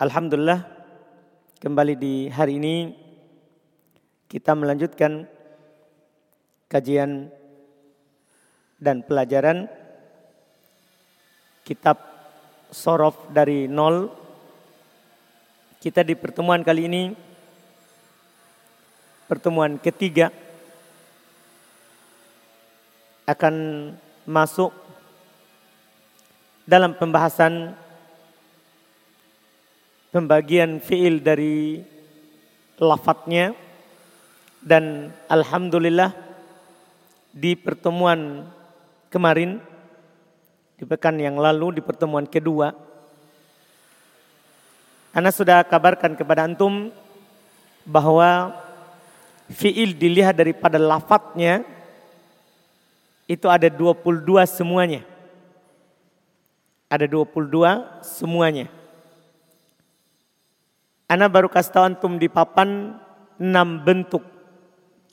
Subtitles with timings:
[0.00, 0.64] Alhamdulillah
[1.60, 2.88] kembali di hari ini
[4.32, 5.28] kita melanjutkan
[6.72, 7.28] kajian
[8.80, 9.68] dan pelajaran
[11.68, 12.00] kitab
[12.72, 14.08] Sorof dari nol.
[15.76, 17.12] Kita di pertemuan kali ini
[19.28, 20.32] pertemuan ketiga
[23.28, 23.54] akan
[24.24, 24.72] masuk
[26.64, 27.76] dalam pembahasan
[30.10, 31.82] pembagian fiil dari
[32.78, 33.54] lafadznya
[34.62, 36.12] dan alhamdulillah
[37.30, 38.46] di pertemuan
[39.08, 39.62] kemarin
[40.76, 42.90] di pekan yang lalu di pertemuan kedua
[45.10, 46.94] Ana sudah kabarkan kepada antum
[47.82, 48.54] bahwa
[49.50, 51.66] fiil dilihat daripada lafadznya
[53.26, 55.02] itu ada 22 semuanya.
[56.86, 58.70] Ada 22 semuanya.
[61.10, 62.94] Ana baru kasih tahu antum di papan
[63.34, 64.22] enam bentuk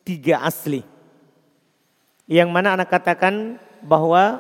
[0.05, 0.85] tiga asli.
[2.30, 4.38] Yang mana anak katakan bahwa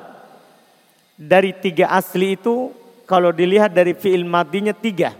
[1.17, 2.69] dari tiga asli itu
[3.09, 5.17] kalau dilihat dari fiil madinya tiga.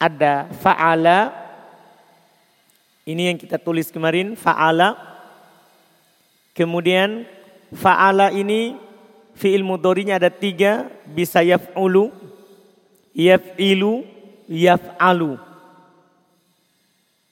[0.00, 1.34] Ada fa'ala,
[3.04, 4.96] ini yang kita tulis kemarin, fa'ala.
[6.56, 7.28] Kemudian
[7.76, 8.80] fa'ala ini
[9.36, 12.14] fiil mudorinya ada tiga, bisa yaf'ulu,
[13.12, 14.06] yaf'ilu,
[14.48, 15.36] yaf'alu.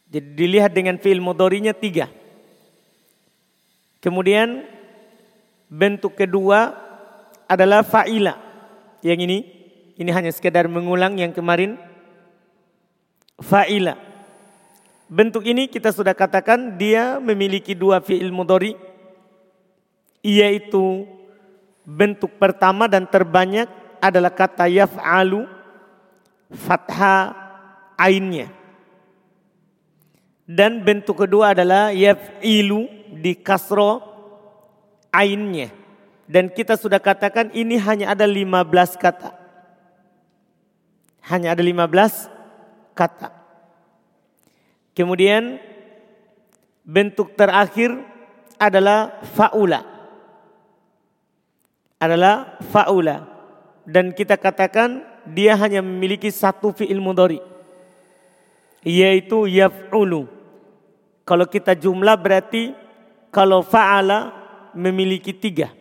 [0.07, 2.07] Jadi dilihat dengan fi'il mudorinya tiga.
[3.99, 4.63] Kemudian
[5.67, 6.77] bentuk kedua
[7.51, 8.39] adalah fa'ila.
[9.03, 9.39] Yang ini,
[9.99, 11.75] ini hanya sekedar mengulang yang kemarin.
[13.43, 13.99] Fa'ila.
[15.11, 18.79] Bentuk ini kita sudah katakan dia memiliki dua fi'il mudori.
[20.23, 21.07] Yaitu
[21.87, 23.71] bentuk pertama dan terbanyak
[24.03, 25.56] adalah kata yaf'alu
[26.53, 27.35] fathah
[27.99, 28.53] ainnya.
[30.47, 33.99] Dan bentuk kedua adalah yaf'ilu di kasro
[35.11, 35.75] ainnya.
[36.27, 39.31] Dan kita sudah katakan ini hanya ada 15 kata.
[41.27, 42.31] Hanya ada 15
[42.95, 43.35] kata.
[44.95, 45.59] Kemudian
[46.87, 47.91] bentuk terakhir
[48.59, 49.83] adalah faula.
[51.99, 53.27] Adalah faula.
[53.87, 57.43] Dan kita katakan dia hanya memiliki satu fi'il mudhari
[58.87, 60.31] yaitu yaf'ulu.
[61.27, 62.71] Kalau kita jumlah berarti
[63.35, 64.31] kalau fa'ala
[64.79, 65.75] memiliki tiga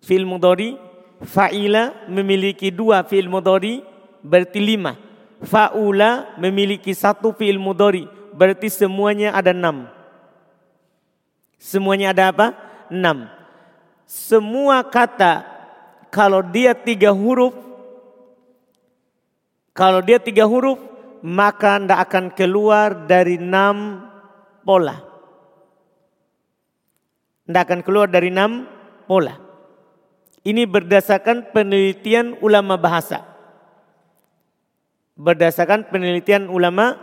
[0.00, 0.80] fi'il mudhari,
[1.20, 3.84] fa'ila memiliki dua fi'il mudhari
[4.24, 4.96] berarti lima.
[5.44, 9.84] Fa'ula memiliki satu fi'il mudhari berarti semuanya ada enam.
[11.60, 12.46] Semuanya ada apa?
[12.88, 13.28] Enam.
[14.08, 15.44] Semua kata
[16.08, 17.52] kalau dia tiga huruf
[19.74, 20.78] kalau dia tiga huruf,
[21.26, 24.06] maka tidak akan keluar dari enam
[24.62, 25.02] pola.
[27.42, 28.70] Tidak akan keluar dari enam
[29.10, 29.34] pola.
[30.46, 33.26] Ini berdasarkan penelitian ulama bahasa.
[35.18, 36.94] Berdasarkan penelitian ulama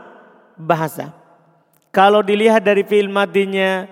[0.56, 1.12] bahasa.
[1.92, 3.84] Kalau dilihat dari fi'il madinya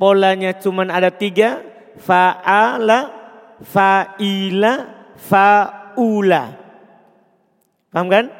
[0.00, 1.60] polanya cuma ada tiga.
[2.00, 3.12] Fa'ala,
[3.60, 4.72] fa'ila,
[5.20, 6.61] fa'ula.
[7.92, 8.32] Paham kan?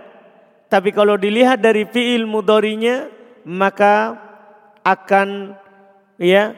[0.73, 3.13] Tapi kalau dilihat dari fiil mudorinya
[3.45, 4.17] maka
[4.81, 5.53] akan
[6.17, 6.57] ya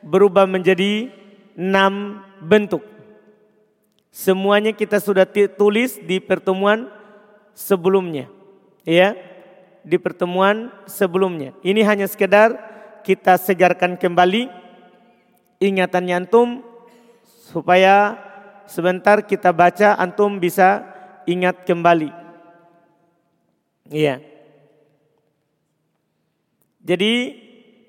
[0.00, 1.10] berubah menjadi
[1.58, 2.86] enam bentuk.
[4.14, 6.86] Semuanya kita sudah tulis di pertemuan
[7.52, 8.30] sebelumnya.
[8.86, 9.18] Ya,
[9.82, 11.52] di pertemuan sebelumnya.
[11.60, 12.56] Ini hanya sekedar
[13.02, 14.48] kita segarkan kembali
[15.58, 16.62] ingatannya antum
[17.24, 18.16] supaya
[18.68, 20.84] sebentar kita baca antum bisa
[21.24, 22.27] ingat kembali.
[23.88, 24.20] Iya.
[26.84, 27.12] Jadi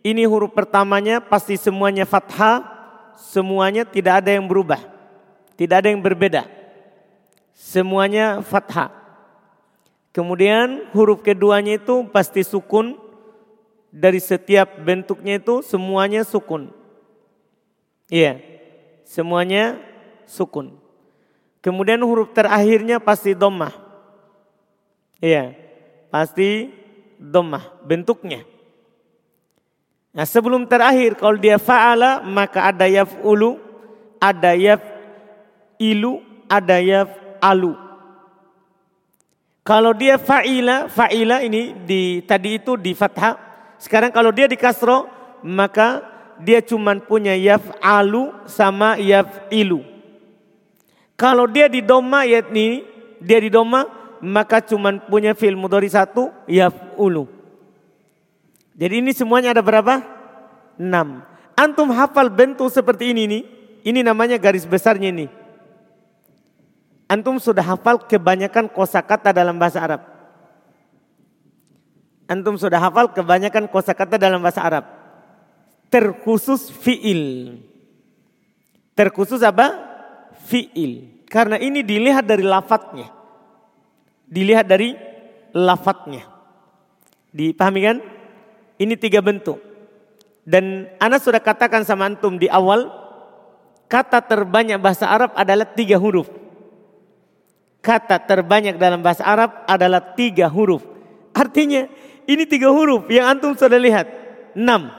[0.04, 2.64] ini huruf pertamanya pasti semuanya fathah,
[3.20, 4.80] semuanya tidak ada yang berubah.
[5.60, 6.48] Tidak ada yang berbeda.
[7.52, 8.96] Semuanya fathah.
[10.16, 12.96] Kemudian huruf keduanya itu pasti sukun.
[13.90, 16.72] Dari setiap bentuknya itu semuanya sukun.
[18.08, 18.40] Iya.
[19.04, 19.82] Semuanya
[20.30, 20.78] sukun.
[21.60, 23.76] Kemudian huruf terakhirnya pasti domah.
[25.20, 25.69] Iya
[26.10, 26.70] pasti
[27.18, 28.46] domah bentuknya.
[30.10, 33.62] Nah sebelum terakhir kalau dia fa'ala maka ada yaf'ulu,
[34.18, 37.74] ada yaf'ilu, ada yaf'alu.
[39.62, 43.38] Kalau dia fa'ila, fa'ila ini di tadi itu di fathah.
[43.78, 45.06] Sekarang kalau dia di kasro
[45.46, 46.02] maka
[46.42, 49.86] dia cuma punya yaf'alu sama yaf'ilu.
[51.14, 52.82] Kalau dia di doma yakni
[53.20, 57.28] dia di doma maka cuman punya fi'il mudhari satu yaf'ulu.
[58.80, 60.00] Jadi ini semuanya ada berapa?
[60.80, 61.28] Enam.
[61.60, 63.44] Antum hafal bentuk seperti ini nih.
[63.84, 65.28] Ini namanya garis besarnya ini.
[67.12, 70.02] Antum sudah hafal kebanyakan kosakata dalam bahasa Arab.
[72.30, 74.86] Antum sudah hafal kebanyakan kosakata dalam bahasa Arab.
[75.92, 77.60] Terkhusus fi'il.
[78.96, 79.76] Terkhusus apa?
[80.48, 81.26] Fi'il.
[81.28, 83.19] Karena ini dilihat dari lafadznya.
[84.30, 84.94] Dilihat dari
[85.58, 86.30] lafadznya.
[87.34, 87.98] Dipahami kan?
[88.80, 89.60] Ini tiga bentuk.
[90.46, 92.90] Dan Anas sudah katakan sama antum di awal,
[93.90, 96.30] kata terbanyak bahasa Arab adalah tiga huruf.
[97.80, 100.84] Kata terbanyak dalam bahasa Arab adalah tiga huruf.
[101.34, 101.86] Artinya
[102.26, 104.08] ini tiga huruf yang antum sudah lihat.
[104.58, 104.94] Enam.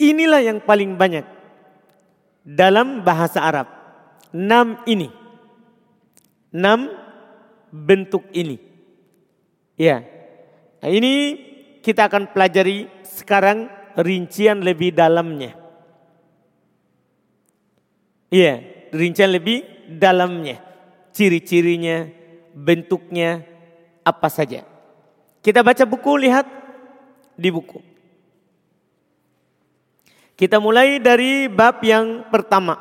[0.00, 1.24] Inilah yang paling banyak
[2.44, 3.66] dalam bahasa Arab.
[4.34, 5.08] Enam ini.
[6.54, 7.03] Enam
[7.74, 8.62] bentuk ini.
[9.74, 10.06] Ya.
[10.78, 11.14] Nah, ini
[11.82, 13.66] kita akan pelajari sekarang
[13.98, 15.58] rincian lebih dalamnya.
[18.30, 18.62] Iya,
[18.94, 20.62] rincian lebih dalamnya.
[21.10, 22.06] Ciri-cirinya,
[22.54, 23.42] bentuknya,
[24.06, 24.62] apa saja.
[25.42, 26.46] Kita baca buku, lihat
[27.34, 27.82] di buku.
[30.34, 32.74] Kita mulai dari bab yang pertama.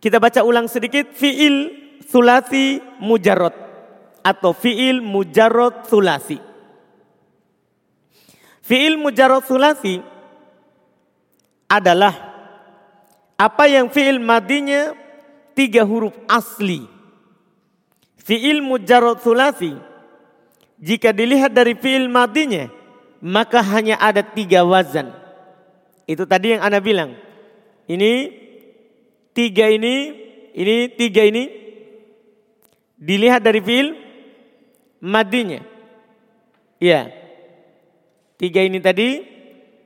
[0.00, 3.54] Kita baca ulang sedikit fiil sulasi mujarot
[4.22, 6.46] atau fiil mujarot sulasi.
[8.66, 10.02] Fi'il mujarrad sulasi
[11.70, 12.34] adalah
[13.38, 14.90] apa yang fi'il madinya
[15.54, 16.82] tiga huruf asli.
[18.18, 19.70] Fi'il mujarrad sulasi
[20.82, 22.66] jika dilihat dari fi'il madinya
[23.22, 25.14] maka hanya ada tiga wazan.
[26.10, 27.14] Itu tadi yang Anda bilang.
[27.86, 28.34] Ini
[29.30, 30.10] tiga ini,
[30.58, 31.65] ini tiga ini
[32.96, 33.96] dilihat dari fi'il
[35.00, 35.60] madinya.
[36.80, 37.08] Ya.
[38.36, 39.24] Tiga ini tadi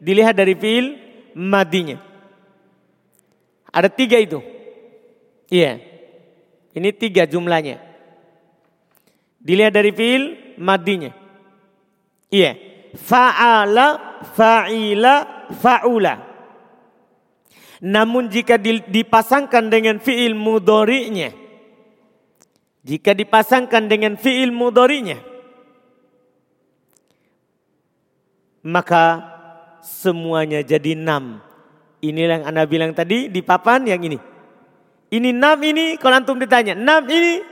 [0.02, 0.98] dilihat dari fiil
[1.38, 2.02] madinya.
[3.70, 4.42] Ada tiga itu.
[5.50, 5.78] Iya.
[6.74, 7.78] Ini tiga jumlahnya.
[9.38, 11.14] Dilihat dari fiil madinya.
[12.30, 12.58] Iya.
[12.90, 16.14] Fa'ala, fa'ila, fa'ula.
[17.80, 21.39] Namun jika dipasangkan dengan fiil mudorinya.
[22.81, 25.31] Jika dipasangkan dengan fiil mudorinya
[28.65, 29.25] maka
[29.81, 31.41] semuanya jadi enam.
[32.00, 34.17] Inilah yang anda bilang tadi di papan yang ini.
[35.11, 37.44] Ini enam ini kalau antum ditanya, enam ini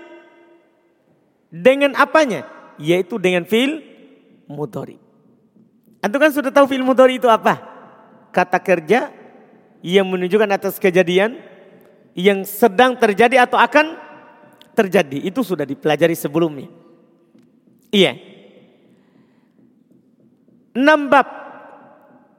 [1.52, 2.46] dengan apanya?
[2.78, 3.82] Yaitu dengan fil
[4.46, 4.96] mudori.
[6.00, 7.58] Antum kan sudah tahu fil mudori itu apa?
[8.30, 9.10] Kata kerja
[9.82, 11.40] yang menunjukkan atas kejadian
[12.14, 14.07] yang sedang terjadi atau akan
[14.78, 15.26] terjadi.
[15.26, 16.70] Itu sudah dipelajari sebelumnya.
[17.90, 18.14] Iya.
[20.78, 21.26] Enam bab.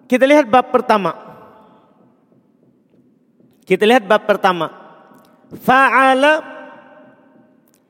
[0.07, 1.11] Kita lihat bab pertama.
[3.67, 4.71] Kita lihat bab pertama.
[5.59, 6.39] Fa'ala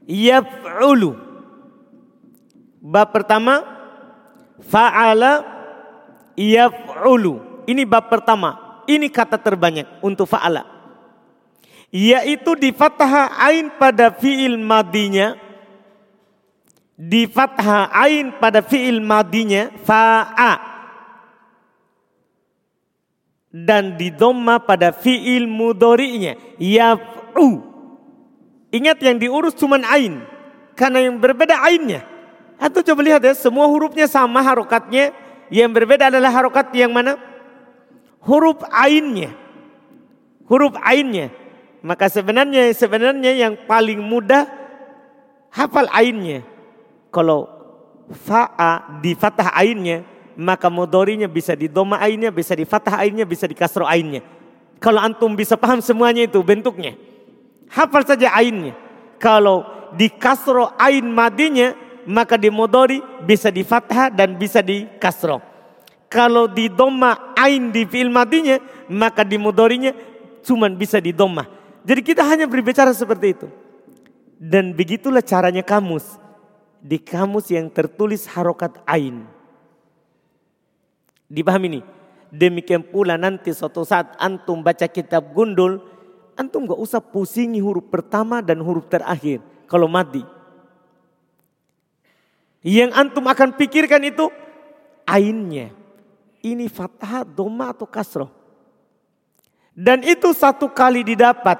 [0.10, 1.14] yaf'ulu.
[2.82, 3.62] Bab pertama.
[4.66, 5.46] Fa'ala
[6.34, 7.64] yaf'ulu.
[7.70, 8.82] Ini bab pertama.
[8.90, 10.79] Ini kata terbanyak untuk fa'ala.
[11.90, 15.50] Yaitu di fathah ain pada fi'il madinya
[17.00, 20.54] di fathah ain pada fiil madinya fa'a
[23.56, 27.64] dan di dhamma pada fiil mudorinya yaf'u.
[28.70, 30.22] Ingat yang diurus cuma ain
[30.76, 32.04] karena yang berbeda ainnya.
[32.60, 35.16] Atau coba lihat ya semua hurufnya sama harokatnya
[35.48, 37.16] yang berbeda adalah harokat yang mana?
[38.20, 39.32] Huruf ainnya.
[40.46, 41.32] Huruf ainnya.
[41.80, 44.48] Maka sebenarnya sebenarnya yang paling mudah
[45.50, 46.44] hafal ainnya
[47.10, 47.50] kalau
[48.10, 50.06] fa'a di fathah ainnya,
[50.38, 54.22] maka mudorinya bisa di doma ainnya, bisa di fathah ainnya, bisa di kasro ainnya.
[54.80, 56.96] Kalau antum bisa paham semuanya itu bentuknya.
[57.70, 58.74] Hafal saja ainnya.
[59.20, 61.76] Kalau di kasro ain madinya,
[62.08, 65.44] maka di mudori bisa di fathah dan bisa di kasro.
[66.10, 68.58] Kalau di doma ain di fi'il madinya,
[68.90, 69.94] maka di mudorinya
[70.42, 71.59] cuma bisa di doma.
[71.84, 73.48] Jadi kita hanya berbicara seperti itu.
[74.40, 76.16] Dan begitulah caranya kamus
[76.80, 79.28] di kamus yang tertulis harokat ain.
[81.28, 81.82] Dipahami ini?
[82.30, 85.82] Demikian pula nanti suatu saat antum baca kitab gundul,
[86.38, 90.24] antum gak usah pusingi huruf pertama dan huruf terakhir kalau mati.
[92.64, 94.28] Yang antum akan pikirkan itu
[95.08, 95.72] ainnya.
[96.40, 98.32] Ini fathah, doma atau kasroh.
[99.76, 101.60] Dan itu satu kali didapat.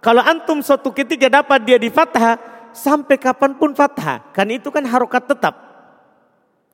[0.00, 2.40] Kalau antum suatu ketika dapat dia di fathah,
[2.72, 4.32] sampai kapan pun fathah.
[4.32, 5.54] Kan itu kan harokat tetap.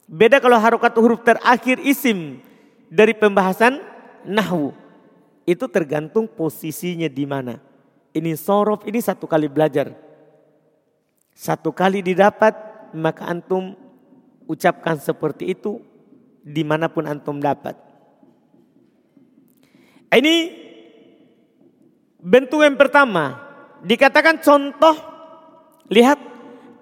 [0.07, 2.39] Beda kalau harokat huruf terakhir isim
[2.87, 3.83] dari pembahasan
[4.23, 4.71] nahwu.
[5.43, 7.59] Itu tergantung posisinya di mana.
[8.15, 9.91] Ini sorof, ini satu kali belajar.
[11.35, 12.55] Satu kali didapat,
[12.95, 13.75] maka antum
[14.47, 15.83] ucapkan seperti itu
[16.47, 17.75] di mana pun antum dapat.
[20.15, 20.66] Ini
[22.27, 23.39] bentuk yang pertama.
[23.87, 24.99] Dikatakan contoh,
[25.87, 26.19] lihat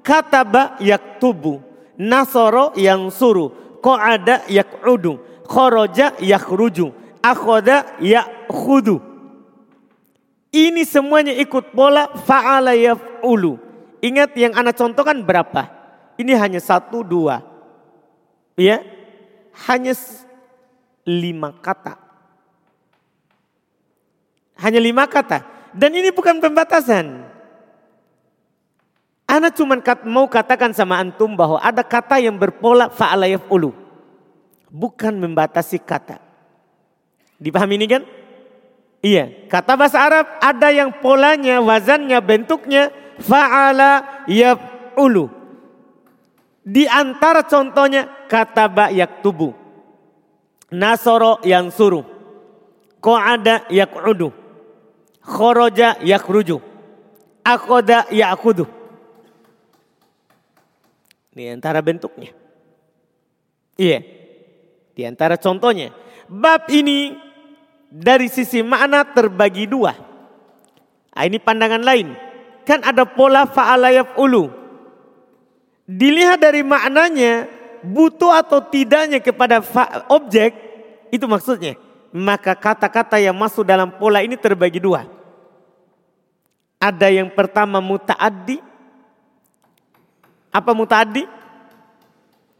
[0.00, 1.60] kataba yaktubu,
[2.00, 3.52] nasoro yang suruh,
[3.84, 9.04] ada yakudu, khoroja yakruju, akhoda yakhudu.
[10.54, 13.58] Ini semuanya ikut pola fa'ala yaf'ulu.
[13.98, 15.66] Ingat yang anak contohkan berapa?
[16.14, 17.42] Ini hanya satu dua.
[18.54, 18.78] Ya,
[19.66, 19.98] hanya
[21.02, 22.03] lima kata.
[24.58, 25.42] Hanya lima kata.
[25.74, 27.26] Dan ini bukan pembatasan.
[29.26, 29.74] Ana cuma
[30.06, 33.74] mau katakan sama antum bahwa ada kata yang berpola fa'ala ulu.
[34.70, 36.22] Bukan membatasi kata.
[37.42, 38.02] Dipahami ini kan?
[39.04, 44.24] Iya, kata bahasa Arab ada yang polanya, wazannya, bentuknya fa'ala
[44.94, 45.26] ulu.
[46.64, 48.88] Di antara contohnya kata ba
[49.20, 49.52] tubuh.
[50.70, 52.02] Nasoro yang suruh.
[53.04, 54.43] Qa'ada yak'udu
[55.24, 56.60] khoroja yakruju.
[57.44, 58.68] Akoda yakudu.
[61.34, 62.30] Ini antara bentuknya.
[63.74, 64.00] Iya.
[64.94, 65.90] Di antara contohnya.
[66.30, 67.18] Bab ini
[67.90, 69.92] dari sisi makna terbagi dua.
[71.14, 72.14] Nah, ini pandangan lain.
[72.64, 74.48] Kan ada pola fa'alayaf ulu.
[75.84, 77.44] Dilihat dari maknanya
[77.84, 79.60] butuh atau tidaknya kepada
[80.08, 80.56] objek
[81.12, 81.76] itu maksudnya
[82.14, 85.02] maka kata-kata yang masuk dalam pola ini terbagi dua.
[86.78, 88.62] Ada yang pertama mutaaddi.
[90.54, 91.26] Apa mutaaddi?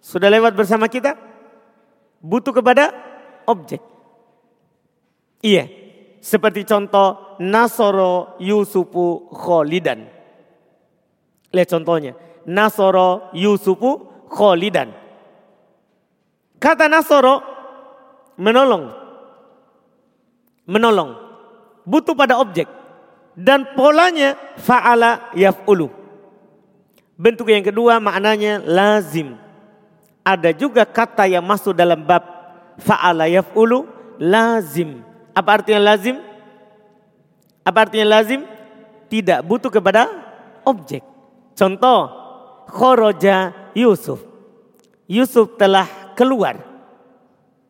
[0.03, 1.15] Sudah lewat bersama kita?
[2.19, 2.91] Butuh kepada
[3.47, 3.79] objek.
[5.39, 5.71] Iya.
[6.19, 10.09] Seperti contoh Nasoro Yusufu Kholidan.
[11.55, 12.19] Lihat contohnya.
[12.43, 14.91] Nasoro Yusufu Kholidan.
[16.59, 17.39] Kata Nasoro
[18.41, 19.04] menolong
[20.69, 21.17] menolong.
[21.85, 22.69] Butuh pada objek.
[23.35, 25.91] Dan polanya fa'ala yaf'ulu.
[27.15, 29.39] Bentuk yang kedua maknanya lazim.
[30.25, 32.23] Ada juga kata yang masuk dalam bab
[32.81, 33.87] fa'ala yaf'ulu
[34.19, 35.03] lazim.
[35.35, 36.23] Apa artinya lazim?
[37.67, 38.47] Apa artinya lazim?
[39.11, 40.09] Tidak butuh kepada
[40.65, 41.03] objek.
[41.55, 42.11] Contoh,
[42.71, 44.23] khoroja Yusuf.
[45.07, 46.74] Yusuf telah keluar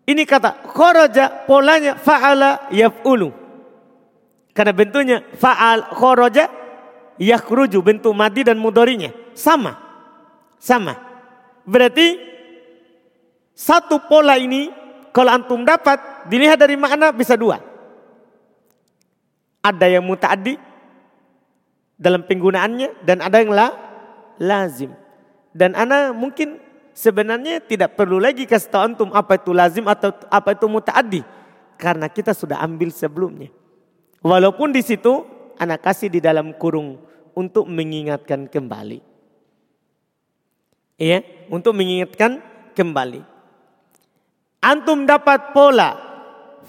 [0.05, 3.33] ini kata khoroja polanya fa'ala yaf'ulu.
[4.53, 6.47] Karena bentuknya fa'al khoroja
[7.17, 9.11] yakhruju bentuk madi dan mudorinya.
[9.33, 9.75] Sama.
[10.61, 10.95] Sama.
[11.65, 12.21] Berarti
[13.57, 14.69] satu pola ini
[15.15, 17.63] kalau antum dapat dilihat dari makna bisa dua.
[19.65, 20.61] Ada yang muta'addi
[21.97, 23.73] dalam penggunaannya dan ada yang la,
[24.37, 24.93] lazim.
[25.55, 26.61] Dan ana mungkin
[26.95, 31.21] sebenarnya tidak perlu lagi kasih tahu antum apa itu lazim atau apa itu mutaaddi
[31.77, 33.51] karena kita sudah ambil sebelumnya.
[34.25, 35.27] Walaupun di situ
[35.59, 36.97] anak kasih di dalam kurung
[37.35, 39.03] untuk mengingatkan kembali.
[40.95, 42.39] Iya, untuk mengingatkan
[42.73, 43.21] kembali.
[44.65, 45.99] Antum dapat pola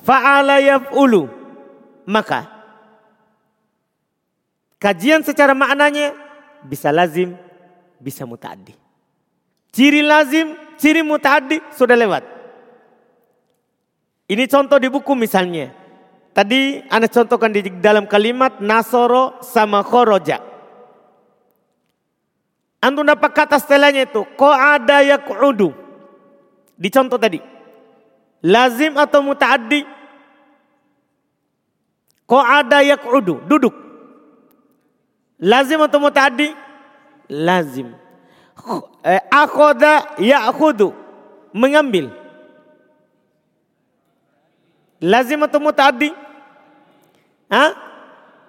[0.03, 1.46] fa'ala yaf'ulu
[2.05, 2.46] maka
[4.77, 6.13] kajian secara maknanya
[6.62, 7.34] bisa lazim,
[7.98, 8.84] bisa mutaaddi.
[9.75, 12.24] Ciri lazim, ciri muta'addi sudah lewat.
[14.32, 15.75] Ini contoh di buku misalnya.
[16.32, 20.39] Tadi anda contohkan di dalam kalimat nasoro sama khoroja.
[22.79, 24.24] Antum dapat kata setelahnya itu.
[24.39, 25.75] Ko ada yakudu.
[26.79, 27.44] Di contoh tadi.
[28.48, 29.84] Lazim atau muta'addi.
[32.24, 33.44] Ko ada yakudu.
[33.44, 33.75] Duduk.
[35.36, 36.55] Lazim atau muta'addi?
[37.27, 38.04] Lazim
[39.29, 40.95] akhoda ya'khudu.
[41.55, 42.12] Mengambil.
[45.00, 46.12] Lazim atau mutaaddi.
[47.51, 47.71] Hah?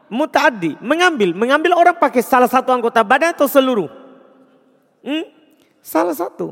[0.06, 0.78] mutaaddi.
[0.78, 1.34] Mengambil.
[1.34, 3.90] Mengambil orang pakai salah satu anggota badan atau seluruh?
[5.06, 5.26] Hmm?
[5.86, 6.50] salah satu.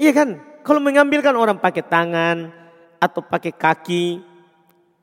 [0.00, 0.40] Iya kan?
[0.64, 2.48] Kalau mengambil kan orang pakai tangan
[2.96, 4.24] atau pakai kaki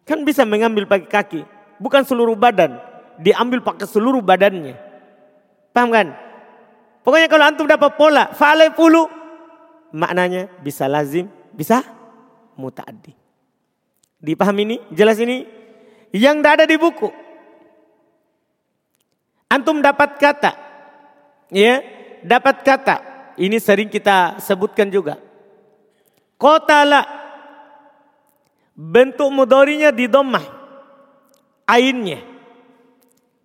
[0.02, 1.42] kan bisa mengambil pakai kaki.
[1.78, 2.82] Bukan seluruh badan.
[3.22, 4.74] Diambil pakai seluruh badannya.
[5.70, 6.25] Paham kan
[7.06, 9.06] Pokoknya kalau antum dapat pola fa'ala pulu
[9.94, 11.86] maknanya bisa lazim, bisa
[12.58, 13.14] mutaaddi.
[14.18, 14.78] Dipahami ini?
[14.90, 15.46] Jelas ini?
[16.10, 17.10] Yang tidak ada di buku.
[19.54, 20.66] Antum dapat kata
[21.54, 21.84] Ya,
[22.26, 22.96] dapat kata.
[23.36, 25.20] Ini sering kita sebutkan juga.
[26.40, 27.04] Kotala
[28.74, 30.46] bentuk mudorinya di domah.
[31.70, 32.24] Ainnya.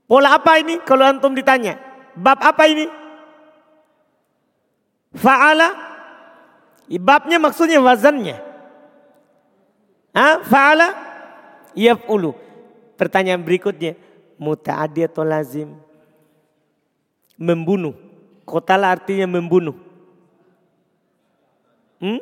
[0.07, 1.79] Pola apa ini kalau antum ditanya?
[2.19, 2.87] Bab apa ini?
[5.15, 5.75] Fa'ala.
[6.91, 8.39] Babnya maksudnya wazannya.
[10.15, 10.43] Ha?
[10.47, 10.89] Fa'ala.
[11.75, 12.35] Yaf'ulu.
[12.95, 13.99] Pertanyaan berikutnya.
[14.41, 15.75] Muta'adi atau lazim?
[17.37, 17.95] Membunuh.
[18.47, 19.77] Kotala artinya membunuh.
[22.01, 22.21] Hmm?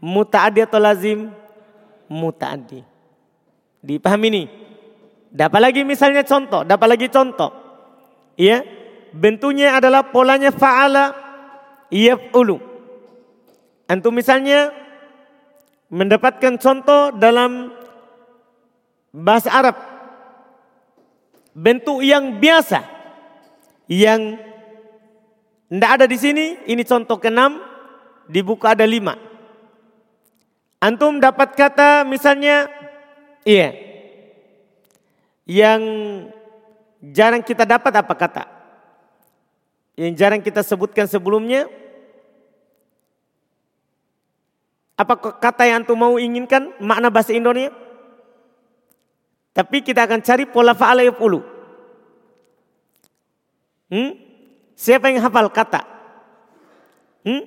[0.00, 1.30] Muta'adi atau lazim?
[2.08, 2.82] Muta'adi.
[3.84, 4.44] Dipahami ini?
[5.34, 7.50] Dapat lagi misalnya contoh, dapat lagi contoh.
[8.38, 8.62] Iya,
[9.10, 11.23] bentuknya adalah polanya fa'ala
[11.92, 12.60] yaf'ulu.
[13.88, 14.72] Antum misalnya
[15.92, 17.72] mendapatkan contoh dalam
[19.12, 19.76] bahasa Arab.
[21.54, 22.82] Bentuk yang biasa
[23.86, 24.34] yang
[25.70, 27.62] tidak ada di sini, ini contoh keenam,
[28.26, 29.14] di buku ada lima.
[30.82, 32.68] Antum dapat kata misalnya,
[33.46, 33.72] iya,
[35.46, 35.82] yang
[37.00, 38.44] jarang kita dapat apa kata?
[39.94, 41.70] Yang jarang kita sebutkan sebelumnya.
[44.94, 47.74] Apa kata yang antum mau inginkan makna bahasa Indonesia?
[49.54, 51.38] Tapi kita akan cari pola fa'ala yaf'ulu.
[53.86, 54.18] Hmm?
[54.74, 55.86] Siapa yang hafal kata?
[57.22, 57.46] Hmm?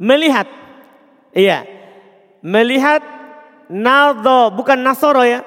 [0.00, 0.48] Melihat.
[1.36, 1.68] Iya.
[2.40, 3.04] Melihat
[3.68, 5.44] Naldo bukan Nasoro ya.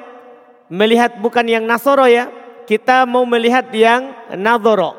[0.69, 2.29] Melihat bukan yang Nasoro ya.
[2.65, 4.97] Kita mau melihat yang Nadoro.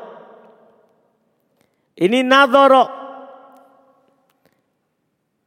[1.99, 2.87] Ini Nadoro.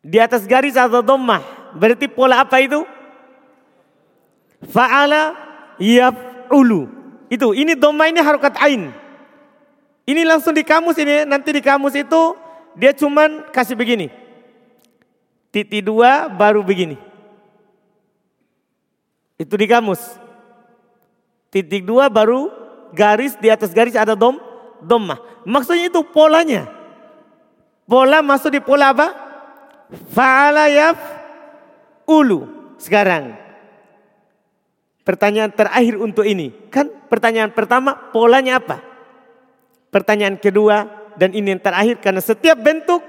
[0.01, 1.73] Di atas garis atau domah.
[1.77, 2.85] Berarti pola apa itu?
[4.69, 5.33] Fa'ala
[5.81, 6.89] yaf'ulu.
[7.33, 8.93] Itu, ini domah ini harokat ain.
[10.05, 12.35] Ini langsung di kamus ini, nanti di kamus itu
[12.75, 14.11] dia cuman kasih begini.
[15.51, 16.99] Titik dua baru begini.
[19.41, 20.20] Itu di kamus.
[21.51, 22.47] Titik dua baru
[22.95, 24.39] garis di atas garis ada dom,
[24.83, 25.19] domah.
[25.43, 26.71] Maksudnya itu polanya.
[27.91, 29.11] Pola masuk di pola apa?
[30.15, 30.99] Fa'ala yaf
[32.07, 32.47] ulu.
[32.79, 33.35] Sekarang.
[35.03, 36.55] Pertanyaan terakhir untuk ini.
[36.71, 38.79] Kan pertanyaan pertama polanya apa?
[39.91, 40.87] Pertanyaan kedua
[41.19, 43.03] dan ini yang terakhir karena setiap bentuk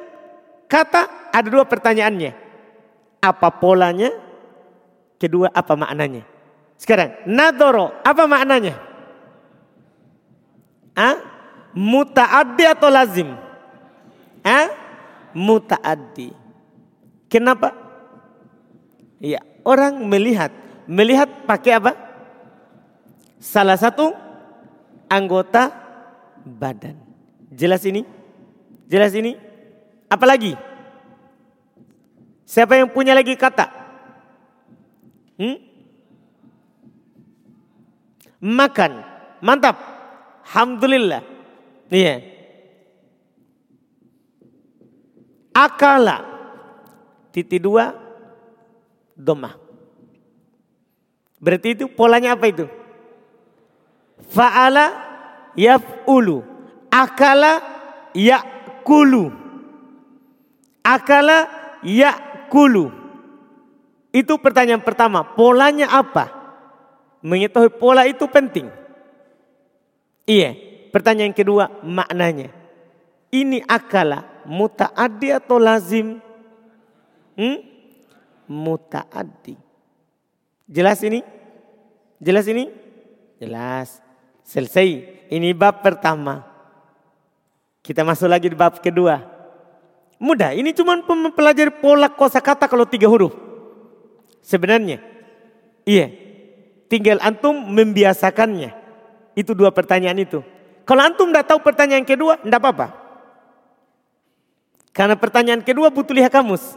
[0.65, 2.33] kata ada dua pertanyaannya.
[3.21, 4.09] Apa polanya?
[5.21, 6.30] Kedua apa maknanya?
[6.81, 8.73] Sekarang nadoro apa maknanya?
[10.97, 11.21] Ah?
[11.77, 13.29] Mutaaddi atau lazim?
[14.41, 14.73] Ah?
[15.37, 16.33] Mutaaddi.
[17.29, 17.77] Kenapa?
[19.21, 20.49] Ya, orang melihat.
[20.89, 21.93] Melihat pakai apa?
[23.37, 24.17] Salah satu
[25.05, 25.69] anggota
[26.41, 26.97] badan.
[27.53, 28.09] Jelas ini?
[28.89, 29.37] Jelas ini?
[30.09, 30.57] Apalagi?
[32.49, 33.69] Siapa yang punya lagi kata?
[35.37, 35.70] Hmm?
[38.41, 38.91] Makan.
[39.45, 39.77] Mantap.
[40.43, 41.21] Alhamdulillah.
[41.93, 42.15] Iya.
[45.53, 46.17] Akala.
[47.29, 47.93] Titik dua.
[49.13, 49.53] Doma.
[51.41, 52.65] Berarti itu polanya apa itu?
[54.33, 54.93] Fa'ala
[55.57, 56.41] yaf'ulu.
[56.91, 57.53] Akala
[58.11, 59.31] ya'kulu.
[60.83, 61.47] Akala
[61.81, 62.91] ya'kulu.
[64.11, 66.40] Itu pertanyaan pertama, polanya apa?
[67.21, 68.69] Mengetahui pola itu penting.
[70.25, 70.57] Iya.
[70.91, 72.51] Pertanyaan kedua, maknanya.
[73.31, 76.19] Ini akala mutaaddi atau lazim?
[77.39, 77.57] Hmm?
[78.49, 79.55] Mutaaddi.
[80.67, 81.23] Jelas ini?
[82.19, 82.67] Jelas ini?
[83.39, 84.03] Jelas.
[84.43, 85.23] Selesai.
[85.31, 86.43] Ini bab pertama.
[87.79, 89.23] Kita masuk lagi di bab kedua.
[90.21, 93.33] Mudah, ini cuma mempelajari pola kosakata kalau tiga huruf.
[94.45, 95.01] Sebenarnya.
[95.87, 96.13] Iya.
[96.91, 98.75] Tinggal antum membiasakannya.
[99.31, 100.43] Itu dua pertanyaan itu.
[100.83, 102.87] Kalau antum tidak tahu pertanyaan kedua, tidak apa-apa.
[104.91, 106.75] Karena pertanyaan kedua butuh lihat kamus.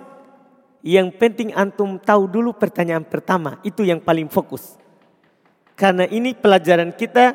[0.87, 3.59] Yang penting antum tahu dulu pertanyaan pertama.
[3.67, 4.79] Itu yang paling fokus.
[5.75, 7.35] Karena ini pelajaran kita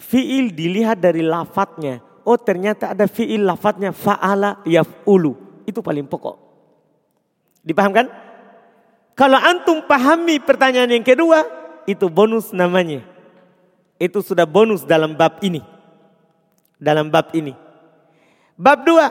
[0.00, 2.00] fiil dilihat dari lafadznya.
[2.24, 5.36] Oh ternyata ada fiil lafadznya fa'ala yaf'ulu.
[5.68, 6.36] Itu paling pokok.
[7.60, 8.25] Dipahamkan?
[9.16, 11.48] Kalau antum pahami pertanyaan yang kedua,
[11.88, 13.00] itu bonus namanya.
[13.96, 15.64] Itu sudah bonus dalam bab ini.
[16.76, 17.56] Dalam bab ini.
[18.60, 19.08] Bab dua.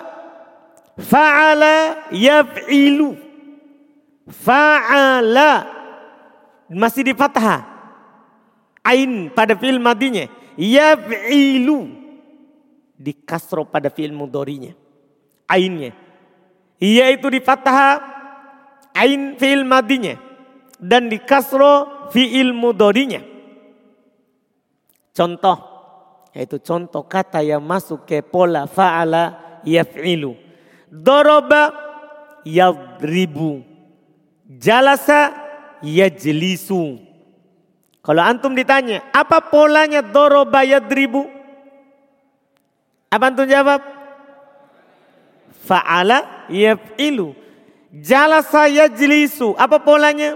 [1.02, 3.18] Fa'ala yaf'ilu.
[4.30, 5.74] Fa'ala.
[6.70, 7.66] Masih di fathah.
[8.86, 10.30] Ain pada fi'il madinya.
[10.54, 11.90] yaf'ilu
[12.94, 14.78] di kasro pada fi'il mudorinya.
[15.50, 15.98] Ainnya.
[16.78, 18.15] Yaitu di fathah
[18.96, 20.16] ain fi'il madinya.
[20.80, 23.22] Dan di kasro fi'il mudorinya.
[25.16, 25.58] Contoh.
[26.36, 30.36] Yaitu contoh kata yang masuk ke pola fa'ala yaf'ilu.
[30.92, 31.72] Doroba
[32.44, 33.64] yadribu.
[34.60, 35.32] Jalasa
[35.80, 37.00] yajlisu.
[38.06, 41.26] Kalau antum ditanya, apa polanya doroba yadribu?
[43.10, 43.80] Apa antum jawab?
[45.64, 47.45] Fa'ala yaf'ilu.
[47.96, 49.56] Jalasa yajlisu.
[49.56, 50.36] Apa polanya?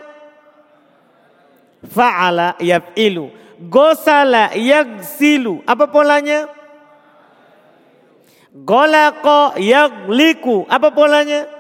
[1.84, 3.36] Fa'ala yaf'ilu.
[3.67, 5.60] Gosala yagsilu.
[5.67, 6.48] Apa polanya?
[8.56, 10.63] Golako yagliku.
[10.72, 11.52] Apa polanya?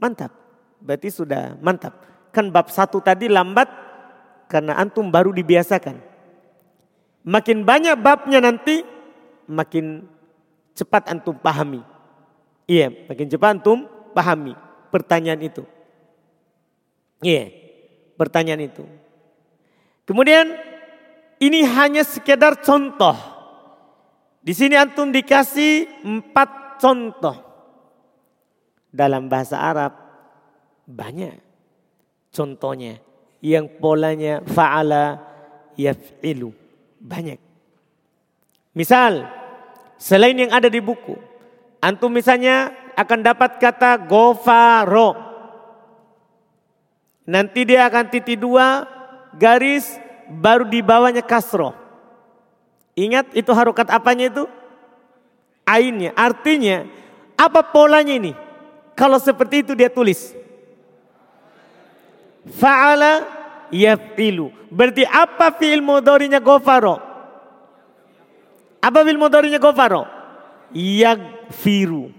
[0.00, 0.32] Mantap.
[0.80, 1.92] Berarti sudah mantap.
[2.32, 3.68] Kan bab satu tadi lambat
[4.48, 6.00] karena antum baru dibiasakan.
[7.26, 8.86] Makin banyak babnya nanti,
[9.50, 10.06] makin
[10.78, 11.95] cepat antum pahami.
[12.66, 14.58] Iya, makin cepat antum pahami
[14.90, 15.62] pertanyaan itu.
[17.22, 17.48] Iya,
[18.18, 18.84] pertanyaan itu.
[20.02, 20.50] Kemudian
[21.38, 23.14] ini hanya sekedar contoh.
[24.42, 27.38] Di sini antum dikasih empat contoh.
[28.90, 29.92] Dalam bahasa Arab
[30.86, 31.36] banyak
[32.32, 33.02] contohnya
[33.42, 35.20] yang polanya fa'ala
[35.76, 36.54] yaf'ilu.
[37.02, 37.38] Banyak.
[38.72, 39.28] Misal,
[40.00, 41.16] selain yang ada di buku,
[41.86, 45.14] antum misalnya akan dapat kata gofaro.
[47.30, 48.86] Nanti dia akan titik dua
[49.34, 49.94] garis
[50.26, 51.70] baru di bawahnya kasro.
[52.98, 54.44] Ingat itu harokat apanya itu?
[55.62, 56.10] Ainnya.
[56.18, 56.86] Artinya
[57.38, 58.32] apa polanya ini?
[58.98, 60.32] Kalau seperti itu dia tulis.
[62.46, 63.26] Fa'ala
[63.74, 64.54] yaf'ilu.
[64.70, 66.96] Berarti apa fi'il mudorinya gofaro?
[68.80, 70.15] Apa fi'il mudorinya gofaro?
[70.74, 72.10] Yagfiru.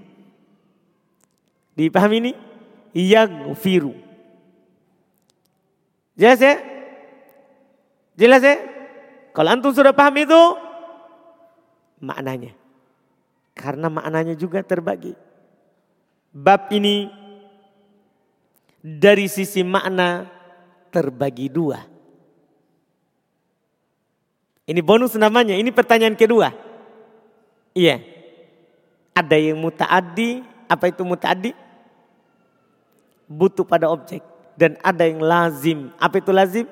[1.77, 2.31] Dipahami ini?
[2.95, 3.93] Yagfiru.
[6.17, 6.55] Jelas ya?
[8.17, 8.57] Jelas ya?
[9.37, 10.41] Kalau antum sudah paham itu,
[12.01, 12.57] maknanya.
[13.53, 15.13] Karena maknanya juga terbagi.
[16.33, 17.05] Bab ini
[18.81, 20.25] dari sisi makna
[20.89, 21.85] terbagi dua.
[24.67, 26.51] Ini bonus namanya, ini pertanyaan kedua.
[27.77, 28.16] Iya.
[29.17, 31.57] Ada yang mutaaddi, apa itu mutaaddi?
[33.25, 34.21] Butuh pada objek.
[34.53, 35.89] Dan ada yang lazim.
[35.97, 36.69] Apa itu lazim?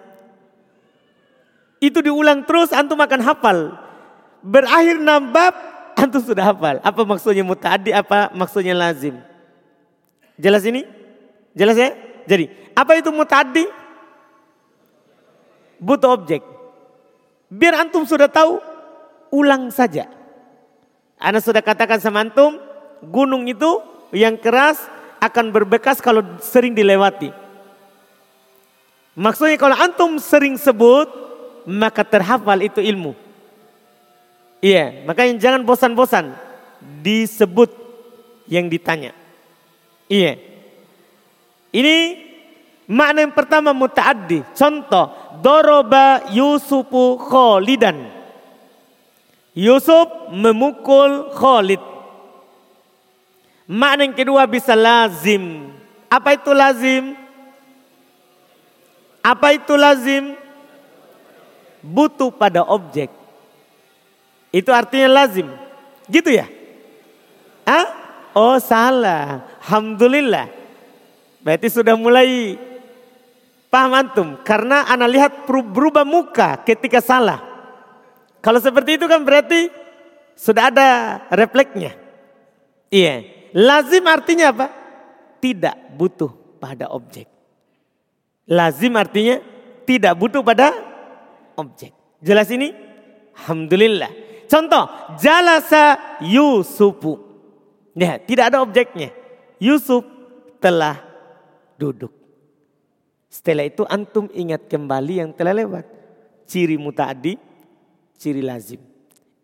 [1.82, 3.74] Itu diulang terus, antum akan hafal.
[4.46, 5.58] Berakhir nambab,
[6.06, 6.78] antum sudah hafal.
[6.86, 9.18] Apa maksudnya mutaaddi, apa maksudnya lazim?
[10.38, 10.86] Jelas ini?
[11.58, 11.98] Jelas ya?
[12.30, 13.66] Jadi, apa itu mutadi?
[15.82, 16.46] Butuh objek.
[17.50, 18.62] Biar antum sudah tahu,
[19.34, 20.06] ulang saja.
[21.20, 22.60] Anda sudah katakan sama antum,
[23.00, 23.80] gunung itu
[24.12, 24.80] yang keras
[25.20, 27.32] akan berbekas kalau sering dilewati.
[29.16, 31.08] Maksudnya kalau antum sering sebut,
[31.64, 33.16] maka terhafal itu ilmu.
[34.60, 36.36] Iya, makanya jangan bosan-bosan
[37.00, 37.72] disebut
[38.50, 39.16] yang ditanya.
[40.12, 40.38] Iya.
[41.74, 41.96] Ini
[42.90, 44.46] makna yang pertama mutaaddi.
[44.54, 48.10] Contoh, doroba Yusufu Kholidan.
[49.56, 51.80] Yusuf memukul Khalid.
[53.72, 55.72] Makna yang kedua bisa lazim.
[56.12, 57.04] Apa itu lazim?
[59.24, 60.36] Apa itu lazim?
[61.80, 63.08] Butuh pada objek.
[64.52, 65.48] Itu artinya lazim.
[66.12, 66.52] Gitu ya?
[67.64, 67.88] Hah?
[68.36, 69.48] Oh salah.
[69.64, 70.52] Alhamdulillah.
[71.42, 72.60] Berarti sudah mulai
[73.72, 74.28] paham antum.
[74.44, 77.55] Karena anak lihat berubah muka ketika salah.
[78.46, 79.74] Kalau seperti itu kan berarti
[80.38, 80.88] sudah ada
[81.34, 81.98] refleksnya.
[82.94, 83.26] Iya.
[83.58, 84.68] Lazim artinya apa?
[85.42, 86.30] Tidak butuh
[86.62, 87.26] pada objek.
[88.46, 89.42] Lazim artinya
[89.90, 90.78] tidak butuh pada
[91.58, 91.90] objek.
[92.22, 92.70] Jelas ini?
[93.34, 94.14] Alhamdulillah.
[94.46, 94.86] Contoh,
[95.18, 97.18] jalasa Yusufu.
[97.98, 99.10] Ya, tidak ada objeknya.
[99.58, 100.06] Yusuf
[100.62, 101.02] telah
[101.82, 102.14] duduk.
[103.26, 105.90] Setelah itu antum ingat kembali yang telah lewat.
[106.46, 107.42] Ciri muta'adi,
[108.18, 108.82] ciri lazim.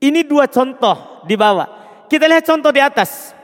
[0.01, 1.69] Ini dua contoh di bawah.
[2.09, 3.37] Kita lihat contoh di atas.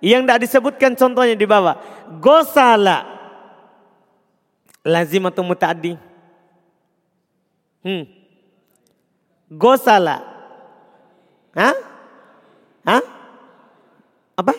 [0.00, 1.78] Yang tidak disebutkan contohnya di bawah.
[2.18, 3.06] Gosala.
[4.82, 5.94] Lazim atau muta'adi?
[7.84, 8.04] Hmm.
[9.48, 10.24] Gosala.
[11.54, 11.76] Hah?
[12.84, 13.02] Hah?
[14.40, 14.54] Apa?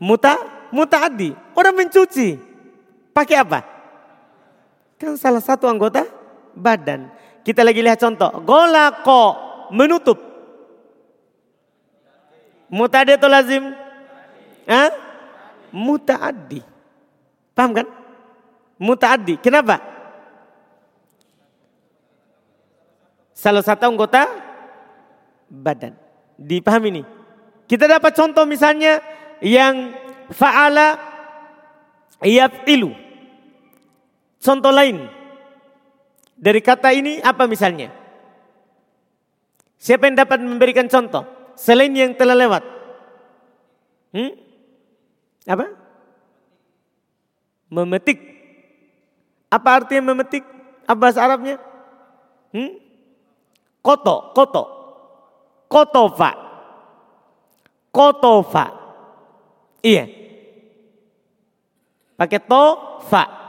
[0.00, 0.34] Muta?
[0.72, 1.36] Muta'adi.
[1.52, 2.40] Orang mencuci.
[3.12, 3.60] Pakai apa?
[4.96, 6.08] Kan salah satu anggota
[6.56, 7.12] badan.
[7.42, 8.30] Kita lagi lihat contoh.
[8.46, 9.22] Golako
[9.74, 10.18] menutup.
[12.72, 13.64] Muta'addi atau lazim?
[14.64, 14.90] Hah?
[15.74, 16.62] Muta'addi.
[17.52, 17.86] Paham kan?
[18.80, 19.36] Muta'addi.
[19.42, 19.82] Kenapa?
[23.36, 24.30] Salah satu anggota
[25.50, 25.98] badan.
[26.38, 27.02] Dipahami ini.
[27.66, 29.02] Kita dapat contoh misalnya
[29.42, 29.92] yang
[30.30, 30.96] fa'ala
[32.22, 32.94] yaf'ilu.
[34.38, 35.21] Contoh lain.
[36.42, 37.94] Dari kata ini apa misalnya?
[39.78, 41.22] Siapa yang dapat memberikan contoh?
[41.54, 42.66] Selain yang telah lewat.
[44.10, 44.34] Hmm?
[45.46, 45.70] Apa?
[47.70, 48.18] Memetik.
[49.46, 50.42] Apa artinya memetik?
[50.82, 51.62] Apa bahasa Arabnya?
[52.50, 52.74] Hmm?
[53.78, 54.64] Koto, koto.
[55.70, 56.30] Kotofa.
[57.94, 58.66] Kotofa.
[59.82, 60.10] Iya.
[62.18, 62.64] Pakai to,
[63.10, 63.41] fa.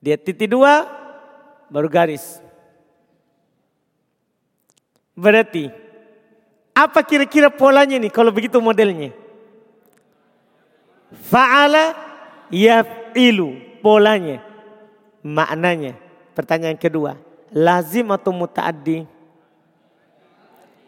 [0.00, 0.88] Dia titik dua,
[1.68, 2.40] baru garis.
[5.12, 5.68] Berarti
[6.72, 9.12] apa kira-kira polanya nih kalau begitu modelnya?
[11.28, 11.92] Fa'ala
[12.48, 14.40] yaf'ilu polanya.
[15.20, 16.00] Maknanya.
[16.32, 17.20] Pertanyaan kedua.
[17.52, 19.04] Lazim atau muta'addi?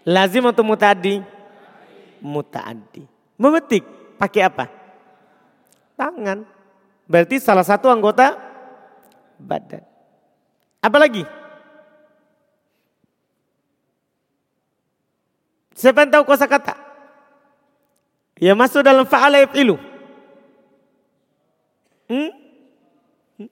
[0.08, 1.20] Lazim atau muta'addi?
[2.24, 3.04] Muta'addi.
[3.36, 3.84] Memetik
[4.16, 4.64] pakai apa?
[5.98, 6.46] Tangan.
[7.04, 8.51] Berarti salah satu anggota
[9.38, 9.84] badan.
[10.82, 11.22] Apa lagi?
[15.82, 16.74] Siapa yang tahu kosa kata?
[18.42, 19.78] Ya masuk dalam fa'ala yaf'ilu.
[22.10, 22.30] Hmm?
[23.38, 23.50] hmm?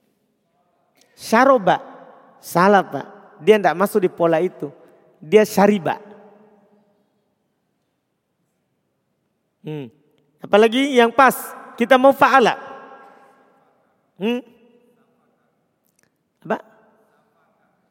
[1.15, 1.79] Syaroba.
[2.43, 3.05] Salah pak.
[3.39, 4.67] Dia tidak masuk di pola itu.
[5.19, 5.97] Dia syariba.
[9.63, 9.87] Hmm.
[10.43, 11.35] Apalagi yang pas.
[11.79, 12.59] Kita mau fa'ala.
[14.21, 14.60] Hmm?
[16.43, 16.57] Apa?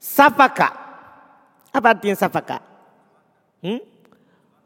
[0.00, 0.68] Safaka.
[1.70, 2.58] Apa artinya safaka?
[3.62, 3.90] Hmm?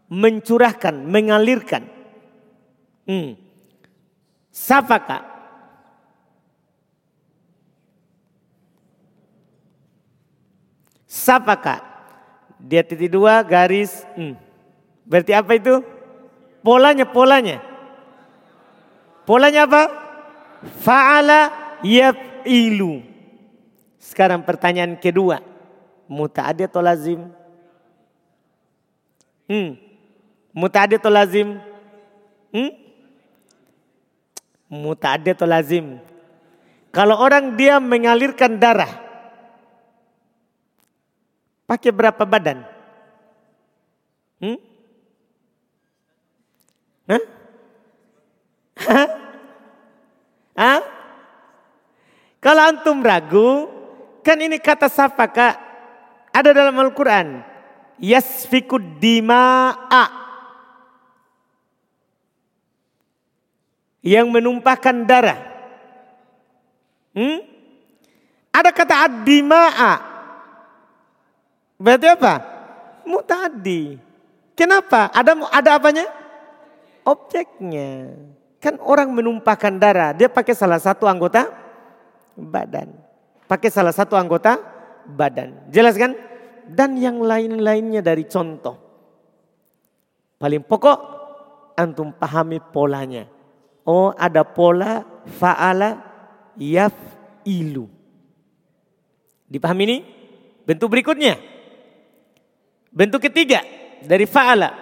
[0.09, 1.89] mencurahkan, mengalirkan.
[3.09, 3.37] Hmm.
[4.55, 5.27] Safaka.
[11.09, 11.77] Safaka.
[12.61, 14.07] Dia titik dua garis.
[14.17, 14.39] Hmm.
[15.05, 15.85] Berarti apa itu?
[16.65, 17.61] Polanya, polanya.
[19.29, 19.83] Polanya apa?
[20.81, 21.53] Fa'ala
[21.85, 23.05] yaf'ilu.
[24.05, 25.41] Sekarang pertanyaan kedua.
[26.05, 27.25] Muta'adi atau lazim?
[29.49, 29.81] Hmm.
[30.53, 31.57] Muta'addi atau lazim?
[32.53, 32.73] Hmm?
[34.69, 35.97] Muta'addi atau lazim?
[36.93, 38.93] Kalau orang dia mengalirkan darah.
[41.65, 42.61] Pakai berapa badan?
[44.37, 44.61] Hmm?
[47.09, 47.25] Hah?
[50.61, 50.81] Hah?
[52.45, 53.74] Kalau antum ragu,
[54.25, 55.61] kan ini kata safaka
[56.33, 57.45] ada dalam Al-Quran.
[58.01, 60.25] Yasfikud dima'a.
[64.05, 65.41] yang menumpahkan darah.
[67.17, 67.41] Hmm?
[68.53, 69.93] Ada kata ad-dima'a.
[71.81, 72.35] Berarti apa?
[73.09, 73.97] Mutadi.
[74.55, 75.09] Kenapa?
[75.11, 76.07] Ada ada apanya?
[77.03, 78.13] Objeknya.
[78.61, 81.49] Kan orang menumpahkan darah, dia pakai salah satu anggota
[82.37, 83.04] badan.
[83.45, 84.57] Pakai salah satu anggota
[85.05, 85.69] badan.
[85.69, 86.17] Jelas kan?
[86.65, 88.81] Dan yang lain-lainnya dari contoh.
[90.41, 90.99] Paling pokok
[91.77, 93.29] antum pahami polanya.
[93.85, 95.05] Oh ada pola
[95.37, 96.01] fa'ala
[96.57, 97.85] yaf'ilu.
[99.45, 99.99] Dipahami ini?
[100.65, 101.37] Bentuk berikutnya.
[102.89, 103.61] Bentuk ketiga
[104.01, 104.73] dari fa'ala.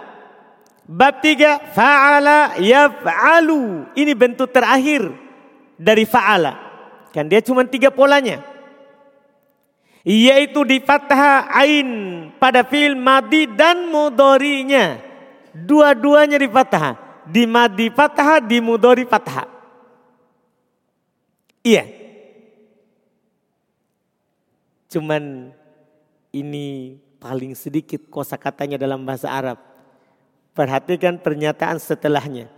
[0.86, 3.90] Bab tiga fa'ala yaf'alu.
[3.98, 5.10] Ini bentuk terakhir
[5.74, 6.52] dari fa'ala.
[7.10, 8.51] Kan dia cuma tiga polanya.
[10.02, 11.88] Yaitu di fathah ain
[12.42, 14.98] pada fi'il madi dan mudorinya.
[15.54, 19.46] Dua-duanya di fathah di madi fathah, di mudori fathah.
[21.62, 21.86] Iya.
[24.90, 25.54] Cuman
[26.34, 29.58] ini paling sedikit kosa katanya dalam bahasa Arab.
[30.52, 32.50] Perhatikan pernyataan setelahnya.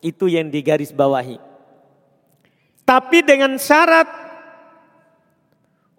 [0.00, 1.36] Itu yang digaris bawahi.
[2.82, 4.08] Tapi dengan syarat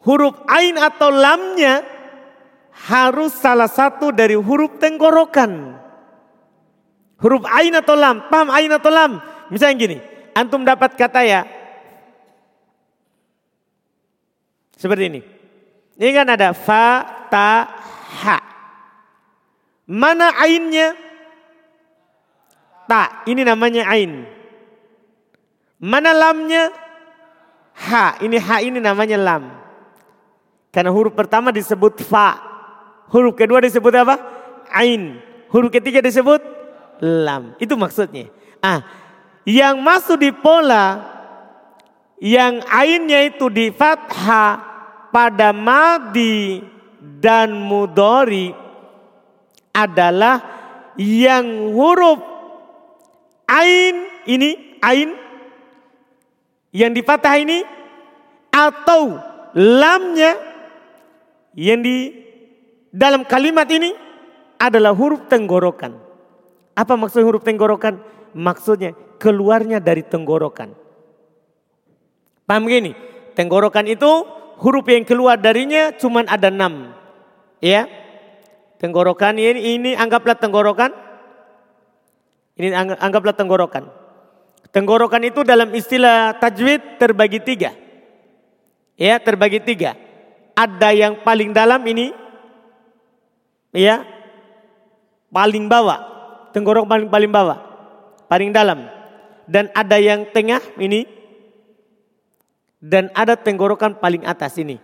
[0.03, 1.83] huruf ain atau lamnya
[2.89, 5.79] harus salah satu dari huruf tenggorokan.
[7.23, 8.27] Huruf ain atau lam.
[8.27, 9.23] Paham ain atau lam?
[9.47, 9.97] Misalnya gini.
[10.35, 11.47] Antum dapat kata ya.
[14.75, 15.21] Seperti ini.
[15.95, 17.69] Ini kan ada fa, ta,
[18.25, 18.37] ha.
[19.87, 20.97] Mana ainnya?
[22.89, 23.23] Ta.
[23.23, 24.27] Ini namanya ain.
[25.79, 26.73] Mana lamnya?
[27.87, 28.19] Ha.
[28.19, 29.62] Ini ha ini namanya lam.
[30.73, 32.41] Karena huruf pertama disebut fa.
[33.13, 34.17] Huruf kedua disebut apa?
[34.73, 35.21] Ain.
[35.53, 36.41] Huruf ketiga disebut
[36.97, 37.53] lam.
[37.62, 38.33] Itu maksudnya.
[38.57, 38.81] Ah,
[39.45, 41.13] yang masuk di pola
[42.23, 44.55] yang ainnya itu di fathah
[45.12, 46.63] pada madi
[47.19, 48.49] dan mudori
[49.75, 50.39] adalah
[50.95, 52.23] yang huruf
[53.51, 55.12] ain ini ain
[56.71, 57.59] yang di fathah ini
[58.55, 59.19] atau
[59.53, 60.52] lamnya
[61.53, 62.13] yang di
[62.93, 63.93] dalam kalimat ini
[64.61, 65.97] adalah huruf tenggorokan.
[66.73, 68.01] Apa maksud huruf tenggorokan?
[68.33, 70.73] Maksudnya keluarnya dari tenggorokan.
[72.49, 72.97] Paham gini?
[73.37, 74.09] Tenggorokan itu
[74.61, 76.93] huruf yang keluar darinya cuma ada enam.
[77.61, 77.89] Ya.
[78.81, 80.91] Tenggorokan ini, ini anggaplah tenggorokan.
[82.59, 83.87] Ini anggaplah tenggorokan.
[84.73, 87.71] Tenggorokan itu dalam istilah tajwid terbagi tiga.
[88.97, 90.02] Ya terbagi tiga.
[90.53, 92.13] Ada yang paling dalam ini.
[93.73, 94.05] Ya.
[95.33, 95.99] Paling bawah.
[96.53, 97.57] Tenggorok paling paling bawah.
[98.29, 98.85] Paling dalam.
[99.49, 101.03] Dan ada yang tengah ini
[102.83, 104.75] dan ada tenggorokan paling atas ini.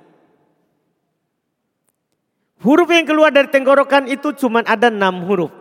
[2.60, 5.52] Huruf yang keluar dari tenggorokan itu cuma ada enam huruf.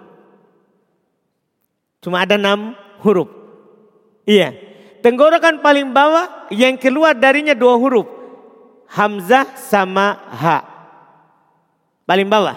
[2.02, 3.30] Cuma ada enam huruf.
[4.26, 4.54] Iya.
[5.02, 8.17] Tenggorokan paling bawah yang keluar darinya dua huruf.
[8.88, 10.56] Hamzah sama Ha.
[12.08, 12.56] Paling bawah.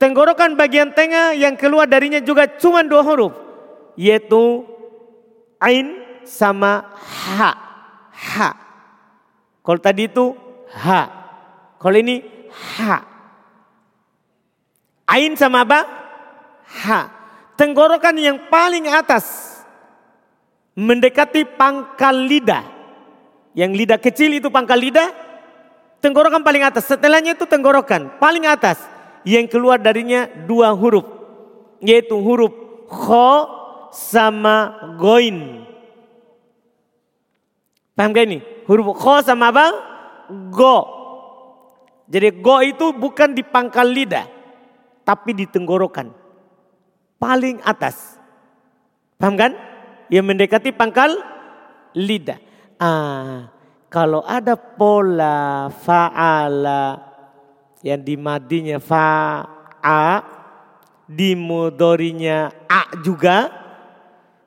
[0.00, 3.34] Tenggorokan bagian tengah yang keluar darinya juga cuma dua huruf.
[3.98, 4.64] Yaitu
[5.58, 7.68] Ain sama Ha
[8.18, 8.50] ha.
[9.62, 10.32] Kalau tadi itu
[10.74, 11.00] ha.
[11.78, 12.24] Kalau ini
[12.78, 13.04] ha.
[15.08, 15.80] Ain sama apa?
[16.86, 17.00] Ha.
[17.58, 19.58] Tenggorokan yang paling atas
[20.78, 22.77] mendekati pangkal lidah.
[23.56, 25.08] Yang lidah kecil itu pangkal lidah.
[25.98, 26.88] Tenggorokan paling atas.
[26.88, 28.80] Setelahnya itu tenggorokan paling atas.
[29.26, 31.04] Yang keluar darinya dua huruf.
[31.82, 32.52] Yaitu huruf
[32.88, 33.30] kho
[33.94, 35.66] sama goin.
[37.98, 38.38] Paham gak ini?
[38.70, 39.66] Huruf kho sama apa?
[40.54, 40.76] Go.
[42.08, 44.26] Jadi go itu bukan di pangkal lidah.
[45.02, 46.14] Tapi di tenggorokan.
[47.18, 48.16] Paling atas.
[49.18, 49.52] Paham kan?
[50.08, 51.10] Yang mendekati pangkal
[51.92, 52.47] lidah.
[52.78, 53.50] Ah,
[53.90, 57.02] kalau ada pola fa'ala
[57.82, 60.22] yang di madinya fa'a,
[61.08, 63.48] di mudorinya a juga,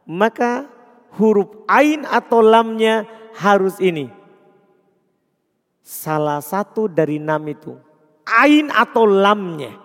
[0.08, 0.70] maka
[1.18, 3.04] huruf ain atau lamnya
[3.36, 4.08] harus ini.
[5.84, 7.76] Salah satu dari enam itu.
[8.24, 9.76] Ain atau lamnya.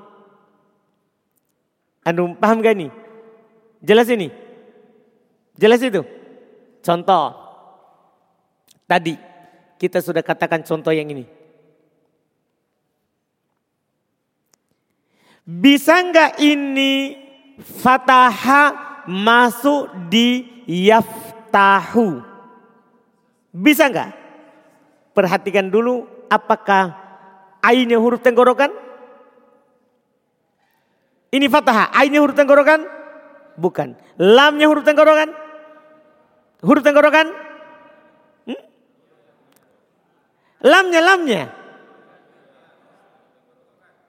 [2.07, 2.93] Anu paham gak nih?
[3.83, 4.31] Jelas ini?
[5.59, 6.07] Jelas itu?
[6.85, 7.46] Contoh.
[8.87, 9.15] Tadi
[9.77, 11.27] kita sudah katakan contoh yang ini.
[15.47, 17.15] Bisa nggak ini
[17.63, 18.75] fataha
[19.07, 22.19] masuk di yaftahu?
[23.55, 24.11] Bisa nggak?
[25.15, 26.93] Perhatikan dulu apakah
[27.63, 28.69] ainnya huruf tenggorokan?
[31.33, 32.87] Ini fathah, ainnya huruf tenggorokan?
[33.59, 33.99] Bukan.
[34.21, 35.33] Lamnya huruf tenggorokan?
[36.63, 37.27] Huruf tenggorokan?
[38.47, 38.63] Hmm?
[40.65, 41.43] Lamnya, lamnya.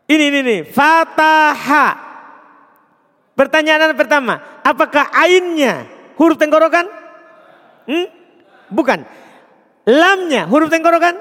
[0.07, 0.57] Ini, ini, ini.
[0.63, 1.87] Fataha.
[3.35, 4.39] Pertanyaan pertama.
[4.63, 6.87] Apakah ainnya huruf tenggorokan?
[7.85, 8.07] Hmm?
[8.71, 9.03] Bukan.
[9.87, 11.15] Lamnya huruf tenggorokan?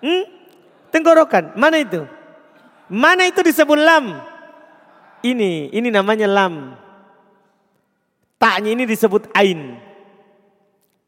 [0.00, 0.24] Hmm?
[0.88, 1.54] Tenggorokan.
[1.54, 2.08] Mana itu?
[2.88, 4.24] Mana itu disebut lam?
[5.20, 6.72] Ini, ini namanya lam.
[8.40, 9.76] Taknya ini disebut ain.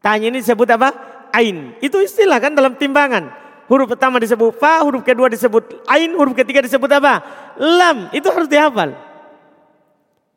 [0.02, 0.92] Taknya ini disebut apa?
[1.30, 1.78] Ain.
[1.78, 3.30] Itu istilah kan dalam timbangan.
[3.70, 7.22] Huruf pertama disebut fa, huruf kedua disebut ain, huruf ketiga disebut apa?
[7.54, 8.10] Lam.
[8.10, 8.98] Itu harus dihafal.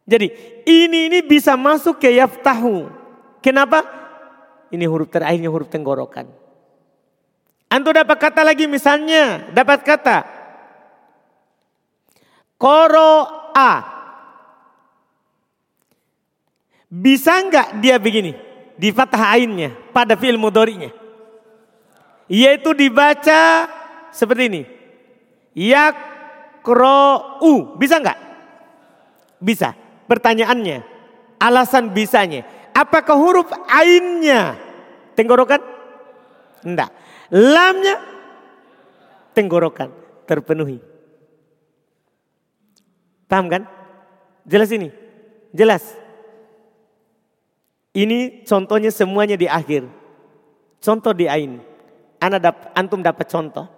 [0.06, 0.27] Jadi
[0.69, 2.91] ini ini bisa masuk ke yaftahu.
[3.41, 3.82] Kenapa?
[4.69, 6.29] Ini huruf terakhirnya huruf tenggorokan.
[7.73, 10.44] Antum dapat kata lagi misalnya, dapat kata
[13.54, 13.71] a.
[16.94, 18.37] Bisa enggak dia begini?
[18.74, 20.90] Di fathah ainnya pada fi'il mudorinya.
[22.26, 23.69] Yaitu dibaca
[24.10, 24.63] seperti ini.
[25.54, 26.58] Yakro'u.
[27.78, 28.17] Bisa enggak?
[29.38, 29.78] Bisa.
[30.10, 30.82] Pertanyaannya.
[31.38, 32.44] Alasan bisanya.
[32.74, 34.58] Apakah huruf ainnya
[35.13, 35.62] tenggorokan?
[36.65, 36.90] Enggak.
[37.30, 38.02] Lamnya
[39.38, 39.90] tenggorokan
[40.26, 40.80] terpenuhi.
[43.30, 43.65] Paham kan?
[44.46, 44.94] Jelas ini?
[45.54, 46.02] Jelas.
[47.94, 49.85] Ini contohnya semuanya di akhir.
[50.81, 51.62] Contoh di ain.
[52.17, 53.69] Ana dap, antum dapat contoh.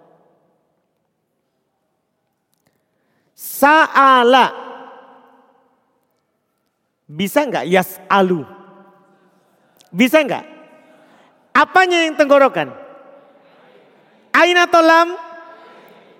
[3.36, 4.56] Sa'ala.
[7.06, 8.42] Bisa enggak yas alu?
[9.92, 10.48] Bisa enggak?
[11.52, 12.72] Apanya yang tenggorokan?
[14.32, 15.08] Ain atau lam?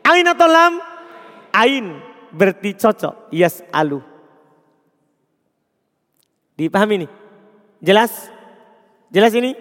[0.05, 0.72] Ain atau lam?
[1.51, 1.97] Ain
[2.30, 3.32] berarti cocok.
[3.32, 4.05] Yas alu.
[6.57, 7.11] Dipahami nih?
[7.81, 8.33] Jelas?
[9.12, 9.55] Jelas ini?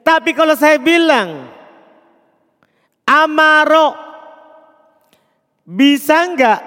[0.00, 1.48] Tapi kalau saya bilang
[3.04, 3.94] amaro
[5.66, 6.60] bisa enggak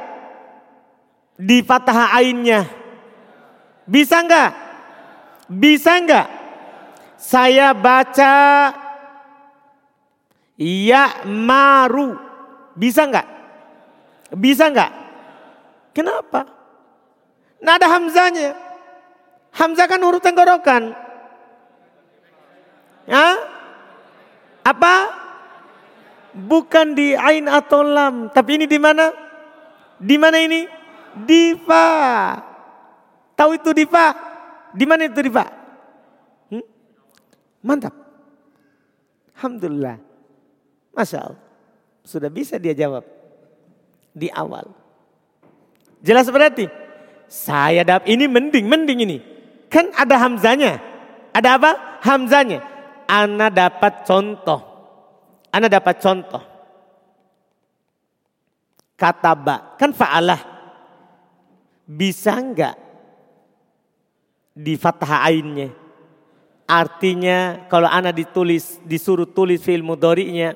[1.36, 2.64] di fathah ainnya?
[3.84, 4.52] Bisa enggak?
[5.50, 6.28] Bisa enggak?
[7.20, 8.36] Saya baca
[10.60, 12.16] ya maru.
[12.78, 13.28] Bisa enggak?
[14.34, 14.92] Bisa enggak?
[15.94, 16.48] Kenapa?
[17.62, 18.73] Nada hamzanya.
[19.54, 20.98] Hamzah kan huruf tenggorokan.
[23.06, 23.28] Ya?
[24.66, 24.96] Apa?
[26.34, 29.14] Bukan di ain atau lam, tapi ini di mana?
[30.02, 30.66] Di mana ini?
[31.14, 32.34] Di fa.
[33.38, 34.18] Tahu itu di fa?
[34.74, 35.46] Di mana itu di fa?
[36.50, 36.66] Hmm?
[37.62, 37.94] Mantap.
[39.38, 40.02] Alhamdulillah.
[40.98, 41.42] Masya Allah.
[42.02, 43.06] Sudah bisa dia jawab.
[44.18, 44.74] Di awal.
[46.02, 46.66] Jelas berarti?
[47.30, 49.33] Saya dapat ini mending, mending ini.
[49.74, 50.78] Kan ada hamzanya.
[51.34, 51.72] Ada apa?
[52.06, 52.62] Hamzanya.
[53.10, 54.62] Ana dapat contoh.
[55.50, 56.44] Ana dapat contoh.
[58.94, 60.54] Kata ba, kan fa'alah.
[61.90, 62.78] Bisa enggak
[64.54, 65.74] di fathah ainnya?
[66.70, 70.54] Artinya kalau ana ditulis, disuruh tulis fi'il mudori'nya.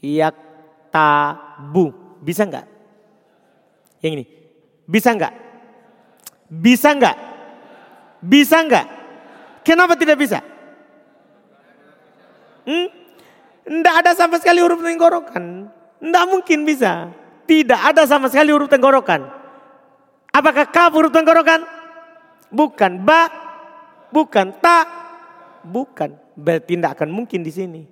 [0.00, 0.34] Yak
[0.88, 1.92] tabu.
[2.24, 2.66] Bisa enggak?
[4.00, 4.24] Yang ini.
[4.88, 5.34] Bisa enggak?
[6.48, 7.31] Bisa enggak?
[8.22, 8.86] Bisa enggak?
[9.66, 10.38] Kenapa tidak bisa?
[12.62, 12.86] Hmm?
[13.62, 15.66] Tidak ada sama sekali huruf tenggorokan.
[15.98, 17.10] Tidak mungkin bisa.
[17.46, 19.26] Tidak ada sama sekali huruf tenggorokan.
[20.30, 21.66] Apakah kaf huruf tenggorokan?
[22.50, 23.02] Bukan.
[23.02, 23.26] Ba?
[24.14, 24.46] Bukan.
[24.62, 24.86] Ta?
[25.66, 26.14] Bukan.
[26.38, 27.82] Berarti tidak akan mungkin di sini.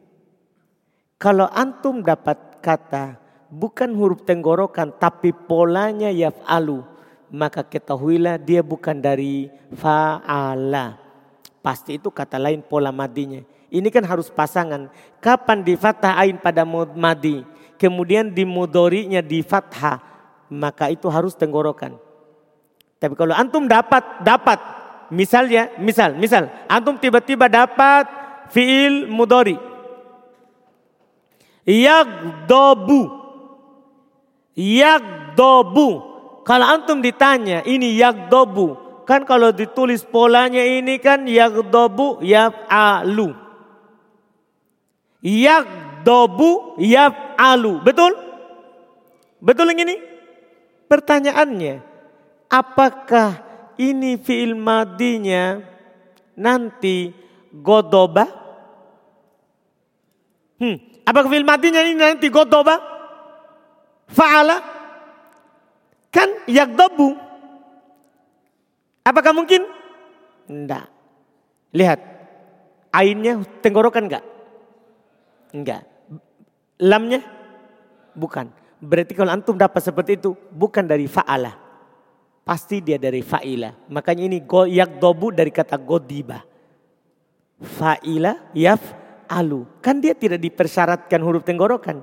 [1.20, 3.20] Kalau antum dapat kata
[3.53, 6.81] bukan huruf tenggorokan tapi polanya yaf'alu.
[7.31, 9.47] Maka ketahuilah dia bukan dari
[9.78, 10.99] fa'ala.
[11.62, 13.39] Pasti itu kata lain pola madinya.
[13.70, 14.91] Ini kan harus pasangan.
[15.22, 17.47] Kapan di fathah ain pada madi.
[17.78, 20.03] Kemudian di mudorinya di fathah.
[20.51, 21.95] Maka itu harus tenggorokan.
[22.99, 24.59] Tapi kalau antum dapat, dapat.
[25.14, 26.51] Misalnya, misal, misal.
[26.66, 28.11] Antum tiba-tiba dapat
[28.51, 29.55] fiil mudori.
[31.62, 33.07] Yagdobu.
[34.59, 36.10] Yagdobu.
[36.51, 38.74] Kalau antum ditanya ini yagdobu.
[39.07, 43.38] Kan kalau ditulis polanya ini kan yagdobu yaf'alu.
[45.22, 46.74] Yakdobu
[47.38, 48.18] alu Betul?
[49.38, 49.96] Betul yang ini?
[50.90, 51.86] Pertanyaannya,
[52.51, 53.46] apakah
[53.78, 55.62] ini fi'il madinya
[56.34, 57.14] nanti
[57.55, 58.26] godoba?
[60.59, 62.74] Hmm, apakah fi'il madinya ini nanti godoba?
[64.11, 64.80] Fa'ala?
[66.11, 67.15] Kan yakdobu.
[69.07, 69.65] Apakah mungkin?
[70.51, 70.85] Tidak.
[71.71, 72.01] Lihat,
[72.91, 74.25] ainnya tenggorokan enggak?
[75.55, 75.83] Enggak.
[76.83, 77.23] Lamnya?
[78.15, 78.51] Bukan.
[78.81, 81.55] Berarti kalau antum dapat seperti itu bukan dari fa'ala.
[82.43, 83.93] Pasti dia dari fa'ila.
[83.93, 84.39] Makanya ini
[84.73, 86.43] yak dobu dari kata godiba.
[87.61, 88.81] Fa'ila yaf
[89.29, 89.69] alu.
[89.85, 92.03] Kan dia tidak dipersyaratkan huruf tenggorokan.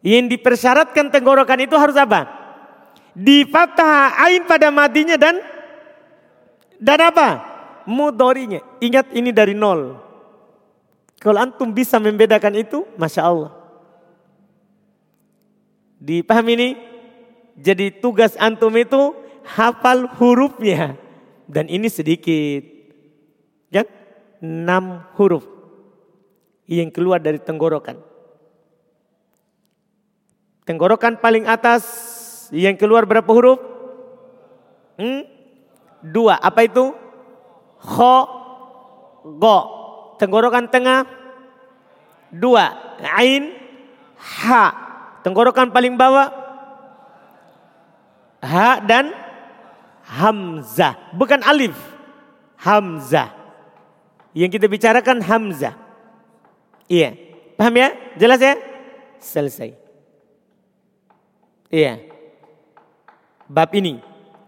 [0.00, 2.39] Yang dipersyaratkan tenggorokan itu harus apa?
[3.14, 5.42] Di fathah ain pada madinya dan
[6.80, 7.28] dan apa?
[7.84, 8.62] Mudorinya.
[8.80, 10.00] Ingat ini dari nol.
[11.20, 13.52] Kalau antum bisa membedakan itu, masya Allah.
[16.00, 16.68] Dipahami ini?
[17.60, 19.12] Jadi tugas antum itu
[19.44, 20.96] hafal hurufnya.
[21.44, 22.64] Dan ini sedikit.
[23.68, 23.84] Kan?
[24.40, 25.44] Enam huruf.
[26.64, 28.00] Yang keluar dari tenggorokan.
[30.64, 31.84] Tenggorokan paling atas
[32.50, 33.58] yang keluar berapa huruf?
[34.98, 35.24] Hmm?
[36.04, 36.38] Dua.
[36.38, 36.92] Apa itu?
[37.80, 38.16] Kho,
[39.40, 39.58] go
[40.20, 41.08] tenggorokan tengah
[42.28, 42.76] dua,
[43.16, 43.56] ain,
[44.20, 44.64] ha.
[45.20, 46.32] Tenggorokan paling bawah
[48.40, 49.12] ha dan
[50.04, 51.76] hamzah, bukan alif.
[52.60, 53.32] Hamzah.
[54.36, 55.76] Yang kita bicarakan hamzah.
[56.84, 57.16] Iya.
[57.56, 57.88] Paham ya?
[58.20, 58.54] Jelas ya?
[59.16, 59.72] Selesai.
[61.72, 62.04] Iya.
[63.50, 63.98] Bab ini.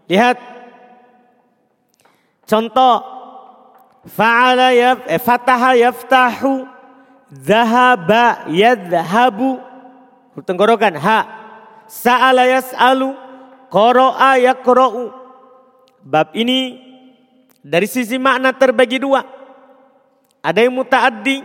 [0.07, 0.39] Lihat.
[2.47, 3.13] Contoh
[4.03, 6.67] Fa'ala yaf, eh, fataha yaftahu.
[7.31, 9.63] Zahaba yadhabu.
[10.35, 11.19] Huruf tenggorokan ha.
[11.87, 13.15] Sa'ala yas'alu.
[13.71, 15.09] Qara'a yaqra'u.
[16.03, 16.83] Bab ini
[17.63, 19.23] dari sisi makna terbagi dua.
[20.43, 21.39] Ada yang mutaaddi,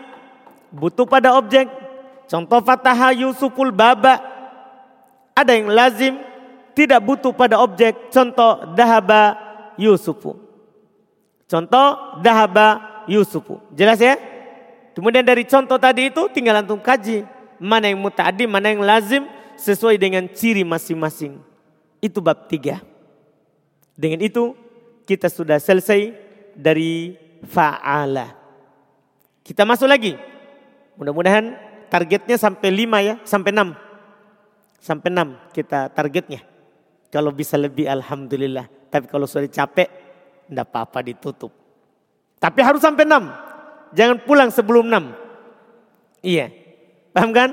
[0.74, 1.70] butuh pada objek.
[2.26, 4.18] Contoh fataha Yusuful baba.
[5.38, 6.18] Ada yang lazim,
[6.78, 8.14] tidak butuh pada objek.
[8.14, 9.34] Contoh dahaba
[9.74, 10.38] Yusufu.
[11.50, 13.58] Contoh dahaba Yusufu.
[13.74, 14.14] Jelas ya?
[14.94, 17.26] Kemudian dari contoh tadi itu tinggal antum kaji.
[17.58, 19.26] Mana yang mutaaddi, mana yang lazim.
[19.58, 21.42] Sesuai dengan ciri masing-masing.
[21.98, 22.78] Itu bab tiga.
[23.98, 24.54] Dengan itu
[25.02, 26.14] kita sudah selesai
[26.54, 28.38] dari fa'ala.
[29.42, 30.14] Kita masuk lagi.
[30.94, 31.58] Mudah-mudahan
[31.90, 33.74] targetnya sampai lima ya, sampai enam.
[34.78, 36.57] Sampai enam kita targetnya.
[37.08, 38.68] Kalau bisa lebih alhamdulillah.
[38.88, 39.88] Tapi kalau sudah capek,
[40.48, 41.52] enggak apa-apa ditutup.
[42.38, 43.32] Tapi harus sampai enam.
[43.96, 45.16] Jangan pulang sebelum enam.
[46.20, 46.52] Iya.
[47.12, 47.50] Paham kan?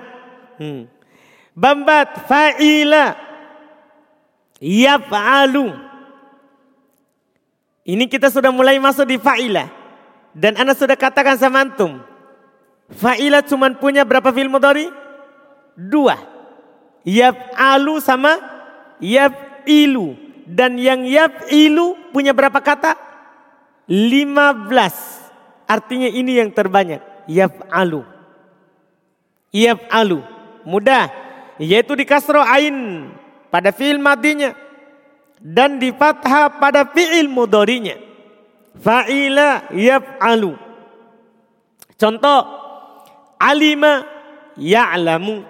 [0.60, 0.91] Hmm.
[1.56, 3.16] Bambat fa'ila.
[4.60, 5.72] Yaf'alu.
[7.86, 9.72] Ini kita sudah mulai masuk di fa'ila.
[10.36, 12.03] Dan Anda sudah katakan sama antum.
[12.91, 14.91] Fa'ila cuma punya berapa fi'il mudhari?
[15.80, 16.20] Dua.
[17.08, 18.36] Yaf'alu sama
[19.66, 20.13] yaf'ilu.
[20.45, 22.93] Dan yang yaf'ilu punya berapa kata?
[23.89, 24.93] Lima belas.
[25.66, 27.01] Artinya ini yang terbanyak.
[27.26, 28.05] Yaf'alu.
[29.49, 30.22] Yaf'alu.
[30.70, 31.09] Mudah.
[31.57, 33.09] Yaitu di kasro ain.
[33.49, 34.53] Pada fi'il madinya
[35.39, 37.95] dan di fathah pada fi'il mudhari'nya.
[38.76, 40.59] Fa'ila yaf'alu.
[41.95, 42.39] Contoh
[43.39, 44.03] alima
[44.59, 45.47] ya'lamu,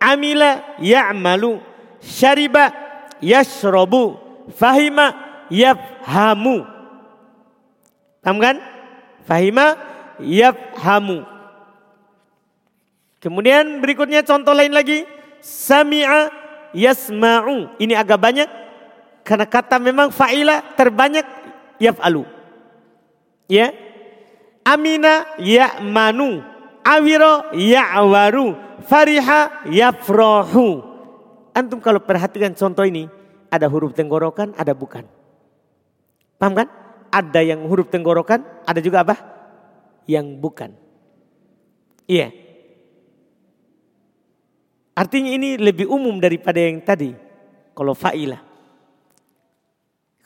[0.00, 1.60] amila ya'malu,
[2.00, 2.72] syariba
[3.24, 4.20] yashrabu,
[4.52, 5.16] fahima
[5.48, 6.68] yafhamu.
[8.20, 8.56] Paham kan?
[9.24, 9.76] Fahima
[10.20, 11.24] yafhamu.
[13.20, 15.08] Kemudian berikutnya contoh lain lagi.
[15.40, 16.28] Sami'a
[16.76, 17.72] yasma'u.
[17.80, 18.48] Ini agak banyak
[19.24, 21.24] karena kata memang fa'ila terbanyak
[21.80, 22.28] yaf'alu.
[23.48, 23.72] Ya.
[24.64, 26.40] Amina ya'manu.
[26.84, 28.56] Awiro ya'waru.
[28.84, 30.93] Fariha yafrohu.
[31.54, 33.06] Antum kalau perhatikan contoh ini.
[33.48, 35.06] Ada huruf tenggorokan, ada bukan.
[36.42, 36.66] Paham kan?
[37.14, 39.14] Ada yang huruf tenggorokan, ada juga apa?
[40.10, 40.70] Yang bukan.
[42.10, 42.34] Iya.
[44.98, 47.14] Artinya ini lebih umum daripada yang tadi.
[47.74, 48.42] Kalau fa'ilah.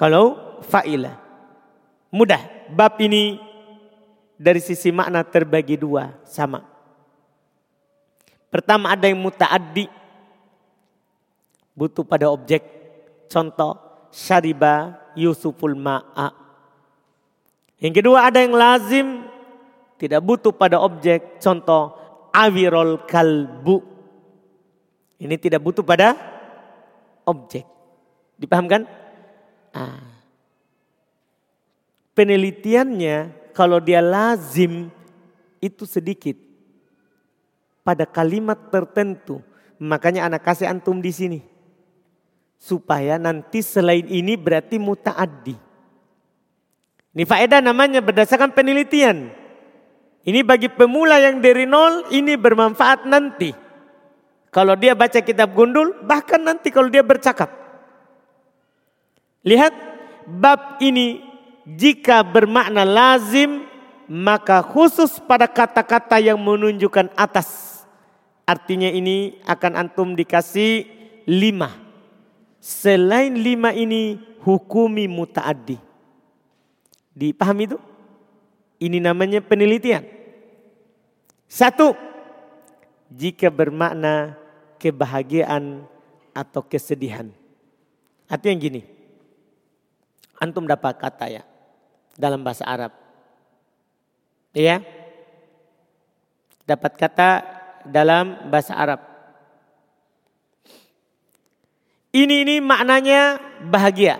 [0.00, 0.24] Kalau
[0.64, 1.16] fa'ilah.
[2.08, 2.40] Mudah.
[2.72, 3.40] Bab ini
[4.36, 6.16] dari sisi makna terbagi dua.
[6.24, 6.64] Sama.
[8.48, 9.97] Pertama ada yang muta'addi.
[11.78, 12.66] Butuh pada objek.
[13.30, 13.78] Contoh.
[14.10, 16.34] Syariba Yusuful ma'a.
[17.78, 19.22] Yang kedua ada yang lazim.
[19.94, 21.38] Tidak butuh pada objek.
[21.38, 21.94] Contoh.
[22.34, 23.78] Awirol kalbu.
[25.22, 26.18] Ini tidak butuh pada
[27.26, 27.62] objek.
[28.38, 28.86] Dipahamkan?
[29.74, 30.02] Ah.
[32.14, 34.90] Penelitiannya kalau dia lazim
[35.62, 36.38] itu sedikit.
[37.86, 39.42] Pada kalimat tertentu.
[39.78, 41.57] Makanya anak kasih antum di sini.
[42.58, 45.54] Supaya nanti selain ini berarti mutaaddi.
[47.14, 49.30] Ini faedah namanya berdasarkan penelitian.
[50.26, 53.54] Ini bagi pemula yang dari nol ini bermanfaat nanti.
[54.52, 57.48] Kalau dia baca kitab gundul bahkan nanti kalau dia bercakap.
[59.46, 59.72] Lihat
[60.28, 61.24] bab ini
[61.64, 63.64] jika bermakna lazim
[64.08, 67.80] maka khusus pada kata-kata yang menunjukkan atas.
[68.48, 70.88] Artinya ini akan antum dikasih
[71.28, 71.87] lima.
[72.58, 75.78] Selain lima ini hukumi mutaaddi.
[77.14, 77.78] Dipahami itu?
[78.78, 80.06] Ini namanya penelitian.
[81.50, 81.96] Satu,
[83.10, 84.38] jika bermakna
[84.78, 85.82] kebahagiaan
[86.30, 87.26] atau kesedihan.
[88.28, 88.82] Artinya gini,
[90.38, 91.42] Antum dapat kata ya
[92.14, 92.94] dalam bahasa Arab.
[94.54, 94.82] Ya.
[96.62, 97.30] Dapat kata
[97.82, 99.07] dalam bahasa Arab.
[102.08, 103.36] Ini ini maknanya
[103.68, 104.16] bahagia.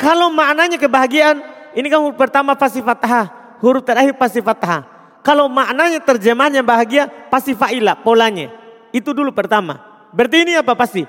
[0.00, 1.44] Kalau maknanya kebahagiaan,
[1.76, 4.84] ini kan huruf pertama pasti fathah, huruf terakhir pasti fathah.
[5.20, 8.48] Kalau maknanya terjemahnya bahagia, pasti fa'ilah polanya.
[8.96, 9.80] Itu dulu pertama.
[10.16, 11.04] Berarti ini apa pasti?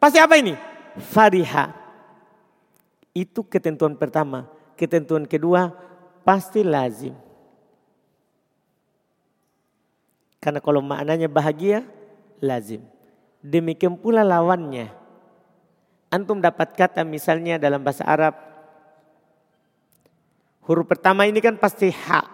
[0.00, 0.56] Pasti apa ini?
[0.96, 1.76] Fariha.
[3.12, 4.48] Itu ketentuan pertama.
[4.80, 5.68] Ketentuan kedua
[6.24, 7.12] pasti lazim.
[10.40, 11.84] Karena kalau maknanya bahagia,
[12.40, 12.80] lazim.
[13.44, 14.88] Demikian pula lawannya.
[16.08, 18.34] Antum dapat kata misalnya dalam bahasa Arab.
[20.64, 22.24] Huruf pertama ini kan pasti ha.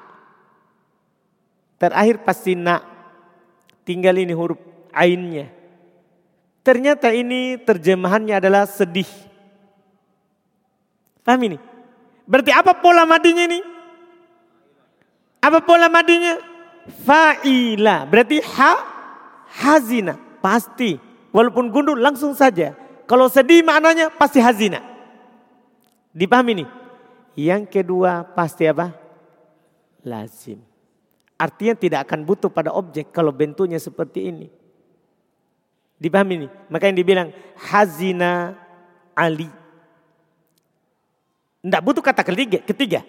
[1.77, 2.81] Terakhir pasti na.
[3.83, 4.59] Tinggal ini huruf
[4.95, 5.51] ainnya.
[6.63, 9.07] Ternyata ini terjemahannya adalah sedih.
[11.23, 11.59] Paham ini?
[12.27, 13.63] Berarti apa pola madinya ini?
[15.43, 16.56] Apa pola madinya?
[16.87, 18.07] Fa'ila.
[18.07, 18.73] Berarti ha
[19.63, 20.19] hazina.
[20.43, 20.99] Pasti.
[21.35, 22.73] Walaupun gundul langsung saja.
[23.07, 24.83] Kalau sedih maknanya pasti hazina.
[26.17, 26.69] Dipahami nih?
[27.37, 28.97] Yang kedua pasti apa?
[30.01, 30.59] Lazim.
[31.37, 34.49] Artinya tidak akan butuh pada objek kalau bentuknya seperti ini.
[36.01, 36.51] Dipahami nih?
[36.73, 37.29] Makanya dibilang
[37.61, 38.57] hazina
[39.13, 39.49] Ali.
[41.61, 42.59] Tidak butuh kata ketiga.
[42.65, 43.01] ketiga.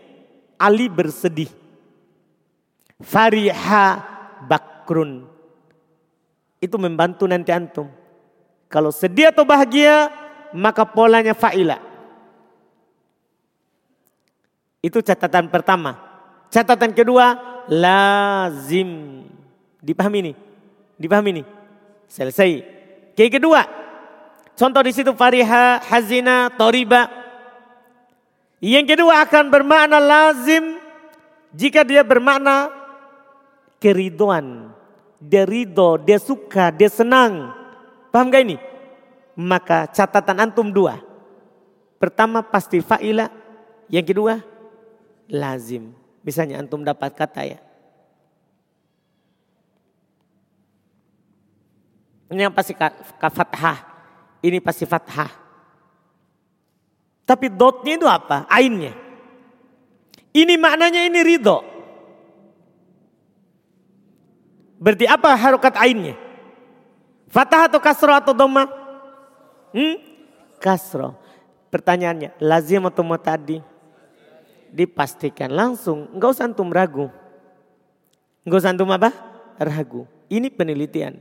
[0.59, 1.47] Ali bersedih.
[3.01, 4.01] Fariha
[4.49, 5.29] bakrun.
[6.57, 7.89] Itu membantu nanti antum.
[8.67, 10.09] Kalau sedih atau bahagia,
[10.51, 11.77] maka polanya fa'ila.
[14.81, 15.99] Itu catatan pertama.
[16.49, 17.37] Catatan kedua,
[17.69, 19.23] lazim.
[19.83, 20.35] Dipahami nih?
[20.97, 21.45] Dipahami nih?
[22.09, 22.63] Selesai.
[23.17, 23.61] Yang kedua,
[24.57, 27.09] contoh di situ fariha, hazina, toriba.
[28.57, 30.81] Yang kedua akan bermakna lazim
[31.53, 32.69] jika dia bermakna
[33.81, 34.73] keriduan.
[35.17, 37.49] Dia ridho, dia suka, dia senang.
[38.13, 38.57] Paham gak ini?
[39.33, 41.01] Maka catatan antum dua.
[41.97, 43.29] Pertama pasti fa'ila.
[43.89, 44.33] Yang kedua
[45.25, 45.95] lazim.
[46.21, 47.59] Misalnya antum dapat kata ya.
[52.27, 52.75] Ini yang pasti
[53.17, 53.79] fathah.
[54.43, 55.31] Ini pasti fathah.
[57.25, 58.45] Tapi dotnya itu apa?
[58.51, 58.93] Ainnya.
[60.35, 61.76] Ini maknanya ini ridho.
[64.77, 66.13] Berarti apa harokat ainnya?
[67.27, 68.69] Fatah atau kasro atau doma?
[69.73, 69.97] Hmm?
[70.61, 71.17] Kasro.
[71.67, 73.59] Pertanyaannya, lazim atau tadi?
[74.71, 77.11] Dipastikan langsung, enggak usah antum ragu.
[78.47, 79.11] Enggak usah antum apa?
[79.59, 80.07] Ragu.
[80.31, 81.19] Ini penelitian.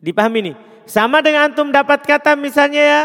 [0.00, 0.56] Dipahami nih?
[0.86, 3.02] Sama dengan antum dapat kata misalnya ya,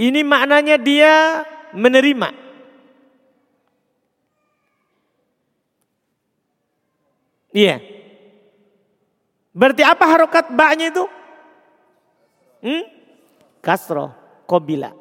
[0.00, 1.44] Ini maknanya dia
[1.76, 2.32] menerima.
[7.50, 7.82] Iya.
[9.50, 11.04] Berarti apa harokat baknya itu?
[12.62, 12.84] Hmm?
[13.60, 14.14] Kasro,
[14.46, 14.94] kobila.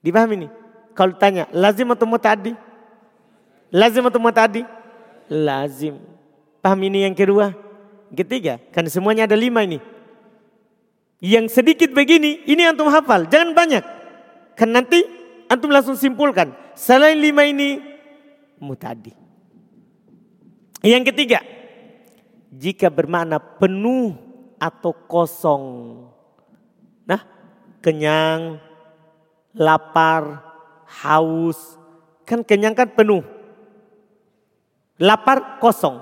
[0.00, 0.50] Dipahami nih?
[0.94, 2.54] Kalau tanya, lazim atau mutadi?
[3.74, 4.62] Lazim atau mutadi?
[5.26, 5.98] Lazim.
[6.62, 7.52] Paham ini yang kedua?
[8.14, 9.82] Ketiga, kan semuanya ada lima ini.
[11.18, 13.82] Yang sedikit begini, ini antum hafal, jangan banyak.
[14.54, 15.02] Kan nanti
[15.50, 16.54] antum langsung simpulkan.
[16.78, 17.82] Selain lima ini,
[18.62, 19.25] mutadi.
[20.86, 21.42] Yang ketiga,
[22.54, 24.14] jika bermakna penuh
[24.62, 25.64] atau kosong.
[27.02, 27.26] Nah,
[27.82, 28.62] kenyang,
[29.50, 30.46] lapar,
[31.02, 31.58] haus.
[32.22, 33.26] Kan kenyang kan penuh.
[35.02, 35.98] Lapar kosong.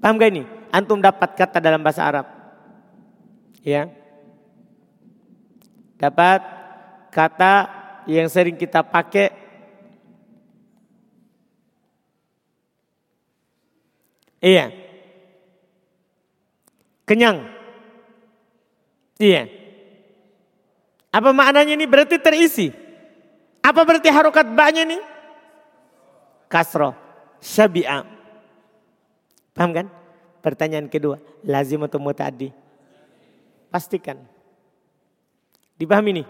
[0.00, 0.42] Paham gak ini?
[0.72, 2.40] Antum dapat kata dalam bahasa Arab
[3.60, 3.88] ya
[6.00, 6.40] dapat
[7.12, 7.54] kata
[8.08, 9.28] yang sering kita pakai
[14.40, 14.72] iya.
[17.04, 17.46] Kenyang.
[19.20, 19.52] Iya.
[21.12, 22.72] Apa maknanya ini berarti terisi?
[23.60, 24.98] Apa berarti harokat baknya ini?
[26.48, 26.96] Kasro.
[27.44, 28.08] Syabi'a.
[29.52, 29.86] Paham kan?
[30.40, 31.20] Pertanyaan kedua.
[31.44, 32.48] Lazim atau mutadi
[33.70, 34.18] Pastikan.
[35.76, 36.26] Dipahami nih?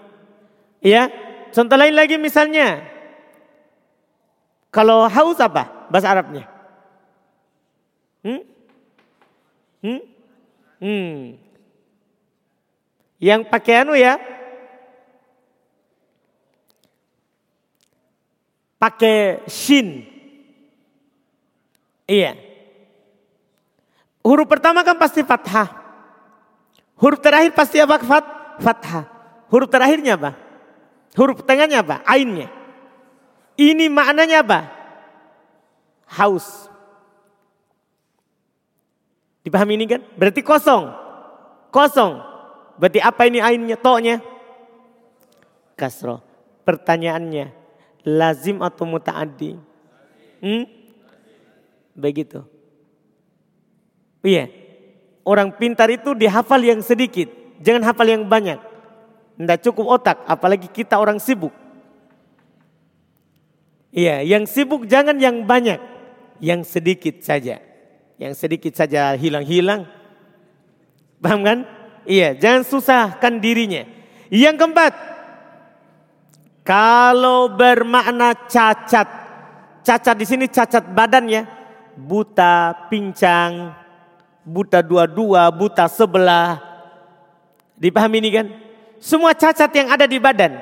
[0.82, 1.02] Iya.
[1.54, 2.84] Contoh lain lagi misalnya.
[4.74, 5.88] Kalau haus apa?
[5.88, 6.49] Bahasa Arabnya?
[8.20, 8.42] Hmm?
[9.80, 10.02] Hmm?
[10.80, 11.16] Hmm.
[13.20, 14.16] Yang pakai anu ya.
[18.80, 20.08] Pakai shin.
[22.08, 22.32] Iya.
[24.24, 25.68] Huruf pertama kan pasti fathah.
[26.96, 28.00] Huruf terakhir pasti apa?
[28.00, 28.26] Fat,
[28.60, 29.04] fathah.
[29.52, 30.36] Huruf terakhirnya apa?
[31.16, 32.04] Huruf tengahnya apa?
[32.08, 32.48] Ainnya.
[33.56, 34.60] Ini maknanya apa?
[36.08, 36.68] Haus.
[39.41, 40.01] Dipahami ini kan?
[40.16, 40.93] Berarti kosong.
[41.72, 42.20] Kosong.
[42.76, 43.76] Berarti apa ini ainnya?
[43.80, 44.20] Toknya?
[45.76, 46.20] Kasro.
[46.64, 47.53] Pertanyaannya.
[48.05, 49.57] Lazim atau muta'addi?
[50.41, 50.64] Hmm?
[51.97, 52.41] Begitu.
[54.24, 54.49] Iya.
[55.24, 57.28] Orang pintar itu dihafal yang sedikit,
[57.61, 58.57] jangan hafal yang banyak.
[59.36, 61.53] Tidak cukup otak, apalagi kita orang sibuk.
[63.93, 65.78] Iya, yang sibuk jangan yang banyak,
[66.41, 67.61] yang sedikit saja.
[68.20, 69.88] Yang sedikit saja hilang-hilang.
[71.24, 71.58] Paham kan?
[72.04, 73.88] Iya, jangan susahkan dirinya.
[74.28, 74.92] Yang keempat,
[76.60, 79.08] kalau bermakna cacat,
[79.80, 81.42] cacat di sini cacat badan ya,
[81.96, 83.72] buta, pincang,
[84.44, 86.60] buta dua-dua, buta sebelah.
[87.80, 88.46] Dipahami ini kan?
[89.00, 90.60] Semua cacat yang ada di badan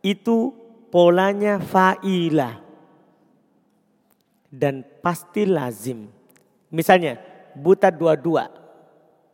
[0.00, 0.50] itu
[0.88, 2.56] polanya fa'ilah
[4.48, 6.21] dan pasti lazim.
[6.72, 7.20] Misalnya
[7.52, 8.48] buta dua-dua,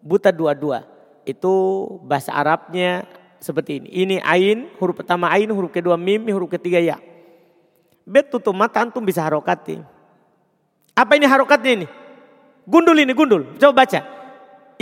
[0.02, 0.82] buta dua-dua
[1.22, 1.54] itu
[2.02, 3.06] bahasa Arabnya
[3.38, 3.88] seperti ini.
[3.94, 6.98] Ini ain, huruf pertama ain, huruf kedua mim, huruf ketiga ya.
[8.02, 9.78] Bet tutup mata antum bisa harokati.
[10.98, 11.86] Apa ini harokatnya ini?
[12.66, 13.54] Gundul ini, gundul.
[13.54, 14.00] Coba baca.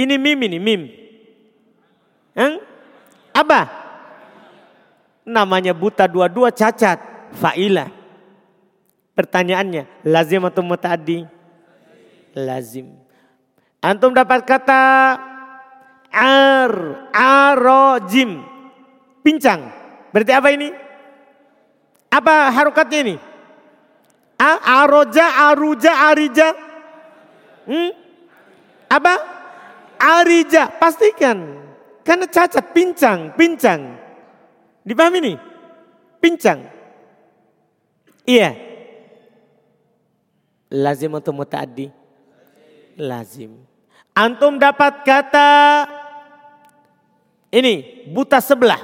[0.00, 0.82] Ini mim ini, mim.
[2.32, 2.56] Hmm?
[3.36, 3.68] Apa?
[5.28, 6.98] Namanya buta dua-dua cacat.
[7.36, 7.92] Fa'ila.
[9.12, 11.35] Pertanyaannya, lazim atau muta'adi?
[12.36, 12.92] Lazim.
[13.80, 14.84] Antum dapat kata
[16.12, 16.74] ar,
[17.16, 18.44] arojim.
[19.24, 19.72] Pincang.
[20.12, 20.68] Berarti apa ini?
[22.12, 23.16] Apa harokatnya ini?
[24.36, 26.48] A, aroja, aruja, arija.
[27.64, 27.90] Hmm?
[28.92, 29.14] Apa?
[29.96, 30.68] Arija.
[30.76, 31.56] Pastikan.
[32.06, 33.98] Karena cacat, pincang, pincang.
[34.86, 35.36] Dipahami nih?
[36.22, 36.62] Pincang.
[38.22, 38.54] Iya.
[40.70, 42.05] Lazim atau muta'addi?
[42.96, 43.60] Lazim.
[44.16, 45.50] Antum dapat kata
[47.52, 48.80] ini buta sebelah.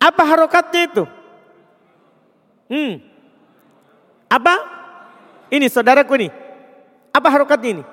[0.00, 1.04] Apa harokatnya itu?
[2.70, 2.92] Hmm.
[4.30, 4.54] Apa?
[5.50, 6.28] Ini saudaraku ini.
[7.10, 7.84] Apa harokatnya ini?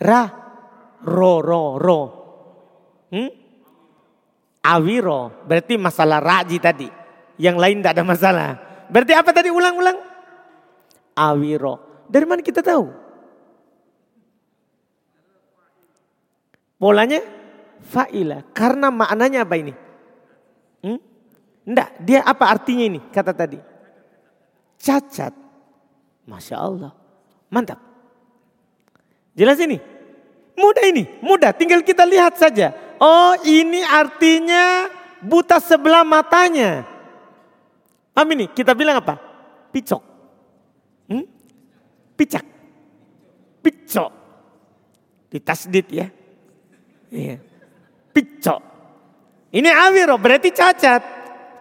[0.00, 0.22] Ra.
[1.00, 2.00] Ro, ro, ro.
[3.08, 3.30] Hmm?
[4.60, 5.48] Awiro.
[5.48, 6.88] Berarti masalah raji tadi.
[7.40, 8.48] Yang lain tidak ada masalah.
[8.92, 10.09] Berarti apa tadi ulang-ulang?
[11.20, 12.06] Awiro.
[12.08, 12.88] Dari mana kita tahu?
[16.80, 17.20] Polanya
[17.84, 18.40] fa'ila.
[18.56, 19.76] Karena maknanya apa ini?
[20.80, 21.00] Hmm?
[22.00, 23.60] Dia apa artinya ini kata tadi?
[24.80, 25.36] Cacat.
[26.24, 26.92] Masya Allah.
[27.52, 27.76] Mantap.
[29.36, 29.76] Jelas ini?
[30.56, 31.52] Mudah ini, mudah.
[31.52, 32.72] Tinggal kita lihat saja.
[33.00, 34.88] Oh ini artinya
[35.20, 36.84] buta sebelah matanya.
[38.12, 38.48] Paham ini?
[38.50, 39.16] Kita bilang apa?
[39.72, 40.09] Picok.
[42.20, 42.44] Picak.
[43.64, 44.12] Picok.
[45.32, 46.12] Ditasdid ya.
[47.08, 47.40] Iya.
[48.12, 48.60] Picok.
[49.56, 51.00] Ini awiro berarti cacat.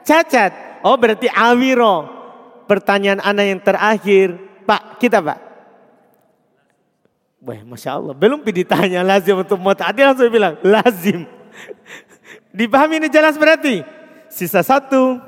[0.03, 0.83] Cacat.
[0.83, 2.11] Oh berarti awiro.
[2.67, 4.27] Pertanyaan anak yang terakhir.
[4.67, 5.39] Pak, kita pak.
[7.39, 8.11] Wah, Masya Allah.
[8.11, 11.23] Belum ditanya lazim untuk tadi langsung bilang lazim.
[12.51, 13.79] Dipahami ini jelas berarti.
[14.27, 15.23] Sisa satu.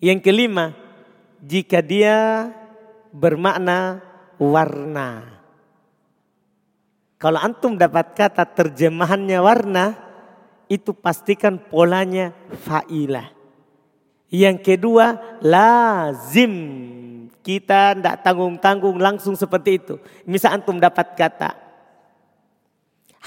[0.00, 0.72] Yang kelima.
[1.44, 2.48] Jika dia
[3.18, 3.98] bermakna
[4.38, 5.26] warna.
[7.18, 9.98] Kalau antum dapat kata terjemahannya warna,
[10.70, 12.30] itu pastikan polanya
[12.62, 13.34] fa'ilah.
[14.30, 16.54] Yang kedua, lazim.
[17.42, 19.94] Kita tidak tanggung-tanggung langsung seperti itu.
[20.28, 21.68] Misal antum dapat kata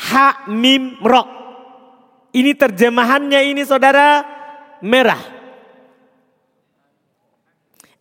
[0.09, 1.23] ha mim ro.
[2.31, 4.23] Ini terjemahannya ini saudara
[4.79, 5.19] merah.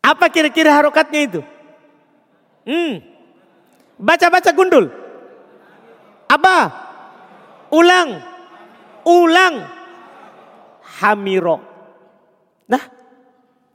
[0.01, 1.41] Apa kira-kira harokatnya itu?
[2.65, 3.01] Hmm.
[4.01, 4.89] Baca-baca gundul.
[6.31, 6.57] Apa?
[7.75, 8.23] Ulang.
[9.05, 9.55] Ulang.
[11.01, 11.61] Hamiro.
[12.71, 12.83] Nah,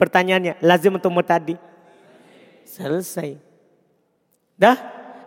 [0.00, 1.54] pertanyaannya lazim untuk tadi.
[2.66, 3.38] Selesai.
[4.56, 4.76] Dah,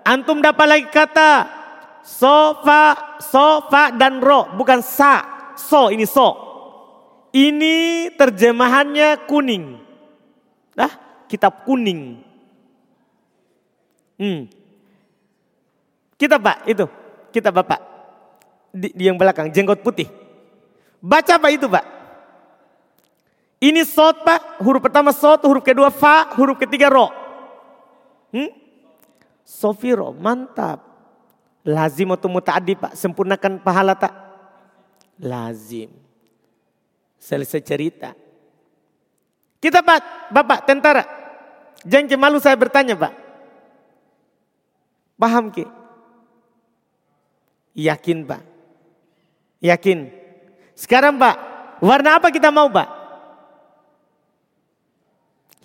[0.01, 1.59] antum dapat lagi kata
[2.01, 5.53] sofa, sofa dan ro, bukan sa.
[5.53, 6.49] So ini so.
[7.29, 9.77] Ini terjemahannya kuning.
[10.73, 10.89] Dah,
[11.29, 12.28] kitab kuning.
[14.19, 14.51] Hmm.
[16.19, 16.85] Kita pak itu
[17.31, 17.79] kita bapak.
[18.69, 20.05] Di, di yang belakang, jenggot putih.
[20.99, 21.85] Baca apa itu pak?
[23.59, 27.09] Ini sot pak, huruf pertama sot, huruf kedua fa, huruf ketiga ro.
[28.31, 28.51] Hmm?
[29.41, 30.85] Sofiro, mantap.
[31.65, 34.15] Lazim atau muta'adi pak, sempurnakan pahala tak?
[35.19, 35.91] Lazim.
[37.19, 38.15] Selesai cerita.
[39.59, 41.03] Kita pak, bapak tentara.
[41.83, 43.11] Jangan malu saya bertanya pak.
[45.19, 45.67] Paham ki?
[47.75, 48.41] Yakin Pak.
[49.59, 50.07] Yakin.
[50.79, 51.35] Sekarang Pak,
[51.83, 52.87] warna apa kita mau Pak?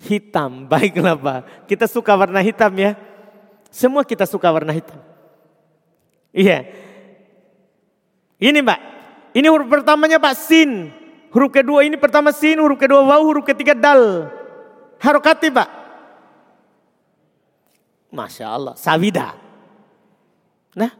[0.05, 1.39] Hitam, baiklah Pak.
[1.71, 2.99] Kita suka warna hitam ya.
[3.71, 4.99] Semua kita suka warna hitam.
[6.35, 6.67] Iya.
[8.35, 8.79] Ini Pak,
[9.31, 10.91] ini huruf pertamanya Pak sin.
[11.31, 14.31] Huruf kedua ini pertama sin, huruf kedua waw, huruf ketiga dal.
[14.99, 15.69] Harokati Pak.
[18.11, 19.44] Masya Allah, sawida.
[20.75, 20.91] Nah,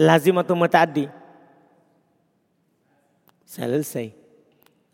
[0.00, 1.12] lazim atau mutaaddi?
[3.44, 4.16] Selesai.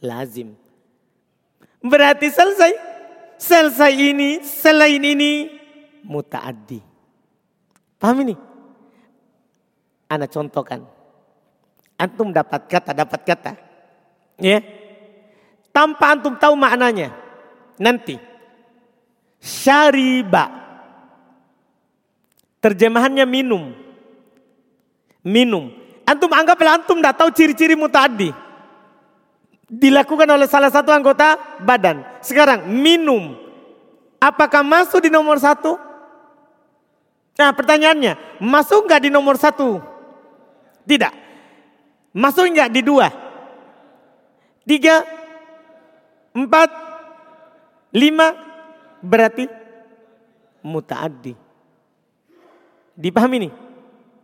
[0.03, 0.59] Lazim.
[1.79, 2.73] Berarti selesai.
[3.39, 5.55] Selesai ini, selain ini
[6.03, 6.83] mutaaddi.
[8.03, 8.35] Paham ini?
[10.11, 10.83] Anak contohkan.
[11.97, 13.53] Antum dapat kata, dapat kata.
[14.43, 14.61] Ya.
[15.71, 17.13] Tanpa antum tahu maknanya.
[17.79, 18.19] Nanti.
[19.39, 20.49] Syariba.
[22.65, 23.86] Terjemahannya minum.
[25.27, 25.75] Minum.
[26.07, 28.31] Antum anggaplah antum tidak tahu ciri-ciri mutadi.
[29.67, 31.35] Dilakukan oleh salah satu anggota
[31.67, 32.07] badan.
[32.23, 33.35] Sekarang minum.
[34.23, 35.75] Apakah masuk di nomor satu?
[37.37, 39.83] Nah pertanyaannya, masuk nggak di nomor satu?
[40.87, 41.11] Tidak.
[42.15, 43.11] Masuk nggak di dua?
[44.63, 45.03] Tiga?
[46.31, 46.71] Empat?
[47.91, 48.31] Lima?
[49.03, 49.51] Berarti
[50.63, 51.35] mutaaddi.
[52.95, 53.51] Dipahami ini?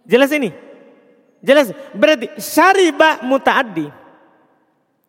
[0.07, 0.71] Jelas ini?
[1.43, 1.74] Jelas.
[1.93, 3.90] Berarti syariba mutaaddi.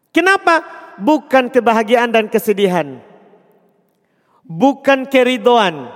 [0.09, 0.65] Kenapa?
[0.97, 3.01] Bukan kebahagiaan dan kesedihan.
[4.43, 5.89] Bukan keridoan.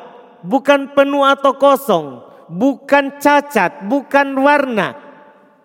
[0.46, 2.22] Bukan penuh atau kosong.
[2.48, 3.86] Bukan cacat.
[3.90, 4.94] Bukan warna.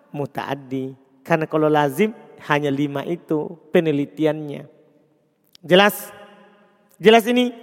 [0.09, 0.97] Mutaaddi.
[1.21, 2.11] Karena kalau lazim
[2.49, 4.67] hanya lima itu penelitiannya.
[5.63, 6.11] Jelas?
[6.99, 7.55] Jelas ini?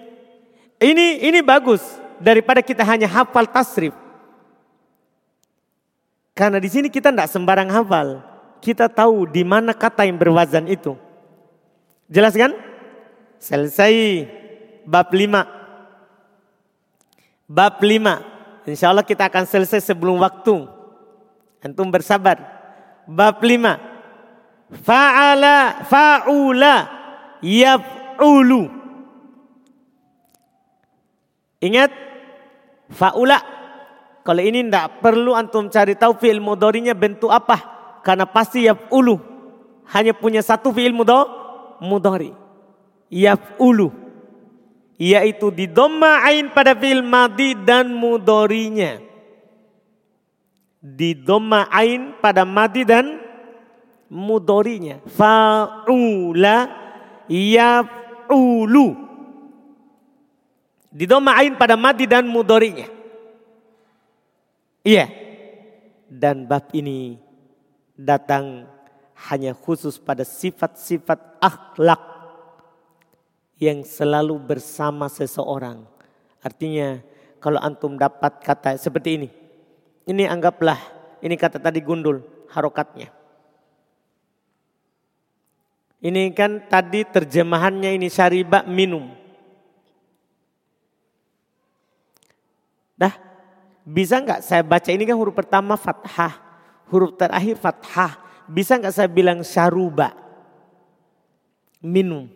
[0.80, 1.84] Ini ini bagus
[2.16, 3.92] daripada kita hanya hafal tasrif.
[6.40, 8.24] Karena di sini kita tidak sembarang hafal.
[8.64, 10.96] Kita tahu di mana kata yang berwazan itu.
[12.08, 12.56] Jelas kan?
[13.36, 14.24] Selesai
[14.88, 15.44] bab lima.
[17.44, 18.24] Bab lima.
[18.64, 20.64] Insya Allah kita akan selesai sebelum waktu.
[21.60, 22.40] Antum bersabar.
[23.04, 23.76] Bab lima.
[24.80, 26.88] Fa'ala fa'ula
[27.44, 28.64] yaf'ulu.
[31.60, 31.92] Ingat
[32.96, 33.59] fa'ula
[34.20, 37.80] kalau ini tidak perlu antum cari tahu fi'il mudorinya bentuk apa.
[38.04, 39.20] Karena pasti ulu
[39.92, 40.92] Hanya punya satu fi'il
[41.80, 42.32] mudori.
[43.56, 43.88] ulu
[45.00, 45.64] Yaitu di
[46.20, 49.00] ain pada fi'il madi dan mudorinya.
[50.80, 51.16] Di
[51.72, 53.16] ain pada madi dan
[54.12, 55.00] mudorinya.
[55.08, 56.58] Fa'ula
[58.28, 58.88] ulu
[60.92, 62.99] Di ain pada madi dan mudorinya.
[64.84, 65.06] Iya.
[66.10, 67.20] Dan bab ini
[67.94, 68.66] datang
[69.30, 72.02] hanya khusus pada sifat-sifat akhlak
[73.60, 75.84] yang selalu bersama seseorang.
[76.40, 77.04] Artinya
[77.38, 79.28] kalau antum dapat kata seperti ini.
[80.08, 80.80] Ini anggaplah
[81.20, 83.12] ini kata tadi gundul harokatnya.
[86.00, 89.12] Ini kan tadi terjemahannya ini syariba minum.
[92.96, 93.29] Dah
[93.90, 96.38] bisa nggak saya baca ini kan huruf pertama fathah,
[96.94, 98.22] huruf terakhir fathah.
[98.46, 100.14] Bisa nggak saya bilang syaruba?
[101.82, 102.30] Minum.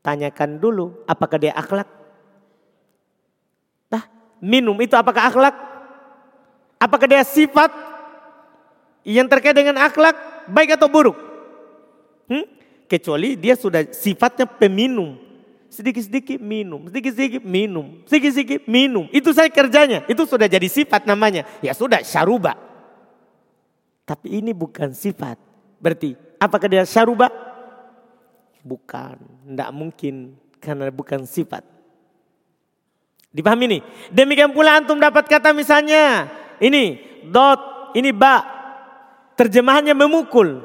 [0.00, 1.88] Tanyakan dulu apakah dia akhlak?
[3.88, 4.04] Nah,
[4.40, 5.56] minum itu apakah akhlak?
[6.80, 7.72] Apakah dia sifat
[9.04, 10.16] yang terkait dengan akhlak
[10.48, 11.16] baik atau buruk?
[12.28, 12.44] Hmm?
[12.84, 15.23] Kecuali dia sudah sifatnya peminum
[15.74, 19.10] sedikit-sedikit minum, sedikit-sedikit minum, sedikit-sedikit minum.
[19.10, 21.42] Itu saya kerjanya, itu sudah jadi sifat namanya.
[21.58, 22.54] Ya sudah, syaruba.
[24.06, 25.34] Tapi ini bukan sifat.
[25.82, 27.28] Berarti, apakah dia syaruba?
[28.62, 29.18] Bukan,
[29.50, 31.66] tidak mungkin karena bukan sifat.
[33.34, 33.78] Dipahami ini?
[34.14, 36.30] Demikian pula antum dapat kata misalnya,
[36.62, 38.46] ini dot, ini ba.
[39.34, 40.62] Terjemahannya memukul.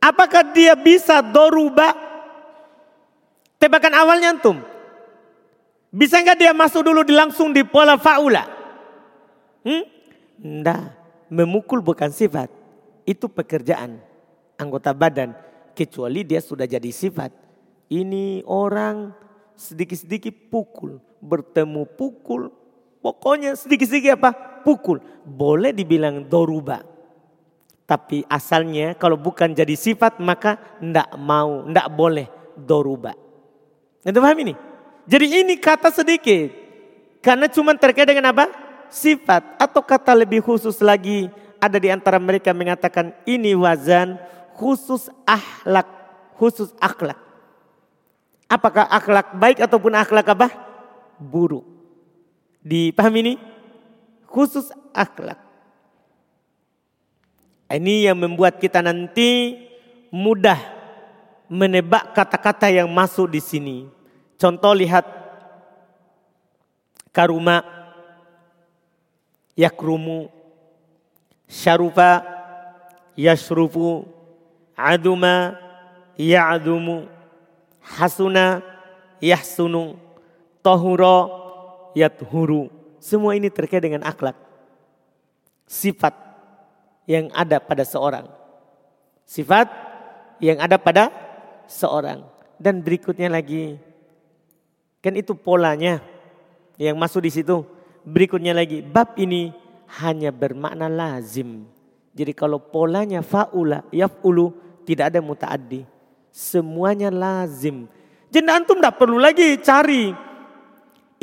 [0.00, 2.01] Apakah dia bisa doruba?
[3.62, 4.58] Tebakan awalnya antum.
[5.94, 8.42] Bisa nggak dia masuk dulu di langsung di pola faula?
[9.62, 9.86] Hmm?
[10.42, 10.82] Nggak.
[11.30, 12.50] Memukul bukan sifat.
[13.06, 14.02] Itu pekerjaan
[14.58, 15.38] anggota badan.
[15.78, 17.30] Kecuali dia sudah jadi sifat.
[17.86, 19.14] Ini orang
[19.54, 20.98] sedikit-sedikit pukul.
[21.22, 22.50] Bertemu pukul.
[22.98, 24.30] Pokoknya sedikit-sedikit apa?
[24.66, 24.98] Pukul.
[25.22, 26.82] Boleh dibilang doruba.
[27.86, 32.26] Tapi asalnya kalau bukan jadi sifat maka ndak mau, ndak boleh
[32.58, 33.21] doruba.
[34.02, 34.54] Anda paham ini?
[35.06, 36.50] Jadi ini kata sedikit.
[37.22, 38.50] Karena cuma terkait dengan apa?
[38.90, 39.46] Sifat.
[39.58, 41.30] Atau kata lebih khusus lagi.
[41.62, 44.18] Ada di antara mereka mengatakan ini wazan
[44.58, 45.86] khusus akhlak.
[46.34, 47.18] Khusus akhlak.
[48.50, 50.48] Apakah akhlak baik ataupun akhlak apa?
[51.22, 51.62] Buruk.
[52.66, 53.34] Dipahami ini?
[54.26, 55.38] Khusus akhlak.
[57.72, 59.56] Ini yang membuat kita nanti
[60.12, 60.81] mudah
[61.52, 63.78] menebak kata-kata yang masuk di sini.
[64.40, 65.04] Contoh lihat
[67.12, 67.60] karuma
[69.52, 70.32] yakrumu,
[71.44, 72.24] syarufa,
[73.12, 74.08] yashrufu,
[74.72, 75.60] aduma,
[76.16, 77.04] ya'dumu,
[77.84, 78.64] hasuna,
[79.20, 80.00] yahsunu,
[80.64, 81.20] tohuro,
[81.92, 82.72] yathuru.
[82.96, 84.40] Semua ini terkait dengan akhlak.
[85.68, 86.16] Sifat
[87.04, 88.24] yang ada pada seorang.
[89.28, 89.68] Sifat
[90.40, 91.12] yang ada pada
[91.66, 92.24] seorang.
[92.58, 93.78] Dan berikutnya lagi.
[95.02, 95.98] Kan itu polanya
[96.78, 97.66] yang masuk di situ.
[98.06, 98.82] Berikutnya lagi.
[98.82, 99.50] Bab ini
[99.98, 101.66] hanya bermakna lazim.
[102.12, 104.52] Jadi kalau polanya faula, yaf'ulu,
[104.84, 105.88] tidak ada mutaaddi.
[106.32, 107.88] Semuanya lazim.
[108.32, 110.12] Jadi antum tidak perlu lagi cari.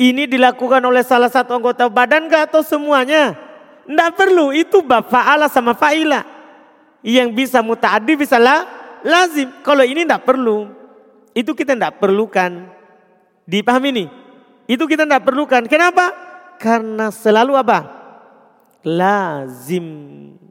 [0.00, 3.36] Ini dilakukan oleh salah satu anggota badan gak atau semuanya?
[3.84, 4.54] Tidak perlu.
[4.54, 6.24] Itu bab fa'ala sama fa'ila.
[7.04, 9.48] Yang bisa mutaaddi bisa lah, lazim.
[9.64, 10.70] Kalau ini tidak perlu.
[11.32, 12.68] Itu kita tidak perlukan.
[13.46, 14.04] Dipahami ini?
[14.70, 15.66] Itu kita tidak perlukan.
[15.66, 16.14] Kenapa?
[16.60, 17.78] Karena selalu apa?
[18.86, 19.86] Lazim.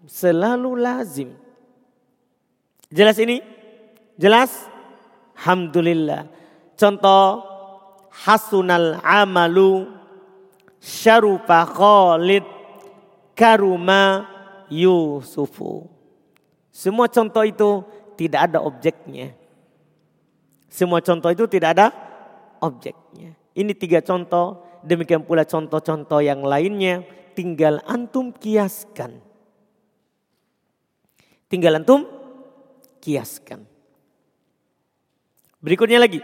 [0.09, 1.29] Selalu lazim.
[2.89, 3.39] Jelas ini?
[4.17, 4.67] Jelas?
[5.37, 6.27] Alhamdulillah.
[6.75, 7.43] Contoh
[8.11, 9.87] hasunal amalu
[10.81, 12.43] syarufa khalid
[13.37, 14.27] karuma
[14.67, 15.87] yusufu.
[16.71, 17.83] Semua contoh itu
[18.19, 19.31] tidak ada objeknya.
[20.67, 21.87] Semua contoh itu tidak ada
[22.59, 23.39] objeknya.
[23.55, 29.23] Ini tiga contoh, demikian pula contoh-contoh yang lainnya tinggal antum kiaskan.
[31.47, 32.03] Tinggal antum
[32.99, 33.63] kiaskan.
[35.63, 36.19] Berikutnya lagi.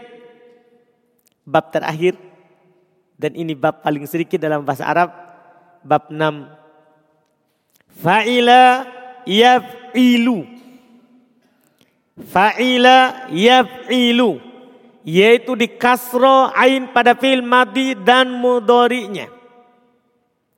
[1.48, 2.20] Bab terakhir
[3.16, 5.08] dan ini bab paling sedikit dalam bahasa Arab.
[5.80, 6.44] Bab 6.
[8.04, 8.84] Fa'ila
[9.24, 10.55] yaf'ilu
[12.16, 14.40] Fa'ila yaf'ilu.
[15.06, 19.28] Yaitu di kasro ain pada fil madi dan mudorinya.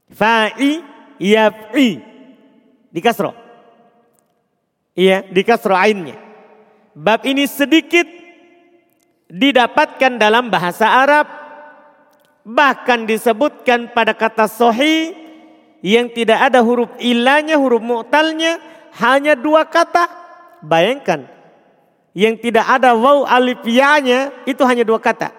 [0.08, 0.80] Fa'i
[1.20, 2.00] yaf'i.
[2.88, 3.34] Di kasro.
[4.96, 6.16] Iya, di kasro ainnya.
[6.96, 8.08] Bab ini sedikit
[9.28, 11.26] didapatkan dalam bahasa Arab.
[12.48, 15.12] Bahkan disebutkan pada kata sohi
[15.84, 18.56] yang tidak ada huruf ilahnya, huruf mu'talnya.
[18.96, 20.08] Hanya dua kata.
[20.64, 21.37] Bayangkan
[22.18, 25.30] yang tidak ada waw alif ya-nya itu hanya dua kata.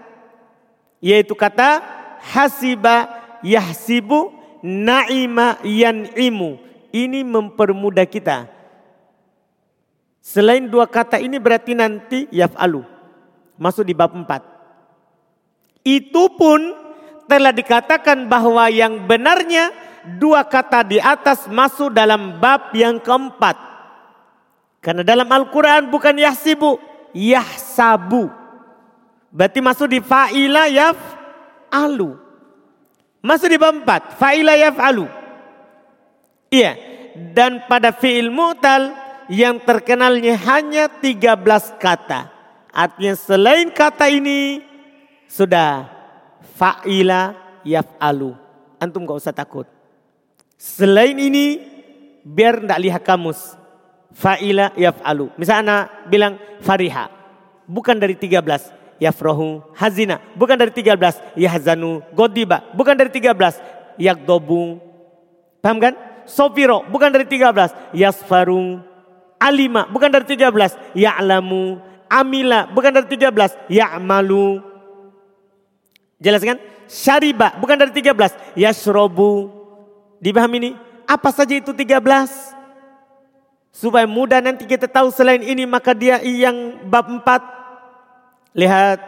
[1.03, 1.84] Yaitu kata
[2.23, 3.11] hasiba
[3.43, 4.32] yahsibu
[4.63, 6.55] naima yan'imu.
[6.95, 8.47] Ini mempermudah kita.
[10.23, 12.88] Selain dua kata ini berarti nanti yaf'alu.
[13.59, 14.39] Masuk di bab empat.
[15.84, 16.63] Itu pun
[17.27, 19.75] telah dikatakan bahwa yang benarnya
[20.15, 23.68] dua kata di atas masuk dalam bab yang keempat.
[24.80, 26.80] Karena dalam Al-Quran bukan yahsibu,
[27.11, 28.32] yahsabu.
[29.30, 32.15] Berarti masuk di fa'ila yaf'alu.
[33.19, 35.05] Masuk di bab 4, fa'ila yaf'alu.
[36.49, 36.80] Iya,
[37.36, 38.95] dan pada fi'il mu'tal
[39.27, 42.32] yang terkenalnya hanya 13 kata.
[42.71, 44.63] Artinya selain kata ini
[45.27, 45.91] sudah
[46.55, 47.36] fa'ila
[47.67, 48.32] yaf'alu.
[48.80, 49.67] Antum gak usah takut.
[50.55, 51.59] Selain ini
[52.23, 53.59] biar tidak lihat kamus
[54.20, 55.32] fa'ila yaf'alu.
[55.39, 57.07] Misalnya bilang fariha.
[57.63, 58.43] Bukan dari 13.
[58.99, 60.20] Yafrohu hazina.
[60.36, 61.39] Bukan dari 13.
[61.39, 62.67] Yahzanu godiba.
[62.76, 63.55] Bukan dari 13.
[63.95, 64.84] Yakdobu.
[65.63, 65.95] Paham kan?
[66.28, 66.84] Sofiro.
[66.91, 67.72] Bukan dari 13.
[67.95, 68.84] Yasfaru.
[69.39, 69.88] Alima.
[69.88, 70.76] Bukan dari 13.
[70.91, 71.80] Ya'lamu.
[72.11, 72.67] Amila.
[72.76, 73.55] Bukan dari 13.
[73.72, 74.59] Ya'malu.
[76.20, 76.59] Jelas kan?
[76.91, 77.55] Syariba.
[77.55, 78.36] Bukan dari 13.
[78.59, 79.47] Yashrobu.
[80.20, 80.72] Dipahami ini?
[81.07, 82.59] Apa saja itu 13?
[83.80, 87.39] Supaya mudah nanti kita tahu selain ini maka dia yang bab empat.
[88.51, 88.99] Lihat.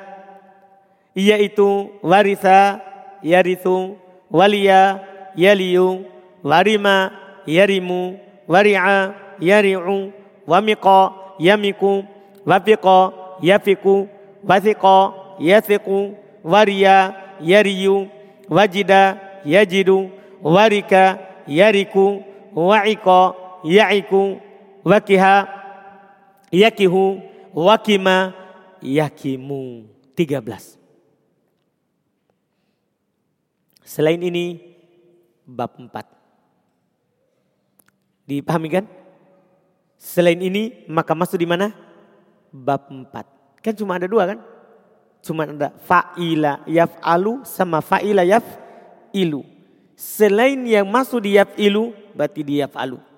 [1.11, 2.79] Yaitu warisa,
[3.19, 3.99] yarisu,
[4.31, 5.03] walia,
[5.35, 6.07] yaliu,
[6.39, 7.11] warima,
[7.43, 8.15] yarimu,
[8.47, 9.11] wari'a,
[9.43, 10.15] yari'u,
[10.47, 12.07] wamiqa, yamiku,
[12.47, 13.11] wafiqa,
[13.43, 14.07] yafiku,
[14.39, 14.97] wasiqa,
[15.35, 16.15] yasiku,
[16.47, 17.11] waria,
[17.43, 18.07] yariyu,
[18.47, 20.07] wajida, yajidu,
[20.39, 22.23] warika, yariku,
[22.55, 23.35] wa'ika,
[23.67, 24.39] ya'iku,
[24.83, 25.47] wakiha,
[26.51, 27.21] yakihu,
[27.53, 28.33] wakima,
[28.81, 29.87] yakimu.
[30.11, 30.77] 13.
[33.81, 34.61] Selain ini
[35.43, 35.89] bab 4.
[38.29, 38.85] Dipahami kan?
[39.97, 41.73] Selain ini maka masuk di mana?
[42.53, 43.63] Bab 4.
[43.65, 44.39] Kan cuma ada dua kan?
[45.21, 49.45] Cuma ada fa'ila yaf'alu sama fa'ila yaf'ilu.
[49.93, 53.10] Selain yang masuk di yaf'ilu berarti di yaf'alu.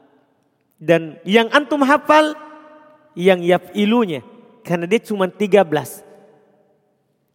[0.83, 2.35] Dan yang antum hafal
[3.15, 3.39] yang
[3.71, 4.19] ilunya
[4.67, 5.63] Karena dia cuma 13.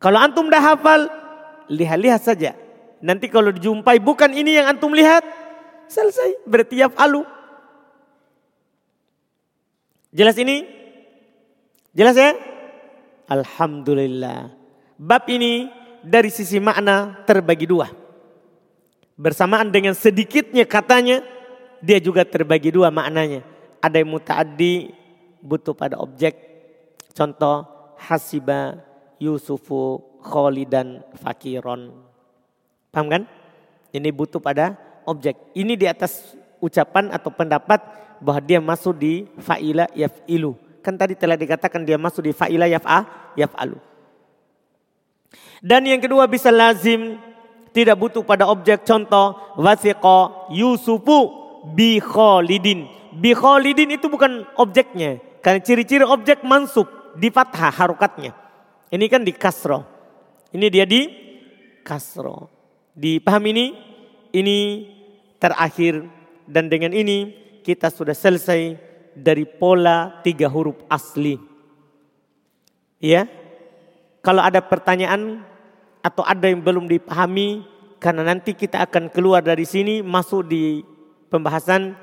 [0.00, 1.08] Kalau antum dah hafal,
[1.68, 2.52] lihat-lihat saja.
[3.04, 5.22] Nanti kalau dijumpai bukan ini yang antum lihat,
[5.88, 6.44] selesai.
[6.48, 7.22] Berarti yaf'alu.
[10.08, 10.64] Jelas ini?
[11.92, 12.32] Jelas ya?
[13.28, 14.56] Alhamdulillah.
[14.96, 15.68] Bab ini
[16.00, 17.92] dari sisi makna terbagi dua.
[19.18, 21.20] Bersamaan dengan sedikitnya katanya,
[21.82, 23.42] dia juga terbagi dua maknanya.
[23.78, 24.90] Ada yang muta'addi
[25.42, 26.34] butuh pada objek.
[27.14, 27.66] Contoh
[27.98, 28.82] hasiba
[29.18, 31.94] Yusufu kholidan fakiron.
[32.94, 33.22] Paham kan?
[33.90, 35.34] Ini butuh pada objek.
[35.54, 37.80] Ini di atas ucapan atau pendapat
[38.22, 40.54] bahwa dia masuk di fa'ila yaf'ilu.
[40.82, 43.78] Kan tadi telah dikatakan dia masuk di fa'ila yaf'a yaf'alu.
[45.58, 47.18] Dan yang kedua bisa lazim
[47.74, 52.88] tidak butuh pada objek contoh wasiqa Yusufu bi Khalidin.
[53.16, 55.20] Bi Khalidin itu bukan objeknya.
[55.42, 58.34] Karena ciri-ciri objek mansub di fathah harokatnya.
[58.88, 59.84] Ini kan di kasro.
[60.52, 61.08] Ini dia di
[61.84, 62.48] kasro.
[62.96, 63.66] Dipaham ini?
[64.28, 64.58] Ini
[65.40, 66.04] terakhir
[66.44, 67.32] dan dengan ini
[67.64, 68.76] kita sudah selesai
[69.12, 71.38] dari pola tiga huruf asli.
[72.98, 73.30] Ya,
[74.20, 75.46] kalau ada pertanyaan
[76.02, 77.62] atau ada yang belum dipahami
[78.02, 80.82] karena nanti kita akan keluar dari sini masuk di
[81.28, 81.94] pembahasan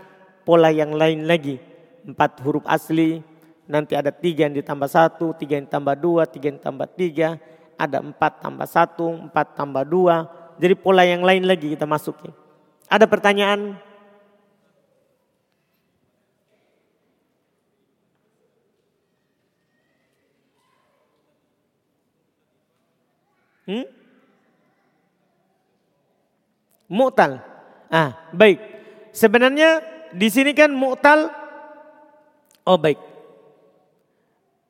[0.45, 1.57] pola yang lain lagi.
[2.05, 3.19] Empat huruf asli,
[3.65, 7.41] nanti ada tiga yang ditambah satu, tiga yang tambah dua, tiga yang tambah tiga,
[7.75, 10.29] ada empat tambah satu, empat tambah dua.
[10.61, 12.31] Jadi pola yang lain lagi kita masukin.
[12.87, 13.75] Ada pertanyaan?
[23.65, 23.85] Hmm?
[26.85, 27.41] Mu'tal.
[27.89, 28.74] Ah, baik.
[29.15, 29.79] Sebenarnya
[30.11, 31.31] di sini kan mu'tal.
[32.67, 32.99] Oh baik.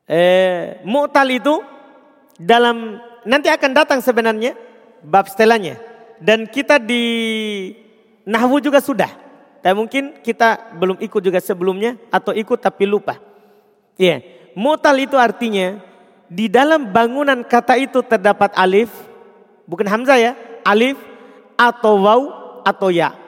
[0.05, 1.65] Eh, mu'tal itu
[2.37, 4.53] dalam nanti akan datang sebenarnya
[5.01, 5.81] bab setelahnya.
[6.21, 7.03] Dan kita di
[8.29, 9.09] Nahwu juga sudah.
[9.65, 13.17] Tapi mungkin kita belum ikut juga sebelumnya atau ikut tapi lupa.
[13.97, 14.21] Iya.
[14.21, 14.35] Yeah.
[14.55, 15.83] Mu'tal itu artinya
[16.31, 18.87] di dalam bangunan kata itu terdapat alif,
[19.67, 20.31] bukan hamzah ya,
[20.63, 20.95] alif
[21.59, 22.21] atau waw
[22.63, 23.24] atau ya.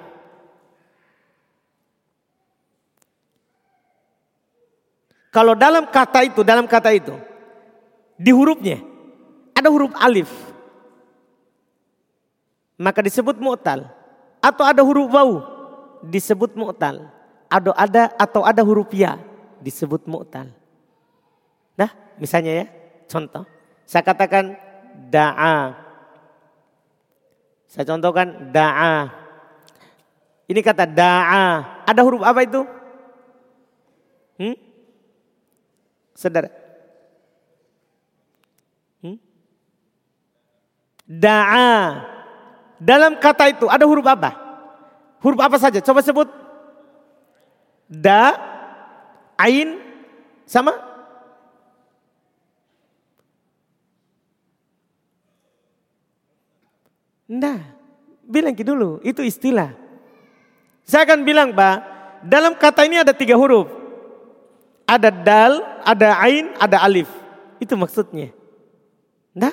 [5.37, 7.13] Kalau dalam kata itu, dalam kata itu,
[8.17, 8.81] di hurufnya
[9.53, 10.33] ada huruf alif,
[12.73, 13.85] maka disebut mu'tal.
[14.41, 15.29] Atau ada huruf waw,
[16.01, 17.13] disebut mu'tal.
[17.53, 19.21] Ada ada atau ada huruf ya,
[19.61, 20.49] disebut mu'tal.
[21.77, 22.65] Nah, misalnya ya,
[23.07, 23.47] Contoh,
[23.87, 24.51] saya katakan
[25.07, 25.79] da'a.
[27.71, 29.07] Saya contohkan da'a.
[30.51, 31.45] Ini kata da'a.
[31.87, 32.67] Ada huruf apa itu?
[34.37, 34.55] Hmm?
[36.17, 36.49] Saudara.
[39.05, 39.21] Hmm?
[41.05, 41.77] Da'a.
[42.81, 44.33] Dalam kata itu ada huruf apa?
[45.21, 45.77] Huruf apa saja?
[45.77, 46.25] Coba sebut.
[47.85, 48.33] Da,
[49.37, 49.77] ain,
[50.43, 50.73] sama
[57.27, 57.59] Nah,
[58.23, 59.75] bilang dulu, itu istilah.
[60.87, 61.77] Saya akan bilang, Pak,
[62.23, 63.67] dalam kata ini ada tiga huruf.
[64.87, 67.11] Ada dal, ada ain, ada alif.
[67.59, 68.31] Itu maksudnya.
[69.35, 69.51] Nah,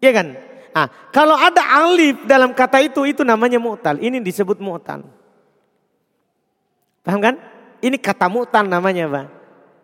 [0.00, 0.32] iya kan?
[0.72, 4.00] Ah, kalau ada alif dalam kata itu, itu namanya mu'tal.
[4.00, 5.04] Ini disebut mu'tal.
[7.04, 7.36] Paham kan?
[7.84, 9.26] Ini kata mu'tal namanya, Pak.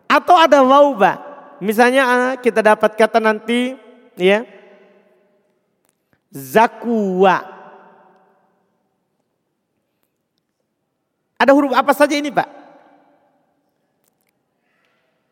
[0.09, 1.17] Atau ada wau, Pak.
[1.61, 3.77] Misalnya ah, kita dapat kata nanti,
[4.17, 4.41] ya,
[6.33, 7.45] zakwa.
[11.37, 12.62] Ada huruf apa saja ini Pak?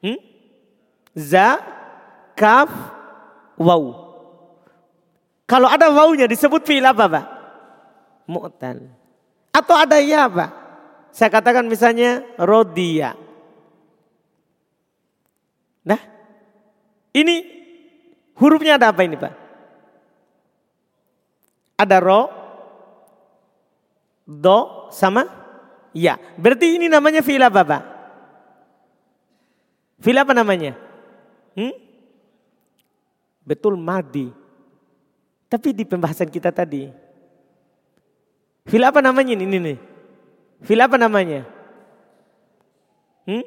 [0.01, 0.19] Hmm?
[1.13, 1.61] Za,
[2.33, 2.69] kaf,
[3.55, 3.83] waw.
[5.45, 7.25] Kalau ada wawnya disebut fi'il apa Pak?
[8.25, 8.87] Mu'tal.
[9.51, 10.51] Atau ada ya Pak?
[11.11, 13.19] Saya katakan misalnya rodia.
[15.83, 15.99] Nah,
[17.11, 17.43] ini
[18.39, 19.33] hurufnya ada apa ini Pak?
[21.75, 22.21] Ada ro,
[24.23, 25.27] do, sama
[25.91, 26.15] ya.
[26.39, 27.90] Berarti ini namanya fi'il apa Pak?
[30.01, 30.73] Fi'il apa namanya?
[31.53, 31.77] Hmm?
[33.45, 34.33] Betul madi.
[35.45, 36.89] Tapi di pembahasan kita tadi.
[38.65, 39.45] Fi'il apa namanya ini?
[39.45, 39.77] nih?
[40.65, 41.45] Fi'il apa namanya?
[43.29, 43.45] Hmm?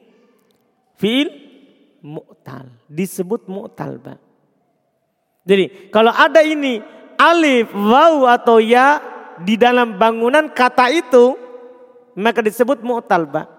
[0.94, 1.28] Fi'il
[2.06, 2.70] mu'tal.
[2.86, 4.18] Disebut mu'tal Pak.
[5.44, 6.80] Jadi kalau ada ini
[7.18, 9.02] alif, waw atau ya
[9.42, 11.34] di dalam bangunan kata itu
[12.14, 13.53] maka disebut mu'tal Pak.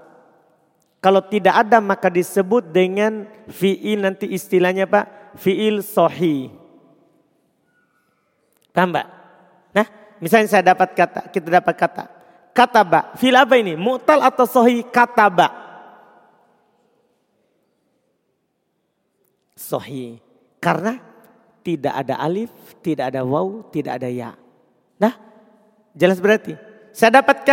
[1.05, 6.49] Kalau tidak ada maka disebut dengan fi'il nanti istilahnya Pak, fi'il sohi.
[8.73, 8.89] Paham?
[9.69, 9.87] Nah,
[10.17, 12.03] misalnya saya dapat kata, kita dapat kata
[12.55, 13.11] Kataba.
[13.19, 13.75] Fil apa ini?
[13.75, 15.51] Mu'tal atau sohi kataba?
[19.59, 20.23] Sohi.
[20.63, 20.95] Karena
[21.67, 22.49] tidak ada alif,
[22.79, 24.39] tidak ada waw, tidak ada ya.
[24.95, 25.19] Nah,
[25.91, 26.55] jelas berarti.
[26.95, 27.43] Saya dapat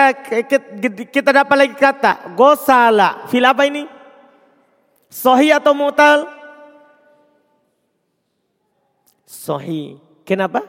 [1.11, 3.27] kita dapat lagi kata gosala.
[3.27, 3.83] Fil apa ini?
[5.11, 6.31] Sohi atau mu'tal?
[9.27, 9.99] Sohi.
[10.23, 10.63] Kenapa?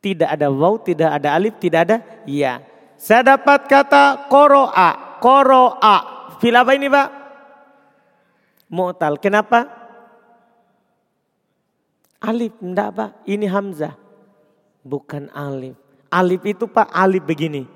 [0.00, 2.64] Tidak ada waw, tidak ada alif, tidak ada ya.
[2.96, 5.96] Saya dapat kata koroa, koroa.
[6.40, 7.08] Fil apa ini pak?
[8.72, 9.20] Mu'tal.
[9.20, 9.68] Kenapa?
[12.24, 13.10] Alif, enggak pak.
[13.28, 13.92] Ini Hamzah.
[14.80, 15.83] Bukan alif.
[16.14, 17.66] Alif itu pak, alif begini.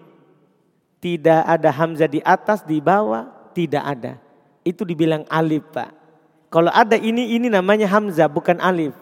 [1.02, 3.26] Tidak ada Hamzah di atas, di bawah.
[3.50, 4.14] Tidak ada.
[4.62, 5.90] Itu dibilang alif pak.
[6.46, 8.94] Kalau ada ini, ini namanya Hamzah, bukan alif.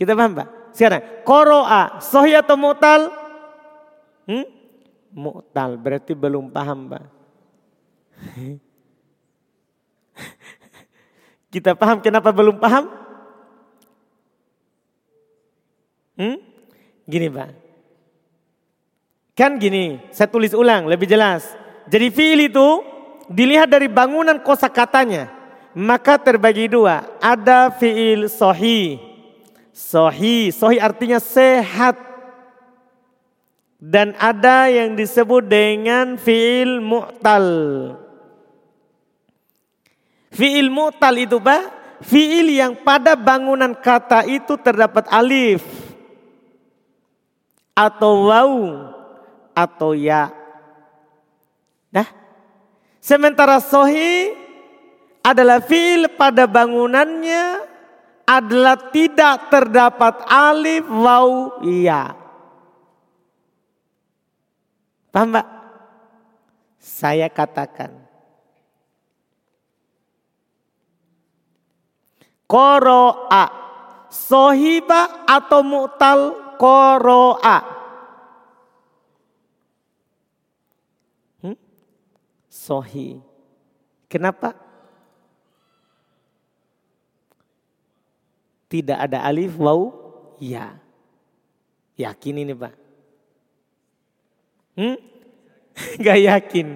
[0.00, 0.48] Kita paham pak?
[0.72, 3.08] Sekarang, koroa, sohi atau mu'tal?
[4.28, 4.44] Hmm?
[5.16, 7.04] Mu'tal, berarti belum paham Pak.
[11.56, 12.92] Kita paham kenapa belum paham?
[16.20, 16.36] Hmm?
[17.06, 17.50] Gini Pak.
[19.36, 21.46] Kan gini, saya tulis ulang lebih jelas.
[21.86, 22.82] Jadi fiil itu
[23.30, 25.30] dilihat dari bangunan kosa katanya.
[25.76, 27.04] Maka terbagi dua.
[27.20, 29.06] Ada fiil sohi
[29.76, 32.00] Sohi, sohi artinya sehat.
[33.76, 37.44] Dan ada yang disebut dengan fi'il mu'tal.
[40.32, 41.60] Fi'il mu'tal itu pak,
[42.00, 45.60] fi'il yang pada bangunan kata itu terdapat alif.
[47.76, 48.52] Atau waw.
[49.52, 50.32] Atau ya.
[51.92, 52.08] Nah,
[52.98, 54.32] sementara sohi
[55.20, 57.76] adalah fi'il pada bangunannya
[58.26, 62.16] adalah tidak terdapat alif waw iya.
[65.14, 65.46] Paham Mbak?
[66.76, 67.88] Saya katakan.
[72.44, 73.64] Koro'a.
[74.06, 77.58] Sohiba atau mu'tal koro'a.
[81.44, 81.56] Hmm?
[82.50, 83.20] Sohi.
[84.10, 84.56] Kenapa?
[88.66, 89.94] Tidak ada alif, waw,
[90.42, 90.74] ya.
[91.96, 92.74] Yakin ini Pak?
[94.76, 94.96] Hmm?
[96.04, 96.66] Gak yakin.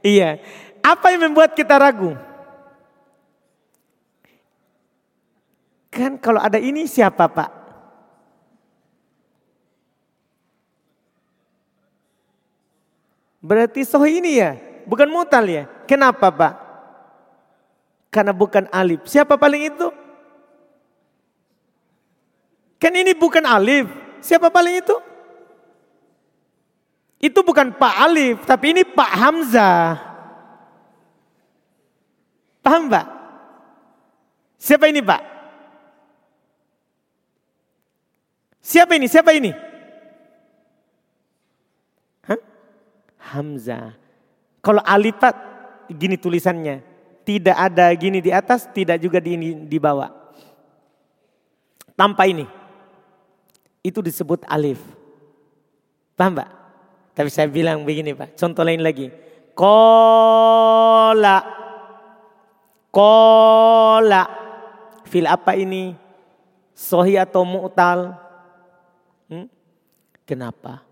[0.00, 0.40] Iya.
[0.82, 2.16] Apa yang membuat kita ragu?
[5.92, 7.61] Kan kalau ada ini siapa Pak?
[13.52, 14.56] Berarti soh ini ya,
[14.88, 15.68] bukan mutal ya.
[15.84, 16.54] Kenapa Pak?
[18.08, 19.04] Karena bukan alif.
[19.04, 19.92] Siapa paling itu?
[22.80, 23.92] Kan ini bukan alif.
[24.24, 24.96] Siapa paling itu?
[27.20, 30.00] Itu bukan Pak Alif, tapi ini Pak Hamzah.
[32.64, 33.06] Paham Pak?
[34.56, 35.22] Siapa ini Pak?
[38.64, 39.06] Siapa ini?
[39.12, 39.52] Siapa ini?
[43.30, 43.94] Hamzah.
[44.58, 45.34] Kalau alif Pak,
[45.90, 46.82] gini tulisannya.
[47.22, 50.10] Tidak ada gini di atas, tidak juga di, di bawah.
[51.94, 52.42] Tanpa ini
[53.82, 54.82] itu disebut alif.
[56.18, 56.50] Paham Pak?
[57.12, 59.10] Tapi saya bilang begini Pak, contoh lain lagi.
[59.52, 61.38] Kola.
[62.90, 64.24] Kola.
[65.06, 65.92] Fil apa ini?
[66.72, 68.16] Sohi atau mu'tal?
[69.28, 69.46] Hmm?
[70.24, 70.91] Kenapa?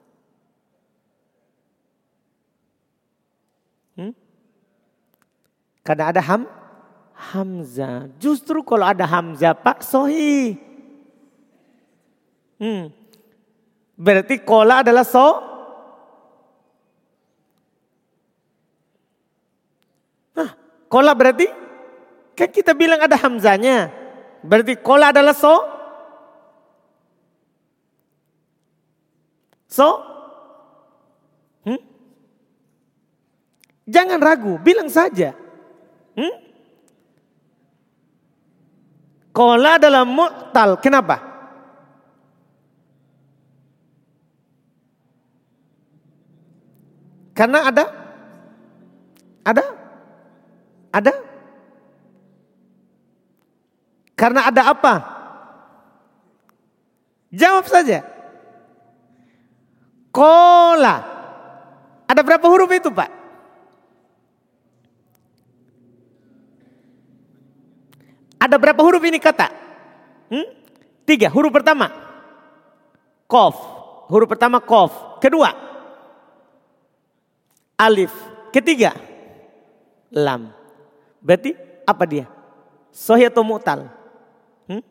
[5.90, 6.46] Karena ada ham,
[7.18, 8.06] Hamzah.
[8.22, 10.54] Justru kalau ada Hamzah Pak Sohi.
[12.62, 12.94] Hmm.
[13.98, 15.42] Berarti kola adalah so.
[20.38, 20.54] Nah,
[20.86, 21.50] kola berarti
[22.38, 23.90] kan kita bilang ada hamzanya.
[24.46, 25.58] Berarti kola adalah so.
[29.66, 30.06] So.
[31.66, 31.82] Hmm?
[33.90, 35.49] Jangan ragu, bilang saja.
[36.20, 36.34] Hmm?
[39.32, 40.76] Kola adalah mu'tal.
[40.84, 41.16] Kenapa?
[47.32, 47.84] Karena ada
[49.48, 49.64] ada
[50.92, 51.12] ada
[54.12, 54.94] Karena ada apa?
[57.32, 58.04] Jawab saja.
[60.12, 60.96] Kola.
[62.04, 63.19] Ada berapa huruf itu Pak?
[68.50, 69.46] Ada berapa huruf ini kata?
[70.26, 70.50] Hmm?
[71.06, 71.30] Tiga.
[71.30, 71.86] Huruf pertama.
[73.30, 73.54] Kof.
[74.10, 75.22] Huruf pertama kof.
[75.22, 75.54] Kedua.
[77.78, 78.10] Alif.
[78.50, 78.90] Ketiga.
[80.10, 80.50] Lam.
[81.22, 81.54] Berarti
[81.86, 82.26] apa dia?
[82.90, 83.86] Sohi atau mu'tal?
[84.66, 84.82] Hmm?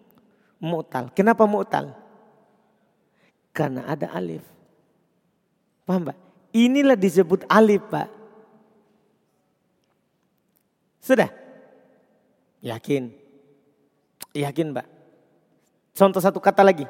[0.63, 1.11] Mu'tal.
[1.11, 1.91] Kenapa mu'tal?
[3.51, 4.47] Karena ada alif.
[5.83, 6.17] Paham Pak?
[6.55, 8.07] Inilah disebut alif Pak.
[11.03, 11.27] Sudah?
[12.63, 13.18] Yakin?
[14.39, 14.87] Yakin Pak?
[15.91, 16.87] Contoh satu kata lagi.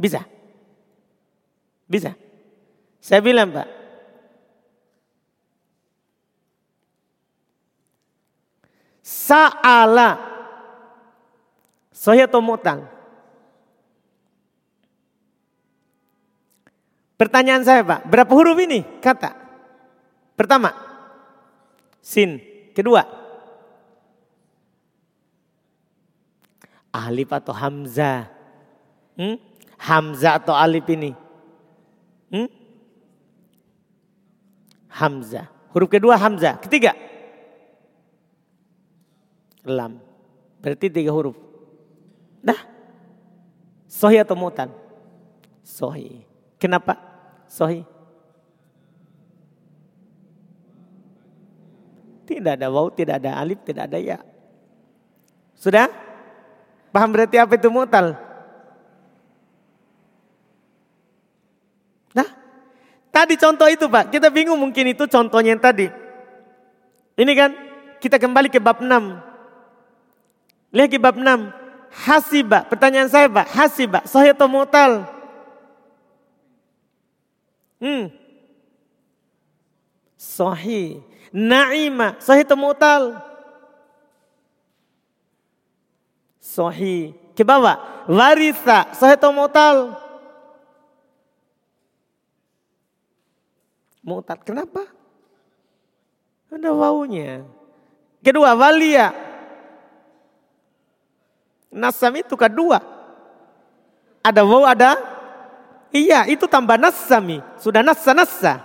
[0.00, 0.24] Bisa?
[1.84, 2.16] Bisa?
[2.96, 3.68] Saya bilang Pak.
[9.04, 10.10] Sa'ala.
[11.92, 12.40] Sohya atau?
[17.20, 19.30] Pertanyaan saya Pak, berapa huruf ini kata?
[20.34, 20.74] Pertama,
[22.02, 22.42] sin.
[22.74, 23.21] Kedua,
[26.92, 28.28] alif atau hamzah.
[29.16, 29.40] Hmm?
[29.80, 31.16] Hamzah atau alif ini?
[32.28, 32.48] Hmm?
[34.92, 35.48] Hamzah.
[35.72, 36.60] Huruf kedua hamzah.
[36.60, 36.92] Ketiga,
[39.64, 39.98] lam.
[40.60, 41.34] Berarti tiga huruf.
[42.44, 42.60] Dah.
[43.88, 44.70] Sohi atau mutan?
[45.64, 46.22] Sohi.
[46.60, 46.94] Kenapa?
[47.48, 47.82] Sohi.
[52.22, 54.18] Tidak ada waw, tidak ada alif, tidak ada ya.
[55.58, 55.90] Sudah?
[56.92, 58.14] Paham berarti apa itu mutal?
[62.12, 62.28] Nah,
[63.08, 65.88] tadi contoh itu Pak, kita bingung mungkin itu contohnya yang tadi.
[67.16, 67.50] Ini kan,
[67.96, 68.88] kita kembali ke bab 6.
[70.72, 71.48] Lihat ke bab 6.
[71.92, 75.08] Hasiba, pertanyaan saya Pak, hasiba, sahih atau mutal?
[77.82, 78.12] Hmm.
[80.22, 81.02] Sahih.
[81.34, 82.14] Naima.
[82.22, 83.18] Sahih atau mu'tal?
[86.52, 87.16] Sahih.
[87.32, 88.04] Ke bawah.
[88.04, 88.92] Warisa.
[88.92, 89.96] Sahih atau mu'tal?
[94.04, 94.38] Mu'tal.
[94.44, 94.84] Kenapa?
[96.52, 97.48] Ada wawunya.
[98.20, 99.16] Kedua, walia.
[101.72, 102.84] Nasam itu kedua.
[104.20, 105.00] Ada waw, ada
[105.92, 107.44] Iya, itu tambah nasami.
[107.60, 108.64] Sudah nassa-nassa.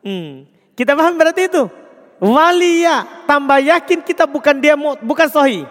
[0.00, 0.48] Hmm.
[0.72, 1.68] Kita paham berarti itu.
[2.16, 4.72] Walia, tambah yakin kita bukan dia
[5.04, 5.68] bukan sohi.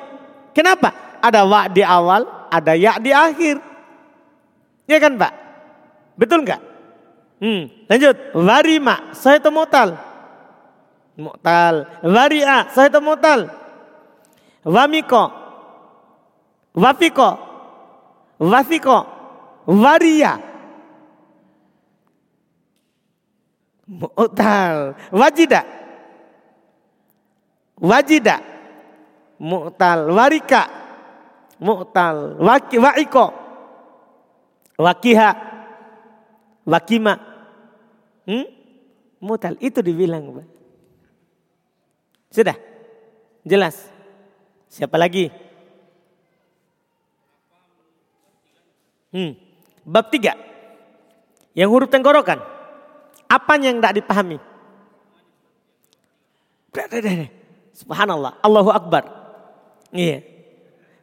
[0.53, 1.08] Kenapa?
[1.19, 3.59] Ada wa di awal, ada ya di akhir.
[4.89, 5.33] Ya kan Pak?
[6.17, 6.61] Betul nggak?
[7.39, 7.71] Hmm.
[7.87, 8.15] Lanjut.
[8.35, 9.95] Warima, sohi itu mutal.
[11.15, 11.87] Mutal.
[12.03, 13.47] Waria, sohi itu mutal.
[14.67, 15.23] Wamiko.
[16.75, 17.29] Wafiko.
[18.39, 18.99] Wasiko.
[19.67, 20.39] Waria.
[23.89, 24.93] Mu'tal.
[25.09, 25.61] Wajida.
[27.81, 28.37] Wajida.
[29.41, 29.99] Mu'tal.
[30.13, 30.63] Warika.
[31.59, 32.39] Mu'tal.
[32.39, 33.25] Waki, wa'iko.
[34.79, 35.29] Wakiha.
[36.63, 37.13] Wakima.
[38.23, 38.47] Hmm?
[39.19, 39.59] Mu'tal.
[39.59, 40.39] Itu dibilang.
[42.31, 42.55] Sudah?
[43.43, 43.91] Jelas?
[44.71, 45.27] Siapa lagi?
[49.11, 49.35] Hmm.
[49.83, 50.37] Bab tiga.
[51.57, 52.39] Yang huruf tenggorokan.
[53.27, 54.37] Apa yang tidak dipahami?
[57.73, 58.39] Subhanallah.
[58.39, 59.03] Allahu Akbar.
[59.91, 60.23] Iya.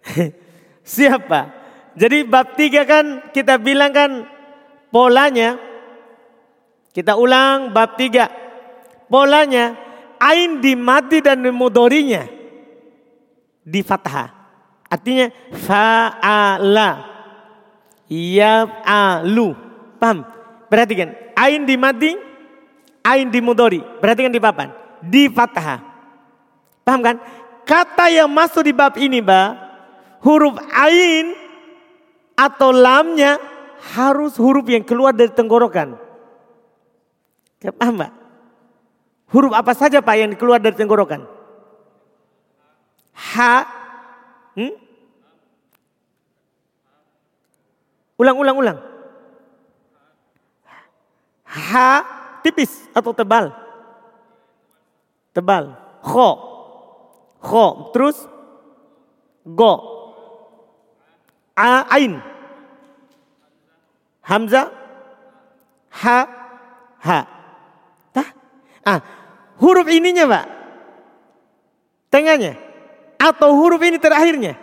[0.87, 1.51] Siapa?
[1.99, 4.11] Jadi bab tiga kan kita bilang kan
[4.95, 5.59] polanya.
[6.95, 8.31] Kita ulang bab tiga.
[9.11, 9.75] Polanya
[10.23, 12.23] ain di mati dan mudorinya
[13.67, 14.31] di fathah.
[14.87, 16.91] Artinya fa'ala
[18.07, 19.49] yaf'alu.
[19.99, 20.23] Paham?
[20.71, 22.15] Perhatikan, ain di mati,
[23.03, 23.83] ain di mudori.
[23.83, 24.71] Perhatikan di papan,
[25.03, 25.83] di fathah.
[26.87, 27.17] Paham kan?
[27.67, 29.66] Kata yang masuk di bab ini, Mbak,
[30.25, 31.35] huruf ain
[32.37, 33.41] atau lamnya
[33.97, 35.97] harus huruf yang keluar dari tenggorokan.
[37.77, 38.13] Paham, Mbak?
[39.33, 41.27] Huruf apa saja Pak yang keluar dari tenggorokan?
[43.17, 43.55] Ha.
[44.55, 44.75] Hmm?
[48.17, 48.79] Ulang, ulang, ulang.
[51.47, 51.91] Ha
[52.47, 53.51] tipis atau tebal?
[55.35, 55.75] Tebal.
[56.05, 56.31] Kho.
[57.43, 57.67] Kho.
[57.91, 58.17] Terus
[59.43, 59.96] go.
[61.57, 62.21] Ain.
[64.23, 64.69] Hamzah.
[66.05, 66.19] Ha.
[67.01, 67.19] Ha.
[68.13, 68.29] Tah?
[68.85, 69.01] Ah,
[69.57, 70.47] huruf ininya, Pak.
[72.13, 72.61] Tengahnya.
[73.17, 74.61] Atau huruf ini terakhirnya.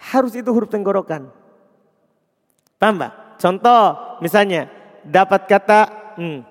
[0.00, 1.28] Harus itu huruf tenggorokan.
[2.80, 3.38] Paham, Pak?
[3.38, 4.70] Contoh misalnya
[5.04, 6.44] dapat kata Hmm.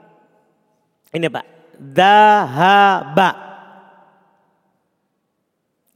[1.12, 1.45] Ini Pak.
[1.78, 3.30] Dahaba.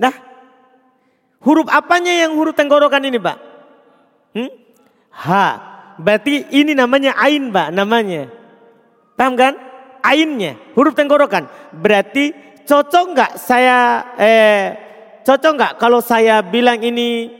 [0.02, 0.16] Nah.
[1.46, 3.38] Huruf apanya yang huruf tenggorokan ini Pak?
[4.36, 4.52] Hmm?
[5.16, 5.46] Ha.
[5.96, 8.28] Berarti ini namanya ain, Pak, namanya.
[9.16, 9.56] Paham kan?
[10.04, 11.48] Ainnya, huruf tenggorokan.
[11.72, 12.36] Berarti
[12.68, 13.78] cocok nggak saya
[14.22, 14.64] eh
[15.26, 17.34] cocok nggak kalau saya bilang ini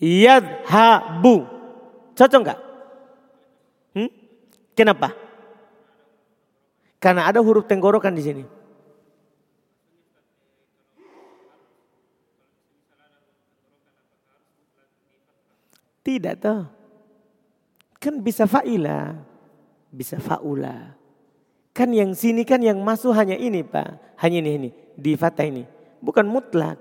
[0.00, 1.44] yadhabu.
[2.16, 2.60] Cocok nggak?
[3.98, 4.10] Hmm?
[4.72, 5.12] Kenapa?
[6.96, 8.44] Karena ada huruf tenggorokan di sini.
[16.04, 16.62] Tidak tahu.
[17.96, 19.16] Kan bisa fa'ila.
[19.88, 20.92] Bisa fa'ula.
[21.72, 24.20] Kan yang sini kan yang masuk hanya ini Pak.
[24.20, 24.70] Hanya ini, ini.
[24.94, 25.64] Di fatah ini.
[26.04, 26.76] Bukan mutlak.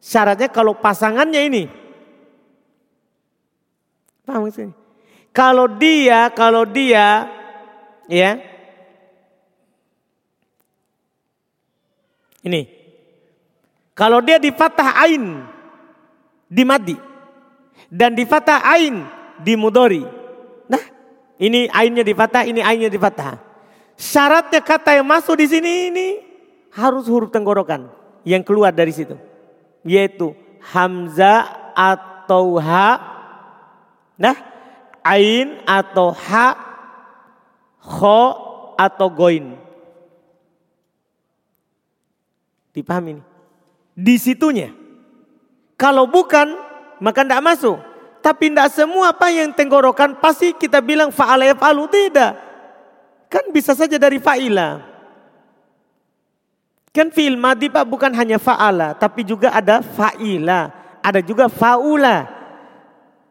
[0.00, 1.64] Syaratnya kalau pasangannya ini.
[4.24, 4.72] Paham sini?
[5.30, 7.28] Kalau dia, kalau dia,
[8.08, 8.40] ya.
[12.42, 12.64] Ini.
[13.92, 15.42] Kalau dia di fatah ain,
[16.48, 17.07] di madi
[17.88, 19.04] dan di fathah ain
[19.40, 20.04] di mudori.
[20.68, 20.84] Nah,
[21.40, 23.40] ini ainnya di fathah, ini ainnya di fathah.
[23.98, 26.08] Syaratnya kata yang masuk di sini ini
[26.76, 27.90] harus huruf tenggorokan
[28.22, 29.16] yang keluar dari situ.
[29.82, 30.36] Yaitu
[30.70, 32.90] hamzah atau ha.
[34.20, 34.36] Nah,
[35.02, 36.46] ain atau ha,
[37.80, 38.22] kho
[38.76, 39.56] atau goin.
[42.76, 43.22] Dipahami ini?
[43.98, 44.70] Di situnya.
[45.74, 46.67] Kalau bukan
[46.98, 47.78] maka tidak masuk.
[48.18, 51.86] Tapi tidak semua apa yang tenggorokan pasti kita bilang fa'ala yaf'alu.
[51.86, 52.32] Tidak.
[53.30, 54.82] Kan bisa saja dari fa'ila.
[56.90, 58.98] Kan fi'il madi pak bukan hanya fa'ala.
[58.98, 60.74] Tapi juga ada fa'ila.
[60.98, 62.26] Ada juga fa'ula.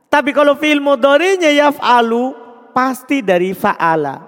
[0.07, 2.31] Tapi kalau fi'il mudorinya yaf'alu
[2.72, 4.23] pasti dari fa'ala.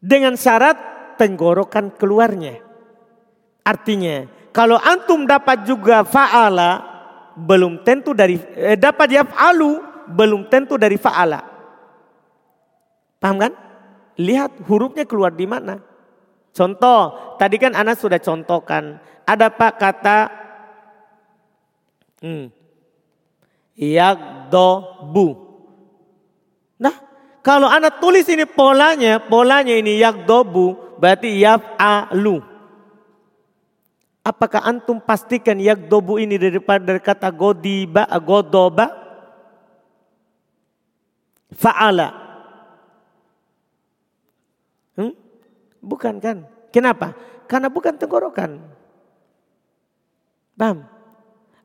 [0.00, 0.78] Dengan syarat
[1.20, 2.64] tenggorokan keluarnya.
[3.66, 4.24] Artinya
[4.56, 6.95] kalau antum dapat juga fa'ala
[7.36, 11.44] belum tentu dari eh, dapat alu belum tentu dari faala.
[13.20, 13.52] Paham kan?
[14.16, 15.76] Lihat hurufnya keluar di mana.
[16.56, 18.96] Contoh, tadi kan anak sudah contohkan.
[19.28, 20.18] Ada pak kata
[22.24, 22.44] hmm,
[25.12, 25.36] bu.
[26.80, 26.94] Nah,
[27.44, 30.00] kalau anak tulis ini polanya, polanya ini
[30.48, 31.44] bu, berarti
[31.76, 32.55] alu.
[34.26, 35.54] Apakah antum pastikan
[35.86, 38.90] dobu ini daripada dari kata godiba, godoba?
[41.54, 42.10] Fa'ala.
[44.98, 45.14] Hmm?
[45.78, 46.42] Bukan kan?
[46.74, 47.14] Kenapa?
[47.46, 48.58] Karena bukan tenggorokan.
[50.58, 50.90] Paham?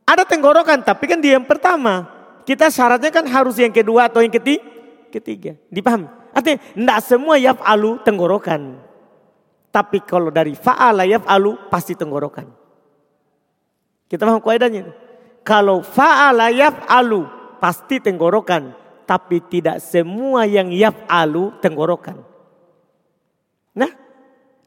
[0.05, 2.05] Ada tenggorokan tapi kan di yang pertama.
[2.45, 4.61] Kita syaratnya kan harus yang kedua atau yang ketiga.
[5.09, 5.51] ketiga.
[5.73, 6.13] Dipaham?
[6.29, 8.90] Artinya tidak semua yaf'alu tenggorokan.
[9.71, 12.43] Tapi kalau dari fa'ala yaf'alu pasti tenggorokan.
[14.11, 14.91] Kita paham kaidahnya.
[15.47, 17.23] Kalau fa'ala yaf'alu
[17.63, 18.75] pasti tenggorokan.
[19.07, 22.19] Tapi tidak semua yang yaf'alu tenggorokan.
[23.71, 23.91] Nah,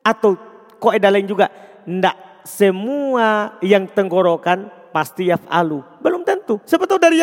[0.00, 0.40] atau
[0.80, 1.52] kaidah lain juga.
[1.84, 2.16] Tidak
[2.48, 5.84] semua yang tenggorokan pasti yaf'alu.
[6.00, 6.64] Belum tentu.
[6.64, 7.20] Sebetulnya dari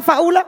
[0.00, 0.42] fa'ula.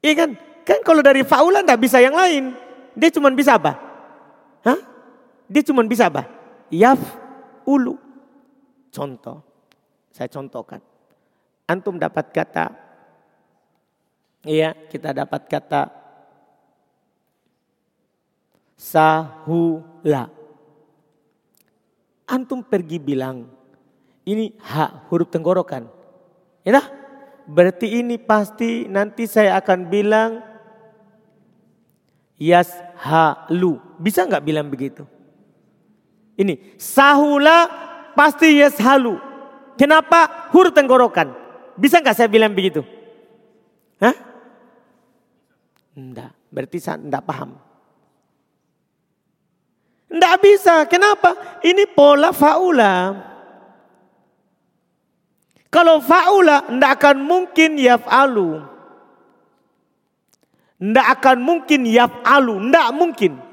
[0.00, 0.30] Iya kan?
[0.64, 2.56] Kan kalau dari fa'ula tidak bisa yang lain.
[2.96, 3.87] Dia cuma bisa apa?
[4.66, 4.80] Hah?
[5.46, 6.26] Dia cuma bisa apa?
[6.72, 7.00] Yaf
[7.68, 7.96] ulu.
[8.92, 9.44] Contoh.
[10.12, 10.80] Saya contohkan.
[11.68, 12.88] Antum dapat kata
[14.46, 15.90] Iya, kita dapat kata
[18.78, 20.30] sahula.
[22.28, 23.50] Antum pergi bilang,
[24.22, 25.90] ini hak huruf tenggorokan.
[26.62, 26.84] Ya,
[27.48, 30.30] berarti ini pasti nanti saya akan bilang
[32.38, 32.70] yas
[33.02, 33.87] halu.
[33.98, 35.02] Bisa nggak bilang begitu?
[36.38, 37.66] Ini sahula
[38.14, 39.18] pasti yes halu.
[39.74, 40.50] Kenapa?
[40.54, 41.34] Huruf tenggorokan.
[41.74, 42.86] Bisa nggak saya bilang begitu?
[43.98, 44.14] Hah?
[45.98, 46.30] Enggak.
[46.50, 47.58] Berarti saya enggak paham.
[50.08, 50.86] Enggak bisa.
[50.86, 51.60] Kenapa?
[51.62, 52.94] Ini pola faula.
[55.68, 58.62] Kalau faula enggak akan mungkin yaf'alu.
[60.78, 62.54] Enggak akan mungkin yaf'alu.
[62.62, 63.47] Enggak mungkin.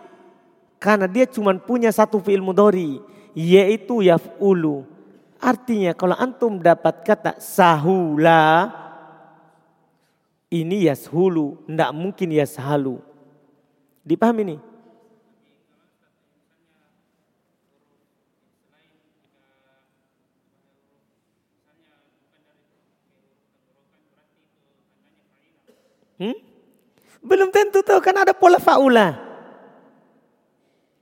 [0.77, 3.01] Karena dia cuma punya satu fi'il mudori.
[3.35, 4.85] Yaitu yaf'ulu.
[5.41, 8.71] Artinya kalau antum dapat kata sahula.
[10.49, 11.67] Ini yashulu.
[11.67, 13.01] Tidak mungkin yashalu.
[14.05, 14.57] Dipahami ini?
[26.15, 26.37] Hmm?
[27.19, 29.19] Belum tentu tahu kan ada pola faula.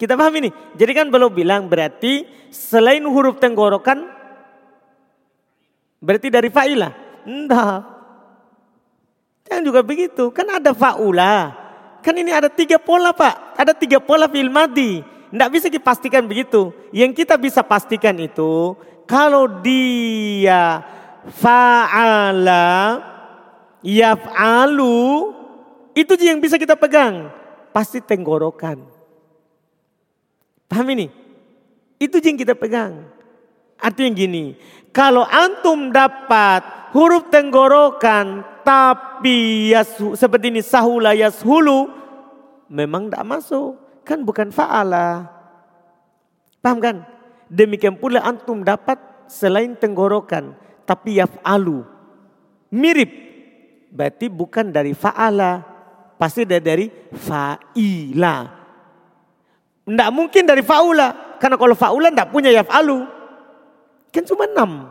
[0.03, 0.51] Kita paham ini.
[0.75, 4.03] Jadi kan belum bilang berarti selain huruf tenggorokan
[6.03, 6.91] berarti dari fa'ilah.
[7.23, 7.80] Enggak.
[9.47, 10.27] Jangan juga begitu.
[10.35, 11.55] Kan ada faula.
[12.03, 13.55] Kan ini ada tiga pola pak.
[13.55, 14.99] Ada tiga pola fil madi.
[15.31, 16.75] Tidak bisa dipastikan begitu.
[16.91, 18.75] Yang kita bisa pastikan itu.
[19.07, 20.84] Kalau dia
[21.31, 22.99] fa'ala
[23.80, 25.31] yaf'alu.
[25.95, 27.31] Itu yang bisa kita pegang.
[27.71, 28.93] Pasti tenggorokan.
[30.73, 31.05] Paham ini?
[32.01, 33.05] Itu yang kita pegang.
[33.77, 34.57] Artinya gini,
[34.89, 41.93] kalau antum dapat huruf tenggorokan tapi yasu, seperti ini sahula yashulu
[42.73, 43.77] memang tidak masuk.
[44.01, 45.29] Kan bukan fa'ala.
[46.57, 47.05] Paham kan?
[47.53, 48.97] Demikian pula antum dapat
[49.29, 50.57] selain tenggorokan
[50.89, 51.85] tapi yaf'alu.
[52.73, 53.13] Mirip.
[53.93, 55.61] Berarti bukan dari fa'ala.
[56.17, 58.62] Pasti dari fa'ila.
[59.84, 61.38] Tidak mungkin dari fa'ula.
[61.39, 63.03] Karena kalau fa'ula tidak punya yaf'alu.
[64.14, 64.88] Kan cuma enam.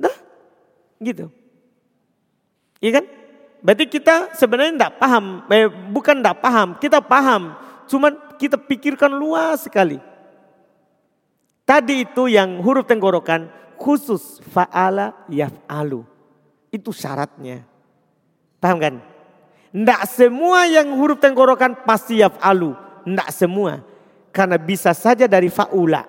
[0.00, 0.16] Dah.
[1.02, 1.28] Gitu.
[2.80, 3.04] Iya kan?
[3.58, 7.58] Berarti kita sebenarnya tidak paham, eh, bukan tidak paham, kita paham.
[7.90, 9.98] Cuman kita pikirkan luas sekali.
[11.66, 16.06] Tadi itu yang huruf tenggorokan khusus fa'ala yaf'alu.
[16.70, 17.66] Itu syaratnya.
[18.62, 18.94] Paham kan?
[19.68, 22.72] Tidak semua yang huruf tenggorokan pasti yaf'alu.
[23.04, 23.84] Tidak semua.
[24.38, 26.06] Karena bisa saja dari fa'ula.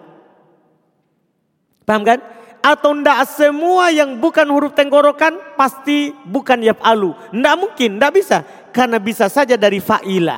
[1.82, 2.20] Paham kan?
[2.60, 7.16] atau ndak semua yang bukan huruf tenggorokan pasti bukan yaf'alu.
[7.32, 8.44] Ndak mungkin, ndak bisa.
[8.76, 10.38] Karena bisa saja dari fa'ila.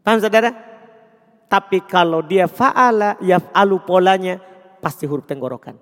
[0.00, 0.50] Paham saudara?
[1.50, 4.40] Tapi kalau dia fa'ala, yaf'alu polanya
[4.80, 5.76] pasti huruf tenggorokan.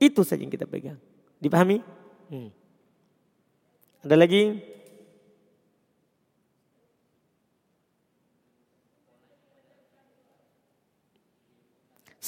[0.00, 0.98] Itu saja yang kita pegang.
[1.38, 1.78] Dipahami?
[2.32, 2.50] Hmm.
[4.02, 4.58] Ada lagi?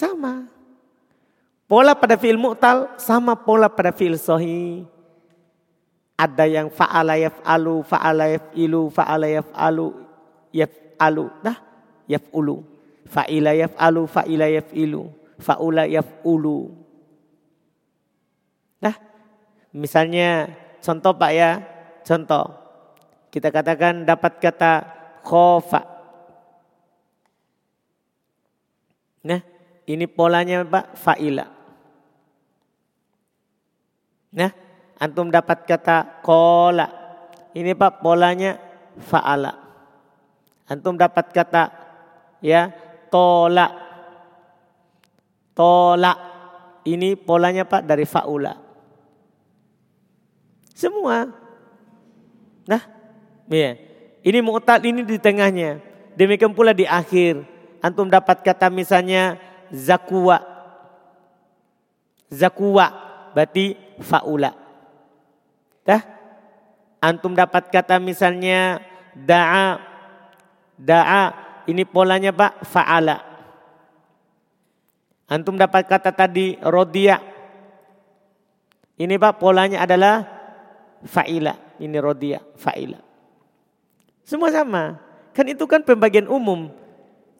[0.02, 0.50] Sama.
[1.70, 4.82] Pola pada fi'il mu'tal sama pola pada fi'il sohi.
[6.18, 9.94] Ada yang fa'ala yaf'alu, fa'ala yaf'ilu, fa'ala yaf'alu,
[10.50, 11.24] yaf'alu.
[11.38, 11.58] Dah,
[12.10, 12.66] yaf'ulu.
[13.06, 15.06] Fa'ila yaf'alu, fa'ila yaf'ilu,
[15.38, 16.58] fa'ula yaf'ulu.
[18.82, 18.98] Dah,
[19.70, 20.50] misalnya
[20.82, 21.62] contoh Pak ya,
[22.02, 22.58] contoh.
[23.30, 24.72] Kita katakan dapat kata
[25.22, 25.86] khofa.
[29.22, 29.51] Nah,
[29.86, 31.46] ini polanya Pak fa'ila.
[34.32, 34.50] Nah,
[34.96, 36.88] antum dapat kata kola.
[37.52, 38.56] Ini Pak polanya
[38.96, 39.52] fa'ala.
[40.70, 41.68] Antum dapat kata
[42.40, 42.70] ya
[43.10, 43.68] tola.
[45.52, 46.12] Tola.
[46.82, 48.56] Ini polanya Pak dari fa'ula.
[50.72, 51.28] Semua.
[52.66, 52.82] Nah,
[53.50, 53.78] ya.
[54.22, 55.82] Ini mu'tal ini di tengahnya.
[56.14, 57.42] Demikian pula di akhir.
[57.82, 59.34] Antum dapat kata misalnya
[59.72, 60.38] zakwa.
[62.28, 62.86] Zakwa
[63.32, 63.74] berarti
[64.04, 64.52] faula.
[65.82, 66.02] Dah?
[67.02, 68.78] Antum dapat kata misalnya
[69.16, 69.80] da'a.
[70.78, 71.24] Da'a
[71.66, 73.18] ini polanya Pak fa'ala.
[75.30, 77.18] Antum dapat kata tadi rodia.
[79.00, 80.22] Ini Pak polanya adalah
[81.02, 81.80] fa'ila.
[81.82, 83.00] Ini rodia, fa'ila.
[84.22, 85.00] Semua sama.
[85.34, 86.70] Kan itu kan pembagian umum.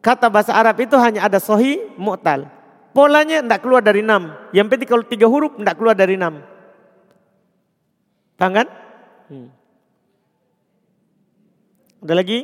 [0.03, 2.51] Kata bahasa Arab itu hanya ada sohi, mu'tal.
[2.91, 4.35] Polanya tidak keluar dari enam.
[4.51, 6.43] Yang penting kalau tiga huruf tidak keluar dari enam.
[8.35, 8.69] Paham kan?
[9.31, 9.49] Hmm.
[12.03, 12.39] Ada lagi?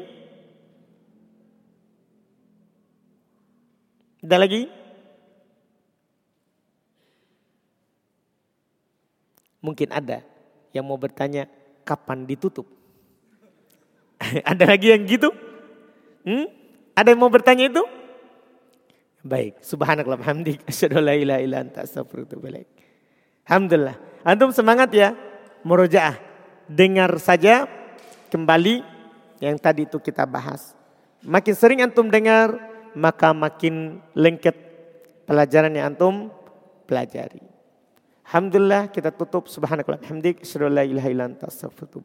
[4.22, 4.62] Ada lagi?
[9.58, 10.22] Mungkin ada
[10.70, 11.50] yang mau bertanya
[11.82, 12.70] kapan ditutup.
[14.54, 15.34] ada lagi yang gitu?
[16.22, 16.57] Hmm?
[16.98, 17.86] Ada yang mau bertanya itu?
[19.22, 22.34] Baik, subhanallah hamdik asyhadu la ilaha illa anta astaghfiruka
[23.46, 23.96] Alhamdulillah.
[24.26, 25.14] Antum semangat ya
[25.62, 26.18] murojaah.
[26.66, 27.70] Dengar saja
[28.34, 28.82] kembali
[29.38, 30.74] yang tadi itu kita bahas.
[31.22, 32.58] Makin sering antum dengar,
[32.98, 34.58] maka makin lengket
[35.22, 36.34] pelajaran yang antum
[36.90, 37.46] pelajari.
[38.26, 42.02] Alhamdulillah kita tutup subhanakallah hamdik asyhadu la ilaha illa anta astaghfiruka